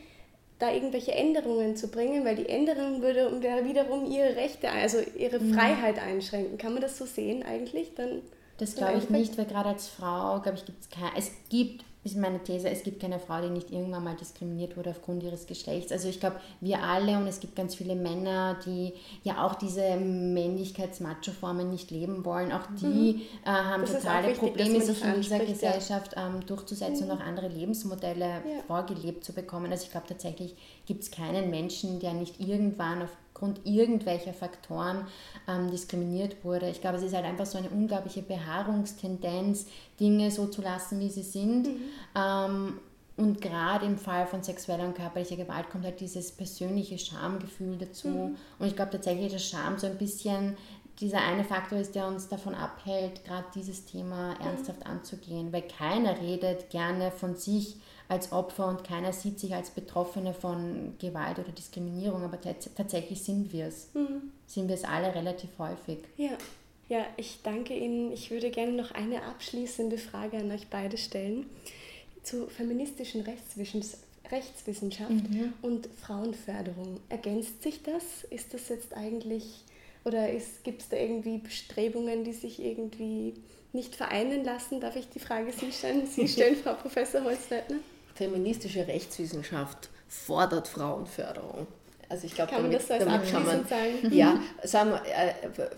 da 0.60 0.74
irgendwelche 0.74 1.14
Änderungen 1.14 1.78
zu 1.78 1.88
bringen, 1.88 2.26
weil 2.26 2.36
die 2.36 2.50
Änderung 2.50 3.02
würde 3.02 3.32
wiederum 3.66 4.06
ihre 4.12 4.36
Rechte, 4.36 4.70
also 4.70 4.98
ihre 5.18 5.40
mhm. 5.40 5.54
Freiheit 5.54 5.98
einschränken. 6.00 6.58
Kann 6.58 6.74
man 6.74 6.82
das 6.82 6.98
so 6.98 7.06
sehen 7.06 7.44
eigentlich? 7.44 7.96
Dann 7.96 8.22
das 8.58 8.76
glaube 8.76 8.98
ich 8.98 9.10
nicht, 9.10 9.38
weil 9.38 9.46
gerade 9.46 9.70
als 9.70 9.88
Frau, 9.88 10.42
glaube 10.42 10.58
ich, 10.58 10.66
gibt 10.66 10.82
es 10.82 10.90
keine, 10.90 11.12
es 11.18 11.32
gibt 11.50 11.86
ist 12.04 12.16
meine 12.16 12.42
These, 12.42 12.70
es 12.70 12.84
gibt 12.84 13.02
keine 13.02 13.20
Frau, 13.20 13.42
die 13.42 13.50
nicht 13.50 13.72
irgendwann 13.72 14.06
mal 14.06 14.16
diskriminiert 14.16 14.78
wurde 14.78 14.92
aufgrund 14.92 15.22
ihres 15.22 15.48
Geschlechts. 15.48 15.92
Also 15.92 16.08
ich 16.08 16.20
glaube, 16.20 16.38
wir 16.62 16.82
alle 16.82 17.18
und 17.18 17.28
es 17.28 17.42
gibt 17.42 17.58
ganz 17.58 17.76
viele 17.76 17.96
Männer, 17.96 18.58
die 18.66 18.94
ja 19.24 19.46
auch 19.46 19.56
diese 19.56 19.98
Männlichkeits-Macho-Formen 19.98 21.70
nicht 21.70 21.92
leben 21.92 22.24
wollen. 22.24 22.54
Auch 22.54 22.68
die 22.80 22.86
mhm. 23.16 23.22
äh, 23.46 23.50
haben 23.50 23.82
das 23.82 23.94
totale 23.94 24.30
wichtig, 24.30 24.40
Probleme, 24.40 24.82
sich 24.82 25.04
in 25.04 25.16
dieser 25.16 25.40
Gesellschaft 25.40 26.16
ja. 26.16 26.28
ähm, 26.28 26.46
durchzusetzen 26.46 27.08
mhm. 27.08 27.12
und 27.12 27.18
auch 27.18 27.26
andere 27.26 27.50
Lebensmodelle 27.50 28.26
ja. 28.26 28.42
vorgelebt 28.66 29.26
zu 29.26 29.34
bekommen. 29.34 29.70
Also 29.70 29.84
ich 29.84 29.92
glaube 29.92 30.08
tatsächlich 30.08 30.56
gibt 30.86 31.04
es 31.04 31.12
keinen 31.12 31.50
Menschen, 31.50 32.00
der 32.00 32.14
nicht 32.14 32.40
irgendwann 32.40 33.02
auf 33.02 33.16
aufgrund 33.34 33.66
irgendwelcher 33.66 34.34
Faktoren 34.34 35.06
ähm, 35.48 35.72
diskriminiert 35.72 36.44
wurde. 36.44 36.70
Ich 36.70 36.82
glaube, 36.82 36.98
es 36.98 37.04
ist 37.04 37.16
halt 37.16 37.26
einfach 37.26 37.46
so 37.46 37.58
eine 37.58 37.70
unglaubliche 37.70 38.22
Beharrungstendenz, 38.22 39.68
Dinge 40.00 40.30
so 40.32 40.48
zu 40.48 40.62
lassen, 40.62 41.00
wie 41.00 41.10
sie 41.10 41.24
sind. 41.24 41.68
Mhm. 41.68 41.82
Ähm, 42.16 42.80
und 43.16 43.42
gerade 43.42 43.86
im 43.86 43.98
Fall 43.98 44.28
von 44.28 44.44
sexueller 44.44 44.86
und 44.86 44.96
körperlicher 44.96 45.36
Gewalt 45.36 45.70
kommt 45.70 45.84
halt 45.84 46.00
dieses 46.00 46.32
persönliche 46.32 46.98
Schamgefühl 46.98 47.78
dazu. 47.78 48.08
Mhm. 48.08 48.38
Und 48.60 48.68
ich 48.68 48.76
glaube 48.76 48.92
tatsächlich, 48.92 49.34
dass 49.34 49.46
Scham 49.46 49.78
so 49.78 49.88
ein 49.88 49.98
bisschen 49.98 50.56
dieser 51.00 51.22
eine 51.22 51.44
Faktor 51.44 51.80
ist, 51.80 51.96
der 51.96 52.08
uns 52.08 52.28
davon 52.28 52.56
abhält, 52.56 53.24
gerade 53.26 53.46
dieses 53.56 53.86
Thema 53.86 54.36
mhm. 54.36 54.46
ernsthaft 54.46 54.86
anzugehen. 54.86 55.52
Weil 55.52 55.64
keiner 55.64 56.20
redet 56.20 56.70
gerne 56.70 57.12
von 57.12 57.36
sich 57.36 57.78
als 58.10 58.32
Opfer 58.32 58.68
und 58.68 58.84
keiner 58.84 59.14
sieht 59.14 59.40
sich 59.40 59.54
als 59.54 59.70
Betroffene 59.70 60.34
von 60.34 60.96
Gewalt 61.00 61.38
oder 61.40 61.52
Diskriminierung, 61.52 62.24
aber 62.24 62.42
tatsächlich 62.42 63.24
sind 63.24 63.54
wir 63.54 63.68
es. 63.68 63.90
Mhm. 63.94 64.32
Sind 64.48 64.68
wir 64.68 64.76
es 64.76 64.84
alle 64.84 65.14
relativ 65.14 65.52
häufig. 65.58 66.00
Ja. 66.18 66.32
Ja, 66.90 67.06
ich 67.18 67.38
danke 67.44 67.76
Ihnen. 67.76 68.12
Ich 68.12 68.32
würde 68.32 68.50
gerne 68.50 68.72
noch 68.72 68.90
eine 68.90 69.22
abschließende 69.22 70.00
Frage 70.00 70.38
an 70.38 70.52
euch 70.52 70.68
beide 70.72 70.98
stellen 70.98 71.46
zu 72.24 72.48
feministischen 72.48 73.22
Rechtswissenschaft 73.22 75.12
mhm. 75.12 75.54
und 75.62 75.88
Frauenförderung. 76.02 77.00
Ergänzt 77.10 77.62
sich 77.62 77.84
das? 77.84 78.24
Ist 78.32 78.56
das 78.56 78.70
jetzt 78.70 78.96
eigentlich, 78.96 79.64
oder 80.04 80.28
gibt 80.64 80.82
es 80.82 80.90
da 80.90 80.98
irgendwie 80.98 81.38
Bestrebungen, 81.38 82.24
die 82.24 82.34
sich 82.34 82.60
irgendwie 82.60 83.36
nicht 83.72 83.96
vereinen 83.96 84.44
lassen? 84.44 84.82
Darf 84.82 84.96
ich 84.96 85.08
die 85.10 85.20
Frage 85.20 85.52
Sie 85.52 85.72
stellen, 85.72 86.08
Sie 86.08 86.28
stellen 86.28 86.56
Frau 86.56 86.74
Professor 86.74 87.24
Holzleitner? 87.24 87.78
Feministische 88.20 88.86
Rechtswissenschaft 88.86 89.90
fordert 90.10 90.68
Frauenförderung. 90.68 91.68
Also 92.10 92.26
ich 92.26 92.36
glaube, 92.36 92.52
damit, 92.52 92.82
so 92.82 93.00
damit 93.00 93.32
kann 93.32 93.46
man, 93.46 93.66
sagen? 93.66 94.12
ja, 94.12 94.42
sagen 94.64 94.92
wir, 94.92 95.02
äh, 95.06 95.70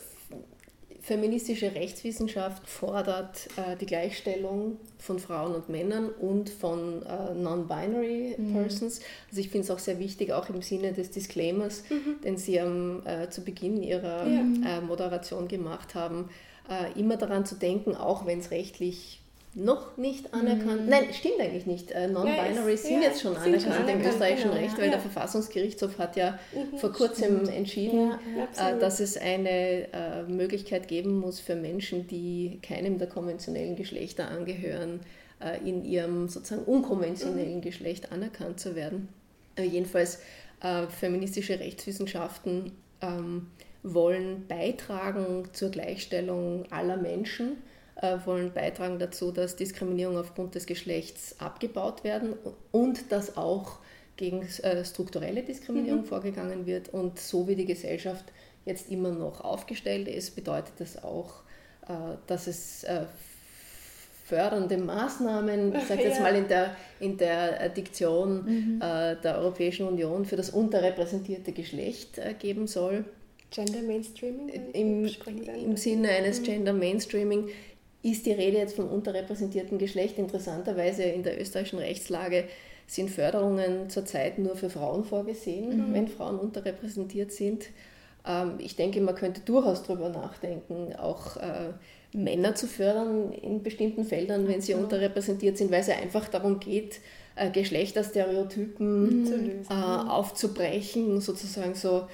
feministische 1.01 1.75
Rechtswissenschaft 1.75 2.67
fordert 2.67 3.47
äh, 3.57 3.75
die 3.75 3.85
Gleichstellung 3.85 4.77
von 4.97 5.19
Frauen 5.19 5.53
und 5.53 5.69
Männern 5.69 6.09
und 6.09 6.49
von 6.49 7.03
äh, 7.03 7.35
non-binary 7.35 8.35
mhm. 8.39 8.53
Persons. 8.53 9.01
Also 9.29 9.41
ich 9.41 9.49
finde 9.49 9.65
es 9.65 9.71
auch 9.71 9.79
sehr 9.79 9.99
wichtig, 9.99 10.31
auch 10.33 10.49
im 10.49 10.63
Sinne 10.63 10.93
des 10.93 11.11
Disclaimers, 11.11 11.83
mhm. 11.89 12.21
den 12.23 12.37
Sie 12.37 12.55
ähm, 12.55 13.03
äh, 13.05 13.29
zu 13.29 13.43
Beginn 13.43 13.83
Ihrer 13.83 14.25
ja. 14.25 14.77
Äh, 14.77 14.81
Moderation 14.81 15.47
gemacht 15.47 15.93
haben, 15.93 16.29
äh, 16.67 16.99
immer 16.99 17.17
daran 17.17 17.45
zu 17.45 17.53
denken, 17.53 17.95
auch 17.95 18.25
wenn 18.25 18.39
es 18.39 18.49
rechtlich 18.49 19.20
noch 19.53 19.97
nicht 19.97 20.33
anerkannt. 20.33 20.83
Mhm. 20.83 20.89
Nein, 20.89 21.03
stimmt 21.11 21.39
eigentlich 21.39 21.65
nicht. 21.65 21.91
Äh, 21.91 22.07
Non-Binary 22.07 22.71
ja, 22.71 22.77
sind 22.77 23.01
ja, 23.01 23.09
jetzt 23.09 23.21
schon 23.21 23.35
anerkannt, 23.35 23.63
schon 23.63 23.71
anerkannt 23.73 24.01
im 24.01 24.09
österreichischen 24.09 24.51
genau, 24.51 24.61
Recht, 24.61 24.77
weil 24.77 24.85
ja. 24.85 24.91
der 24.91 24.99
Verfassungsgerichtshof 25.01 25.97
hat 25.97 26.15
ja 26.15 26.39
mhm, 26.53 26.77
vor 26.77 26.93
kurzem 26.93 27.41
stimmt. 27.41 27.57
entschieden, 27.57 28.13
äh, 28.57 28.79
dass 28.79 29.01
es 29.01 29.17
eine 29.17 29.91
äh, 29.91 30.23
Möglichkeit 30.23 30.87
geben 30.87 31.19
muss 31.19 31.41
für 31.41 31.55
Menschen, 31.55 32.07
die 32.07 32.59
keinem 32.61 32.97
der 32.97 33.09
konventionellen 33.09 33.75
Geschlechter 33.75 34.29
angehören, 34.29 35.01
äh, 35.41 35.59
in 35.67 35.83
ihrem 35.83 36.29
sozusagen 36.29 36.63
unkonventionellen 36.63 37.57
mhm. 37.57 37.61
Geschlecht 37.61 38.13
anerkannt 38.13 38.59
zu 38.61 38.75
werden. 38.75 39.09
Äh, 39.57 39.63
jedenfalls 39.63 40.19
äh, 40.61 40.87
feministische 40.87 41.59
Rechtswissenschaften 41.59 42.71
ähm, 43.01 43.47
wollen 43.83 44.47
beitragen 44.47 45.49
zur 45.51 45.71
Gleichstellung 45.71 46.71
aller 46.71 46.95
Menschen 46.95 47.57
äh, 47.57 47.70
wollen 48.25 48.51
beitragen 48.53 48.99
dazu, 48.99 49.31
dass 49.31 49.55
Diskriminierung 49.55 50.17
aufgrund 50.17 50.55
des 50.55 50.65
Geschlechts 50.65 51.35
abgebaut 51.39 52.03
werden 52.03 52.33
und 52.71 53.11
dass 53.11 53.37
auch 53.37 53.79
gegen 54.17 54.41
äh, 54.41 54.85
strukturelle 54.85 55.43
Diskriminierung 55.43 56.01
mhm. 56.01 56.05
vorgegangen 56.05 56.65
wird. 56.65 56.89
Und 56.89 57.19
so 57.19 57.47
wie 57.47 57.55
die 57.55 57.65
Gesellschaft 57.65 58.25
jetzt 58.65 58.91
immer 58.91 59.09
noch 59.09 59.41
aufgestellt 59.41 60.07
ist, 60.07 60.35
bedeutet 60.35 60.73
das 60.77 61.03
auch, 61.03 61.41
äh, 61.87 61.93
dass 62.27 62.47
es 62.47 62.85
fördernde 64.25 64.77
Maßnahmen, 64.77 65.75
ich 65.75 65.83
sage 65.83 66.03
jetzt 66.03 66.17
ja. 66.17 66.23
mal 66.23 66.35
in 66.35 66.47
der, 66.47 66.75
in 67.01 67.17
der 67.17 67.67
Diktion 67.67 68.45
mhm. 68.45 68.79
der 68.79 69.37
Europäischen 69.39 69.85
Union 69.85 70.23
für 70.23 70.37
das 70.37 70.51
unterrepräsentierte 70.51 71.51
Geschlecht 71.51 72.21
geben 72.39 72.65
soll. 72.65 73.03
Gender 73.49 73.81
Mainstreaming? 73.81 74.47
Im, 74.71 75.05
Im 75.05 75.75
Sinne 75.75 76.09
eines 76.09 76.39
mhm. 76.39 76.45
Gender 76.45 76.71
Mainstreaming 76.71 77.49
ist 78.03 78.25
die 78.25 78.31
Rede 78.31 78.57
jetzt 78.57 78.75
vom 78.75 78.87
unterrepräsentierten 78.87 79.77
Geschlecht. 79.77 80.17
Interessanterweise 80.17 81.03
in 81.03 81.23
der 81.23 81.39
österreichischen 81.39 81.79
Rechtslage 81.79 82.45
sind 82.87 83.09
Förderungen 83.09 83.89
zurzeit 83.89 84.39
nur 84.39 84.55
für 84.55 84.69
Frauen 84.69 85.03
vorgesehen, 85.03 85.89
mhm. 85.89 85.93
wenn 85.93 86.07
Frauen 86.07 86.39
unterrepräsentiert 86.39 87.31
sind. 87.31 87.67
Ähm, 88.25 88.55
ich 88.59 88.75
denke, 88.75 89.01
man 89.01 89.15
könnte 89.15 89.41
durchaus 89.41 89.83
darüber 89.83 90.09
nachdenken, 90.09 90.93
auch 90.97 91.37
äh, 91.37 91.73
Männer 92.13 92.55
zu 92.55 92.67
fördern 92.67 93.31
in 93.31 93.63
bestimmten 93.63 94.03
Feldern, 94.03 94.47
wenn 94.47 94.61
sie 94.61 94.73
unterrepräsentiert 94.73 95.57
sind, 95.57 95.71
weil 95.71 95.81
es 95.81 95.87
ja 95.87 95.95
einfach 95.95 96.27
darum 96.27 96.59
geht, 96.59 96.99
äh, 97.35 97.49
Geschlechterstereotypen 97.49 99.23
mhm. 99.23 99.61
äh, 99.69 99.73
aufzubrechen, 99.73 101.21
sozusagen 101.21 101.75
so 101.75 102.07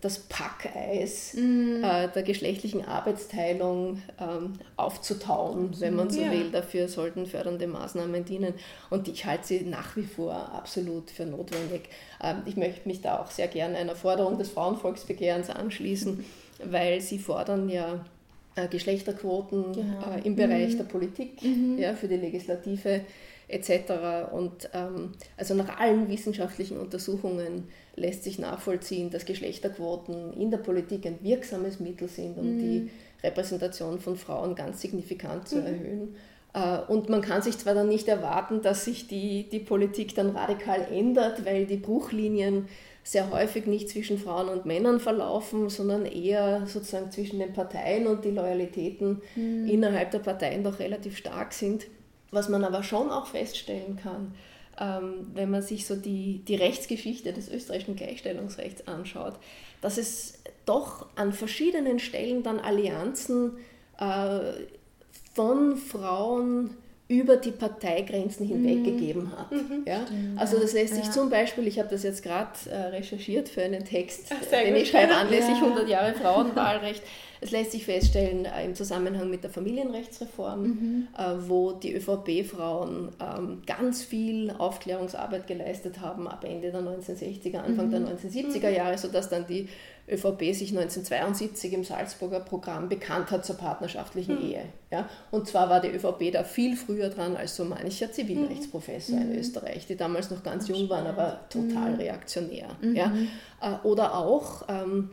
das 0.00 0.20
Packeis 0.20 1.34
mhm. 1.34 1.82
Äh, 1.82 2.08
der 2.08 2.22
geschlechtlichen 2.22 2.84
Arbeitsteilung 2.84 4.00
ähm, 4.20 4.52
aufzutauen, 4.76 5.74
wenn 5.80 5.96
man 5.96 6.10
so 6.10 6.20
ja. 6.20 6.30
will. 6.30 6.50
Dafür 6.52 6.86
sollten 6.86 7.26
fördernde 7.26 7.66
Maßnahmen 7.66 8.24
dienen. 8.24 8.54
Und 8.88 9.08
ich 9.08 9.24
halte 9.24 9.46
sie 9.48 9.60
nach 9.62 9.96
wie 9.96 10.04
vor 10.04 10.32
absolut 10.32 11.10
für 11.10 11.26
notwendig. 11.26 11.88
Ähm, 12.22 12.42
ich 12.46 12.56
möchte 12.56 12.86
mich 12.86 13.00
da 13.00 13.18
auch 13.18 13.32
sehr 13.32 13.48
gerne 13.48 13.78
einer 13.78 13.96
Forderung 13.96 14.38
des 14.38 14.50
Frauenvolksbegehrens 14.50 15.50
anschließen, 15.50 16.24
weil 16.64 17.00
sie 17.00 17.18
fordern 17.18 17.68
ja 17.68 18.04
äh, 18.54 18.68
Geschlechterquoten 18.68 19.72
genau. 19.72 20.16
im 20.22 20.36
Bereich 20.36 20.74
mhm. 20.74 20.76
der 20.78 20.84
Politik, 20.84 21.42
mhm. 21.42 21.78
ja, 21.78 21.94
für 21.94 22.06
die 22.06 22.16
Legislative 22.16 23.00
etc. 23.48 24.30
Und 24.30 24.70
ähm, 24.72 25.12
also 25.36 25.54
nach 25.54 25.78
allen 25.78 26.08
wissenschaftlichen 26.08 26.78
Untersuchungen 26.78 27.68
lässt 27.94 28.24
sich 28.24 28.38
nachvollziehen, 28.38 29.10
dass 29.10 29.26
Geschlechterquoten 29.26 30.32
in 30.32 30.50
der 30.50 30.58
Politik 30.58 31.06
ein 31.06 31.18
wirksames 31.22 31.80
Mittel 31.80 32.08
sind, 32.08 32.38
um 32.38 32.54
mhm. 32.54 32.58
die 32.58 32.90
Repräsentation 33.22 34.00
von 34.00 34.16
Frauen 34.16 34.54
ganz 34.54 34.80
signifikant 34.80 35.48
zu 35.48 35.56
mhm. 35.56 35.66
erhöhen. 35.66 36.16
Äh, 36.54 36.78
und 36.90 37.08
man 37.08 37.22
kann 37.22 37.42
sich 37.42 37.58
zwar 37.58 37.74
dann 37.74 37.88
nicht 37.88 38.08
erwarten, 38.08 38.62
dass 38.62 38.84
sich 38.84 39.06
die, 39.06 39.48
die 39.48 39.60
Politik 39.60 40.14
dann 40.14 40.30
radikal 40.30 40.86
ändert, 40.90 41.44
weil 41.44 41.66
die 41.66 41.76
Bruchlinien 41.76 42.68
sehr 43.04 43.30
häufig 43.30 43.66
nicht 43.66 43.88
zwischen 43.88 44.16
Frauen 44.16 44.48
und 44.48 44.64
Männern 44.64 45.00
verlaufen, 45.00 45.68
sondern 45.68 46.06
eher 46.06 46.66
sozusagen 46.66 47.10
zwischen 47.10 47.40
den 47.40 47.52
Parteien 47.52 48.06
und 48.06 48.24
die 48.24 48.30
Loyalitäten 48.30 49.20
mhm. 49.34 49.68
innerhalb 49.68 50.12
der 50.12 50.20
Parteien 50.20 50.62
doch 50.62 50.78
relativ 50.78 51.16
stark 51.16 51.52
sind. 51.52 51.86
Was 52.30 52.48
man 52.48 52.64
aber 52.64 52.82
schon 52.82 53.10
auch 53.10 53.26
feststellen 53.26 53.96
kann, 53.96 54.34
wenn 54.78 55.50
man 55.50 55.62
sich 55.62 55.86
so 55.86 55.96
die, 55.96 56.38
die 56.46 56.54
Rechtsgeschichte 56.54 57.32
des 57.32 57.48
österreichischen 57.48 57.96
Gleichstellungsrechts 57.96 58.88
anschaut, 58.88 59.34
dass 59.80 59.98
es 59.98 60.38
doch 60.64 61.06
an 61.16 61.32
verschiedenen 61.32 61.98
Stellen 61.98 62.42
dann 62.42 62.58
Allianzen 62.58 63.58
äh, 63.98 64.52
von 65.34 65.76
Frauen 65.76 66.76
über 67.12 67.36
die 67.36 67.50
Parteigrenzen 67.50 68.46
hinweg 68.46 68.78
mhm. 68.78 68.84
gegeben 68.84 69.32
hat. 69.36 69.52
Mhm, 69.52 69.84
ja? 69.86 70.04
Also 70.36 70.58
das 70.58 70.72
lässt 70.72 70.94
sich 70.94 71.04
ja. 71.04 71.10
zum 71.10 71.30
Beispiel, 71.30 71.66
ich 71.66 71.78
habe 71.78 71.88
das 71.88 72.02
jetzt 72.02 72.22
gerade 72.22 72.52
äh, 72.70 72.76
recherchiert 72.88 73.48
für 73.48 73.62
einen 73.62 73.84
Text, 73.84 74.30
Ach, 74.30 74.44
den 74.50 74.74
gut. 74.74 74.82
ich 74.82 74.90
schreibe 74.90 75.14
anlässlich 75.14 75.58
ja. 75.58 75.64
100 75.64 75.88
Jahre 75.88 76.14
Frauenwahlrecht. 76.14 77.02
Es 77.44 77.50
lässt 77.50 77.72
sich 77.72 77.84
feststellen 77.84 78.44
äh, 78.44 78.64
im 78.64 78.76
Zusammenhang 78.76 79.28
mit 79.28 79.42
der 79.42 79.50
Familienrechtsreform, 79.50 80.62
mhm. 80.62 81.08
äh, 81.18 81.48
wo 81.48 81.72
die 81.72 81.92
ÖVP-Frauen 81.92 83.08
ähm, 83.20 83.62
ganz 83.66 84.04
viel 84.04 84.52
Aufklärungsarbeit 84.56 85.48
geleistet 85.48 86.00
haben 86.00 86.28
ab 86.28 86.44
Ende 86.44 86.70
der 86.70 86.80
1960er, 86.80 87.56
Anfang 87.56 87.90
der 87.90 88.02
1970er 88.02 88.68
mhm. 88.68 88.76
Jahre, 88.76 88.96
sodass 88.96 89.28
dann 89.28 89.44
die 89.48 89.68
ÖVP 90.08 90.52
sich 90.52 90.70
1972 90.70 91.72
im 91.72 91.84
Salzburger 91.84 92.40
Programm 92.40 92.88
bekannt 92.88 93.30
hat 93.30 93.46
zur 93.46 93.56
partnerschaftlichen 93.56 94.36
mhm. 94.36 94.50
Ehe. 94.50 94.64
Ja? 94.90 95.08
Und 95.30 95.46
zwar 95.46 95.70
war 95.70 95.80
die 95.80 95.88
ÖVP 95.88 96.32
da 96.32 96.44
viel 96.44 96.76
früher 96.76 97.08
dran 97.08 97.36
als 97.36 97.56
so 97.56 97.64
mancher 97.64 98.10
Zivilrechtsprofessor 98.10 99.16
mhm. 99.16 99.32
in 99.32 99.38
Österreich, 99.38 99.86
die 99.86 99.96
damals 99.96 100.30
noch 100.30 100.42
ganz 100.42 100.68
jung 100.68 100.88
waren, 100.88 101.06
aber 101.06 101.40
total 101.48 101.92
mhm. 101.92 101.96
reaktionär. 101.96 102.76
Ja? 102.94 103.12
Äh, 103.60 103.86
oder 103.86 104.16
auch 104.16 104.64
ähm, 104.68 105.10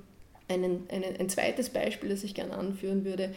einen, 0.48 0.88
einen, 0.90 1.16
ein 1.20 1.30
zweites 1.30 1.70
Beispiel, 1.70 2.10
das 2.10 2.24
ich 2.24 2.34
gerne 2.34 2.56
anführen 2.56 3.06
würde, 3.06 3.32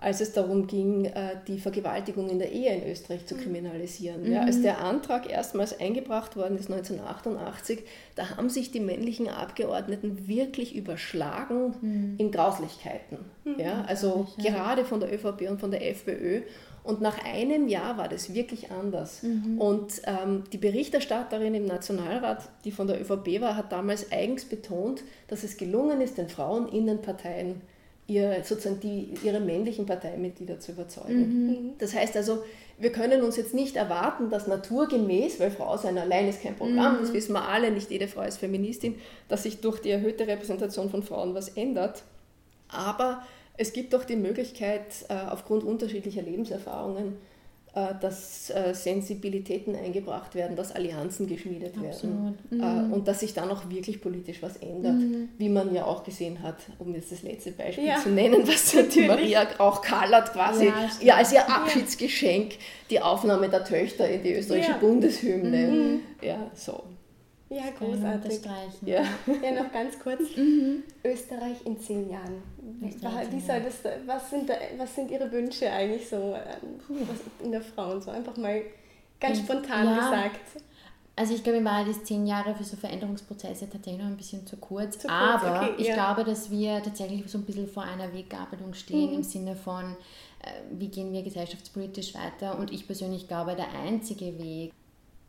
als 0.00 0.20
es 0.22 0.32
darum 0.32 0.66
ging, 0.66 1.04
äh, 1.04 1.36
die 1.46 1.58
Vergewaltigung 1.58 2.30
in 2.30 2.38
der 2.38 2.52
Ehe 2.52 2.74
in 2.74 2.90
Österreich 2.90 3.26
zu 3.26 3.34
mhm. 3.34 3.40
kriminalisieren. 3.40 4.30
Ja, 4.30 4.42
als 4.42 4.58
mhm. 4.58 4.62
der 4.62 4.82
Antrag 4.82 5.30
erstmals 5.30 5.78
eingebracht 5.78 6.36
worden 6.36 6.56
ist 6.58 6.70
1988, 6.70 7.80
da 8.14 8.36
haben 8.36 8.48
sich 8.48 8.70
die 8.70 8.80
männlichen 8.80 9.28
Abgeordneten 9.28 10.26
wirklich 10.26 10.74
überschlagen 10.74 11.74
mhm. 11.80 12.14
in 12.16 12.30
Grauslichkeiten. 12.30 13.18
Ja, 13.58 13.84
also 13.86 14.26
ja. 14.38 14.50
gerade 14.50 14.84
von 14.84 15.00
der 15.00 15.12
ÖVP 15.12 15.48
und 15.50 15.60
von 15.60 15.70
der 15.70 15.88
FPÖ. 15.88 16.42
Und 16.82 17.02
nach 17.02 17.22
einem 17.24 17.68
Jahr 17.68 17.98
war 17.98 18.08
das 18.08 18.32
wirklich 18.32 18.70
anders. 18.70 19.22
Mhm. 19.22 19.60
Und 19.60 20.00
ähm, 20.06 20.44
die 20.50 20.56
Berichterstatterin 20.56 21.54
im 21.54 21.66
Nationalrat, 21.66 22.48
die 22.64 22.70
von 22.70 22.86
der 22.86 22.98
ÖVP 23.00 23.42
war, 23.42 23.54
hat 23.54 23.70
damals 23.70 24.10
eigens 24.10 24.46
betont, 24.46 25.02
dass 25.28 25.44
es 25.44 25.58
gelungen 25.58 26.00
ist, 26.00 26.16
den 26.16 26.30
Frauen 26.30 26.68
in 26.68 26.86
den 26.86 27.02
Parteien 27.02 27.60
ihr, 28.10 28.42
sozusagen 28.42 28.80
die, 28.80 29.14
ihre 29.22 29.40
männlichen 29.40 29.86
Parteimitglieder 29.86 30.58
zu 30.58 30.72
überzeugen. 30.72 31.46
Mhm. 31.46 31.70
Das 31.78 31.94
heißt 31.94 32.16
also, 32.16 32.42
wir 32.78 32.92
können 32.92 33.22
uns 33.22 33.36
jetzt 33.36 33.54
nicht 33.54 33.76
erwarten, 33.76 34.30
dass 34.30 34.46
naturgemäß, 34.46 35.38
weil 35.38 35.50
Frau 35.50 35.76
sein 35.76 35.96
allein 35.98 36.28
ist 36.28 36.42
kein 36.42 36.56
Programm, 36.56 36.96
mhm. 36.96 37.00
das 37.02 37.12
wissen 37.12 37.32
wir 37.32 37.48
alle, 37.48 37.70
nicht 37.70 37.90
jede 37.90 38.08
Frau 38.08 38.22
ist 38.22 38.38
Feministin, 38.38 38.96
dass 39.28 39.44
sich 39.44 39.60
durch 39.60 39.80
die 39.80 39.90
erhöhte 39.90 40.26
Repräsentation 40.26 40.90
von 40.90 41.02
Frauen 41.02 41.34
was 41.34 41.50
ändert. 41.50 42.02
Aber 42.68 43.22
es 43.56 43.72
gibt 43.72 43.92
doch 43.92 44.04
die 44.04 44.16
Möglichkeit, 44.16 44.86
äh, 45.08 45.14
aufgrund 45.14 45.62
unterschiedlicher 45.62 46.22
Lebenserfahrungen 46.22 47.16
dass 47.72 48.50
äh, 48.50 48.74
Sensibilitäten 48.74 49.76
eingebracht 49.76 50.34
werden, 50.34 50.56
dass 50.56 50.72
Allianzen 50.72 51.28
geschmiedet 51.28 51.74
Absolut. 51.76 52.16
werden 52.16 52.38
äh, 52.50 52.54
mhm. 52.56 52.92
und 52.92 53.06
dass 53.06 53.20
sich 53.20 53.32
dann 53.32 53.48
auch 53.50 53.70
wirklich 53.70 54.00
politisch 54.00 54.42
was 54.42 54.56
ändert, 54.56 54.94
mhm. 54.94 55.28
wie 55.38 55.48
man 55.48 55.72
ja 55.72 55.84
auch 55.84 56.02
gesehen 56.02 56.42
hat, 56.42 56.56
um 56.80 56.92
jetzt 56.94 57.12
das 57.12 57.22
letzte 57.22 57.52
Beispiel 57.52 57.86
ja. 57.86 57.96
zu 57.96 58.08
nennen, 58.08 58.42
was 58.46 58.76
die 58.92 59.02
Maria 59.02 59.46
auch 59.58 59.82
Kallert 59.82 60.32
quasi 60.32 60.66
ja, 60.66 60.90
ja, 61.00 61.14
als 61.16 61.32
ihr 61.32 61.48
Abschiedsgeschenk 61.48 62.54
die 62.90 63.00
Aufnahme 63.00 63.48
der 63.48 63.64
Töchter 63.64 64.08
in 64.08 64.22
die 64.24 64.34
österreichische 64.34 64.74
Bundeshymne. 64.80 65.68
Mhm. 65.68 66.00
Ja, 66.22 66.50
so. 66.54 66.82
Ja, 67.50 67.64
großartig. 67.76 68.40
Ja. 68.86 69.02
ja, 69.42 69.62
noch 69.62 69.72
ganz 69.72 69.98
kurz. 69.98 70.20
Mhm. 70.36 70.84
Österreich 71.04 71.66
in 71.66 71.78
zehn 71.80 72.08
Jahren. 72.08 72.42
Wie 72.80 73.40
soll 73.40 73.60
das, 73.60 73.82
was, 74.06 74.30
sind 74.30 74.48
da, 74.48 74.54
was 74.78 74.94
sind 74.94 75.10
Ihre 75.10 75.30
Wünsche 75.32 75.70
eigentlich 75.70 76.08
so 76.08 76.34
ähm, 76.34 77.08
in 77.42 77.50
der 77.50 77.60
Frauen? 77.60 78.00
So 78.00 78.10
einfach 78.10 78.36
mal 78.36 78.62
ganz 79.18 79.38
spontan 79.38 79.86
ja. 79.86 79.96
gesagt. 79.96 80.62
Also 81.16 81.34
ich 81.34 81.42
glaube, 81.42 81.58
in 81.58 81.64
Wahrheit 81.64 81.88
ist 81.88 82.06
zehn 82.06 82.26
Jahre 82.26 82.54
für 82.54 82.64
so 82.64 82.76
Veränderungsprozesse 82.76 83.68
tatsächlich 83.68 84.00
noch 84.00 84.08
ein 84.08 84.16
bisschen 84.16 84.46
zu 84.46 84.56
kurz. 84.56 84.98
Zu 84.98 85.08
kurz 85.08 85.12
aber 85.12 85.62
okay, 85.62 85.74
ich 85.78 85.88
ja. 85.88 85.94
glaube, 85.94 86.24
dass 86.24 86.50
wir 86.50 86.82
tatsächlich 86.82 87.28
so 87.30 87.38
ein 87.38 87.44
bisschen 87.44 87.68
vor 87.68 87.82
einer 87.82 88.14
Weggabelung 88.14 88.72
stehen 88.74 89.10
mhm. 89.10 89.16
im 89.16 89.22
Sinne 89.22 89.56
von, 89.56 89.96
äh, 90.42 90.52
wie 90.70 90.88
gehen 90.88 91.12
wir 91.12 91.22
gesellschaftspolitisch 91.22 92.14
weiter. 92.14 92.58
Und 92.58 92.72
ich 92.72 92.86
persönlich 92.86 93.28
glaube, 93.28 93.54
der 93.56 93.70
einzige 93.72 94.38
Weg, 94.38 94.72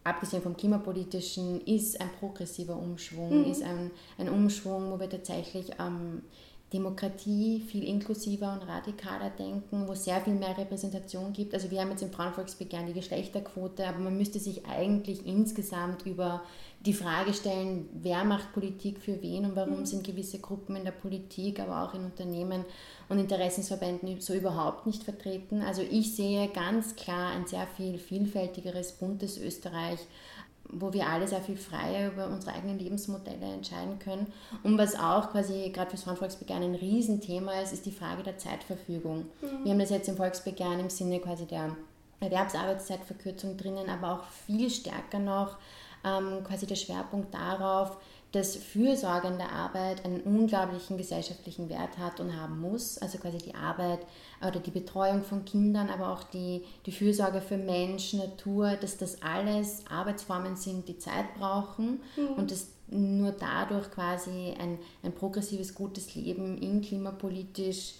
abgesehen 0.04 0.42
vom 0.42 0.58
klimapolitischen, 0.58 1.62
ist 1.62 2.00
ein 2.02 2.10
progressiver 2.20 2.76
Umschwung, 2.76 3.42
mhm. 3.42 3.52
ist 3.52 3.64
ein, 3.64 3.92
ein 4.18 4.30
Umschwung, 4.30 4.92
wo 4.92 5.00
wir 5.00 5.10
tatsächlich 5.10 5.72
ähm, 5.80 6.24
Demokratie 6.74 7.60
viel 7.60 7.84
inklusiver 7.84 8.54
und 8.54 8.66
radikaler 8.68 9.30
denken, 9.30 9.88
wo 9.88 9.92
es 9.92 10.06
sehr 10.06 10.22
viel 10.22 10.36
mehr 10.36 10.58
Repräsentation 10.58 11.34
gibt. 11.34 11.54
Also 11.54 11.70
wir 11.70 11.82
haben 11.82 11.92
jetzt 11.92 12.02
im 12.02 12.12
Frauenvolksbegehren 12.12 12.88
die 12.88 12.94
Geschlechterquote, 12.94 13.86
aber 13.86 14.00
man 14.00 14.18
müsste 14.18 14.40
sich 14.40 14.66
eigentlich 14.66 15.26
insgesamt 15.26 16.06
über 16.06 16.44
die 16.86 16.94
Frage 16.94 17.34
stellen, 17.34 17.90
wer 17.94 18.24
macht 18.24 18.54
Politik 18.54 19.00
für 19.00 19.22
wen 19.22 19.46
und 19.46 19.56
warum 19.56 19.80
mhm. 19.80 19.86
sind 19.86 20.04
gewisse 20.04 20.40
Gruppen 20.40 20.78
in 20.78 20.86
der 20.86 20.92
Politik, 20.92 21.60
aber 21.60 21.84
auch 21.84 21.94
in 21.94 22.06
Unternehmen 22.06 22.64
und 23.10 23.20
Interessensverbänden 23.20 24.22
so 24.22 24.34
überhaupt 24.34 24.88
nicht 24.88 25.04
vertreten. 25.04 25.62
Also 25.62 25.82
ich 25.84 26.16
sehe 26.16 26.48
ganz 26.48 26.96
klar 26.96 27.34
ein 27.34 27.46
sehr 27.46 27.68
viel 27.68 28.00
vielfältigeres, 28.00 28.94
buntes 28.94 29.38
Österreich, 29.38 30.00
wo 30.72 30.94
wir 30.94 31.08
alle 31.08 31.28
sehr 31.28 31.42
viel 31.42 31.58
freier 31.58 32.12
über 32.12 32.28
unsere 32.28 32.56
eigenen 32.56 32.80
Lebensmodelle 32.80 33.54
entscheiden 33.54 34.00
können. 34.00 34.32
Und 34.64 34.78
was 34.78 34.96
auch 34.96 35.32
quasi 35.32 35.70
gerade 35.74 35.90
fürs 35.90 36.04
Frauenvolksbegehren 36.04 36.64
ein 36.64 36.76
Riesenthema 36.76 37.60
ist, 37.62 37.74
ist 37.74 37.86
die 37.86 37.92
Frage 37.92 38.24
der 38.24 38.38
Zeitverfügung. 38.38 39.26
Mhm. 39.42 39.64
Wir 39.64 39.72
haben 39.72 39.80
das 39.80 39.90
jetzt 39.90 40.10
im 40.10 40.18
Volksbegehren 40.18 40.80
im 40.80 40.90
Sinne 40.90 41.20
quasi 41.20 41.46
der 41.46 41.76
Erwerbsarbeitszeitverkürzung 42.20 43.58
drinnen, 43.58 43.90
aber 43.90 44.14
auch 44.14 44.24
viel 44.46 44.70
stärker 44.70 45.20
noch 45.20 45.58
ähm, 46.04 46.44
quasi 46.44 46.66
der 46.66 46.76
Schwerpunkt 46.76 47.34
darauf, 47.34 47.98
dass 48.32 48.56
fürsorgende 48.56 49.50
Arbeit 49.50 50.06
einen 50.06 50.22
unglaublichen 50.22 50.98
gesellschaftlichen 50.98 51.68
Wert 51.70 51.98
hat 51.98 52.20
und 52.22 52.36
haben 52.40 52.62
muss. 52.62 52.98
Also 52.98 53.18
quasi 53.18 53.40
die 53.40 53.56
Arbeit 53.56 54.00
oder 54.40 54.60
die 54.60 54.72
Betreuung 54.72 55.24
von 55.24 55.44
Kindern, 55.44 55.90
aber 55.90 56.10
auch 56.10 56.24
die, 56.24 56.64
die 56.86 56.94
Fürsorge 56.94 57.42
für 57.42 57.58
Mensch, 57.58 58.14
Natur, 58.14 58.78
dass 58.80 58.98
das 58.98 59.22
alles 59.22 59.84
Arbeitsformen 59.90 60.56
sind, 60.56 60.88
die 60.88 60.98
Zeit 60.98 61.34
brauchen 61.38 62.00
mhm. 62.16 62.34
und 62.38 62.52
dass 62.52 62.68
nur 62.88 63.32
dadurch 63.32 63.90
quasi 63.92 64.54
ein, 64.60 64.80
ein 65.04 65.14
progressives, 65.14 65.76
gutes 65.76 66.16
Leben 66.16 66.58
in 66.58 66.82
klimapolitisch 66.82 67.96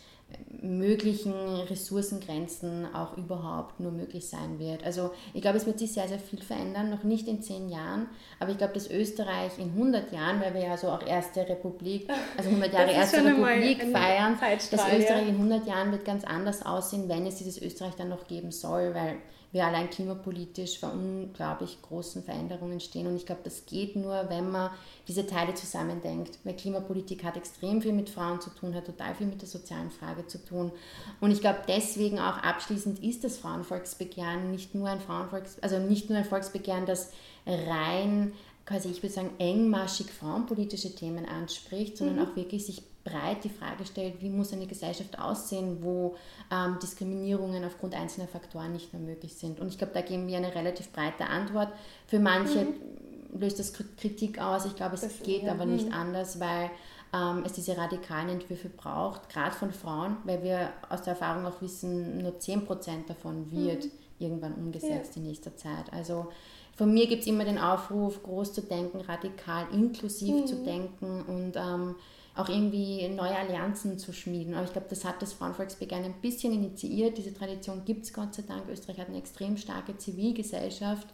möglichen 0.62 1.34
Ressourcengrenzen 1.34 2.94
auch 2.94 3.18
überhaupt 3.18 3.80
nur 3.80 3.92
möglich 3.92 4.30
sein 4.30 4.60
wird. 4.60 4.84
Also 4.84 5.12
ich 5.34 5.42
glaube, 5.42 5.58
es 5.58 5.66
wird 5.66 5.80
sich 5.80 5.92
sehr, 5.92 6.08
sehr 6.08 6.20
viel 6.20 6.42
verändern, 6.42 6.90
noch 6.90 7.04
nicht 7.04 7.28
in 7.28 7.42
zehn 7.42 7.70
Jahren, 7.70 8.08
aber 8.40 8.52
ich 8.52 8.58
glaube, 8.58 8.74
dass 8.74 8.90
Österreich 8.90 9.58
in 9.58 9.70
100 9.70 10.12
Jahren, 10.12 10.40
weil 10.40 10.54
wir 10.54 10.62
ja 10.62 10.78
so 10.78 10.90
auch 10.90 11.06
erste 11.06 11.48
Republik, 11.50 12.08
also 12.38 12.50
100 12.50 12.74
Jahre 12.74 12.92
erste 12.92 13.26
Republik 13.26 13.84
feiern, 13.92 14.38
dass 14.40 14.94
Österreich 14.94 15.28
in 15.28 15.36
100 15.36 15.68
Jahren 15.68 15.92
wird 15.92 16.06
ganz 16.06 16.24
anders 16.24 16.64
aussehen, 16.66 17.10
wenn 17.10 17.26
es 17.26 17.36
dieses 17.36 17.60
Österreich 17.62 17.96
dann 17.96 18.10
noch 18.10 18.28
geben 18.28 18.52
soll, 18.52 18.94
weil 18.94 19.18
wir 19.52 19.66
allein 19.66 19.90
klimapolitisch 19.90 20.80
vor 20.80 20.94
unglaublich 20.94 21.82
großen 21.82 22.24
Veränderungen 22.24 22.80
stehen. 22.80 23.08
Und 23.08 23.18
ich 23.18 23.26
glaube, 23.26 23.42
das 23.44 23.66
geht 23.66 23.96
nur, 23.96 24.30
wenn 24.30 24.50
man 24.50 24.72
diese 25.08 25.28
Teile 25.28 25.54
zusammendenkt. 25.54 26.40
Weil 26.44 26.56
Klimapolitik 26.56 27.24
hat 27.24 27.36
extrem 27.36 27.82
viel 27.82 27.94
mit 27.94 28.10
Frauen 28.10 28.40
zu 28.40 28.50
tun, 28.50 28.74
hat 28.74 28.86
total 28.86 29.14
viel 29.16 29.28
mit 29.28 29.42
der 29.42 29.50
sozialen 29.50 29.92
Frage 29.92 30.26
zu 30.28 30.44
tun. 30.44 30.72
Und 31.20 31.32
ich 31.32 31.42
glaube, 31.42 31.60
deswegen 31.68 32.20
auch 32.20 32.38
abschließend 32.38 33.04
ist 33.04 33.24
das 33.24 33.38
Frauenvolksbegehren 33.38 34.52
nicht 34.52 34.74
nur 34.74 34.88
ein 34.88 35.02
Frauenvolks, 35.02 35.60
also 35.62 35.80
nicht 35.80 36.10
nur 36.10 36.20
ein 36.20 36.26
Volksbegehren, 36.26 36.86
das 36.86 37.12
rein 37.46 38.34
quasi, 38.66 38.90
ich 38.90 39.04
würde 39.04 39.14
sagen, 39.14 39.32
engmaschig 39.40 40.08
frauenpolitische 40.12 40.96
Themen 40.96 41.26
anspricht, 41.26 41.98
sondern 41.98 42.18
mhm. 42.18 42.22
auch 42.24 42.36
wirklich 42.36 42.66
sich 42.66 42.84
breit 43.04 43.44
die 43.44 43.50
Frage 43.50 43.86
stellt, 43.86 44.22
wie 44.22 44.30
muss 44.30 44.54
eine 44.54 44.68
Gesellschaft 44.68 45.20
aussehen, 45.20 45.80
wo 45.82 46.16
ähm, 46.52 46.78
Diskriminierungen 46.82 47.64
aufgrund 47.66 47.96
einzelner 47.96 48.28
Faktoren 48.28 48.74
nicht 48.74 48.94
mehr 48.94 49.02
möglich 49.02 49.36
sind. 49.36 49.60
Und 49.60 49.68
ich 49.68 49.78
glaube, 49.78 49.94
da 49.94 50.02
geben 50.02 50.28
wir 50.28 50.38
eine 50.38 50.54
relativ 50.54 50.92
breite 50.92 51.26
Antwort. 51.26 51.70
Für 52.08 52.20
manche 52.20 52.66
mhm. 52.66 53.40
löst 53.40 53.60
das 53.60 53.74
Kritik 53.74 54.40
aus. 54.40 54.66
Ich 54.66 54.76
glaube, 54.76 54.96
es 54.96 55.02
das 55.02 55.24
geht 55.24 55.44
ja. 55.44 55.52
aber 55.52 55.66
nicht 55.66 55.88
mhm. 55.88 55.94
anders, 55.94 56.40
weil 56.40 56.70
ähm, 57.14 57.44
es 57.46 57.54
diese 57.54 57.78
radikalen 57.78 58.30
Entwürfe 58.30 58.70
braucht, 58.70 59.30
gerade 59.30 59.56
von 59.56 59.72
Frauen, 59.72 60.18
weil 60.24 60.44
wir 60.44 60.70
aus 60.90 61.02
der 61.02 61.14
Erfahrung 61.14 61.46
auch 61.46 61.62
wissen, 61.62 62.22
nur 62.22 62.34
10% 62.34 63.08
davon 63.08 63.52
wird 63.52 63.86
mhm. 63.86 63.92
irgendwann 64.20 64.54
umgesetzt 64.54 65.16
ja. 65.16 65.22
in 65.22 65.28
nächster 65.28 65.56
Zeit. 65.58 65.92
Also 65.92 66.28
von 66.76 66.94
mir 66.94 67.08
gibt 67.08 67.22
es 67.22 67.28
immer 67.28 67.46
den 67.46 67.58
Aufruf, 67.58 68.24
groß 68.24 68.54
zu 68.54 68.62
denken, 68.62 69.02
radikal, 69.02 69.66
inklusiv 69.74 70.36
mhm. 70.36 70.48
zu 70.48 70.56
denken 70.64 71.22
und 71.28 71.54
ähm, 71.56 71.96
auch 72.42 72.50
irgendwie 72.50 73.08
neue 73.10 73.36
Allianzen 73.36 74.00
zu 74.00 74.14
schmieden. 74.14 74.54
Aber 74.54 74.66
ich 74.66 74.72
glaube, 74.72 74.88
das 74.90 75.06
hat 75.06 75.22
das 75.22 75.34
Frauenvolksbegehren 75.34 76.06
ein 76.06 76.22
bisschen 76.22 76.54
initiiert. 76.54 77.18
Diese 77.18 77.34
Tradition 77.34 77.84
gibt 77.86 78.06
es 78.06 78.14
Gott 78.14 78.34
sei 78.34 78.44
Dank. 78.48 78.68
Österreich 78.70 79.00
hat 79.00 79.08
eine 79.10 79.18
extrem 79.18 79.58
starke 79.58 79.98
Zivilgesellschaft. 79.98 81.08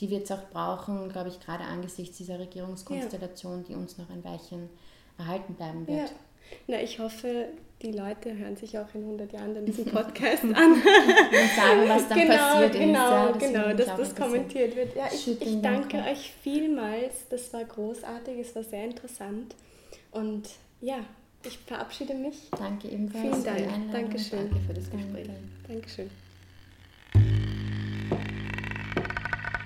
Die 0.00 0.10
wird 0.10 0.24
es 0.24 0.32
auch 0.32 0.48
brauchen, 0.50 1.08
glaube 1.10 1.28
ich, 1.28 1.40
gerade 1.40 1.64
angesichts 1.64 2.16
dieser 2.16 2.38
Regierungskonstellation, 2.38 3.58
ja. 3.60 3.64
die 3.68 3.74
uns 3.74 3.98
noch 3.98 4.10
ein 4.10 4.24
Weilchen 4.24 4.68
erhalten 5.18 5.54
bleiben 5.54 5.86
wird. 5.86 6.08
Ja. 6.08 6.16
Na, 6.66 6.82
ich 6.82 6.98
hoffe, 6.98 7.48
die 7.82 7.92
Leute 7.92 8.36
hören 8.36 8.56
sich 8.56 8.78
auch 8.78 8.94
in 8.94 9.02
100 9.02 9.32
Jahren 9.32 9.54
dann 9.54 9.66
diesen 9.66 9.84
Podcast 9.92 10.44
an. 10.44 10.52
Und 10.52 10.82
sagen, 10.82 11.88
was 11.88 12.08
dann 12.08 12.18
genau, 12.18 12.36
passiert 12.36 12.72
genau, 12.72 13.28
ist. 13.28 13.42
Ja, 13.42 13.48
genau, 13.48 13.76
dass 13.76 13.96
das 13.96 14.14
kommentiert 14.14 14.76
wird. 14.76 14.96
Ja, 14.96 15.06
ich, 15.12 15.40
ich 15.40 15.60
danke 15.60 15.98
euch 15.98 16.32
vielmals. 16.42 17.28
Das 17.28 17.52
war 17.52 17.64
großartig, 17.64 18.38
es 18.38 18.54
war 18.54 18.64
sehr 18.64 18.84
interessant. 18.84 19.54
Und 20.10 20.48
ja, 20.82 20.98
ich 21.44 21.58
verabschiede 21.58 22.14
mich. 22.14 22.50
Danke 22.50 22.88
ebenfalls. 22.88 23.24
Vielen 23.24 23.44
Dank. 23.44 23.92
Dankeschön. 23.92 24.50
Danke 24.50 24.66
für 24.66 24.74
das 24.74 24.90
Gespräch. 24.90 25.28
Dankeschön. 25.66 26.10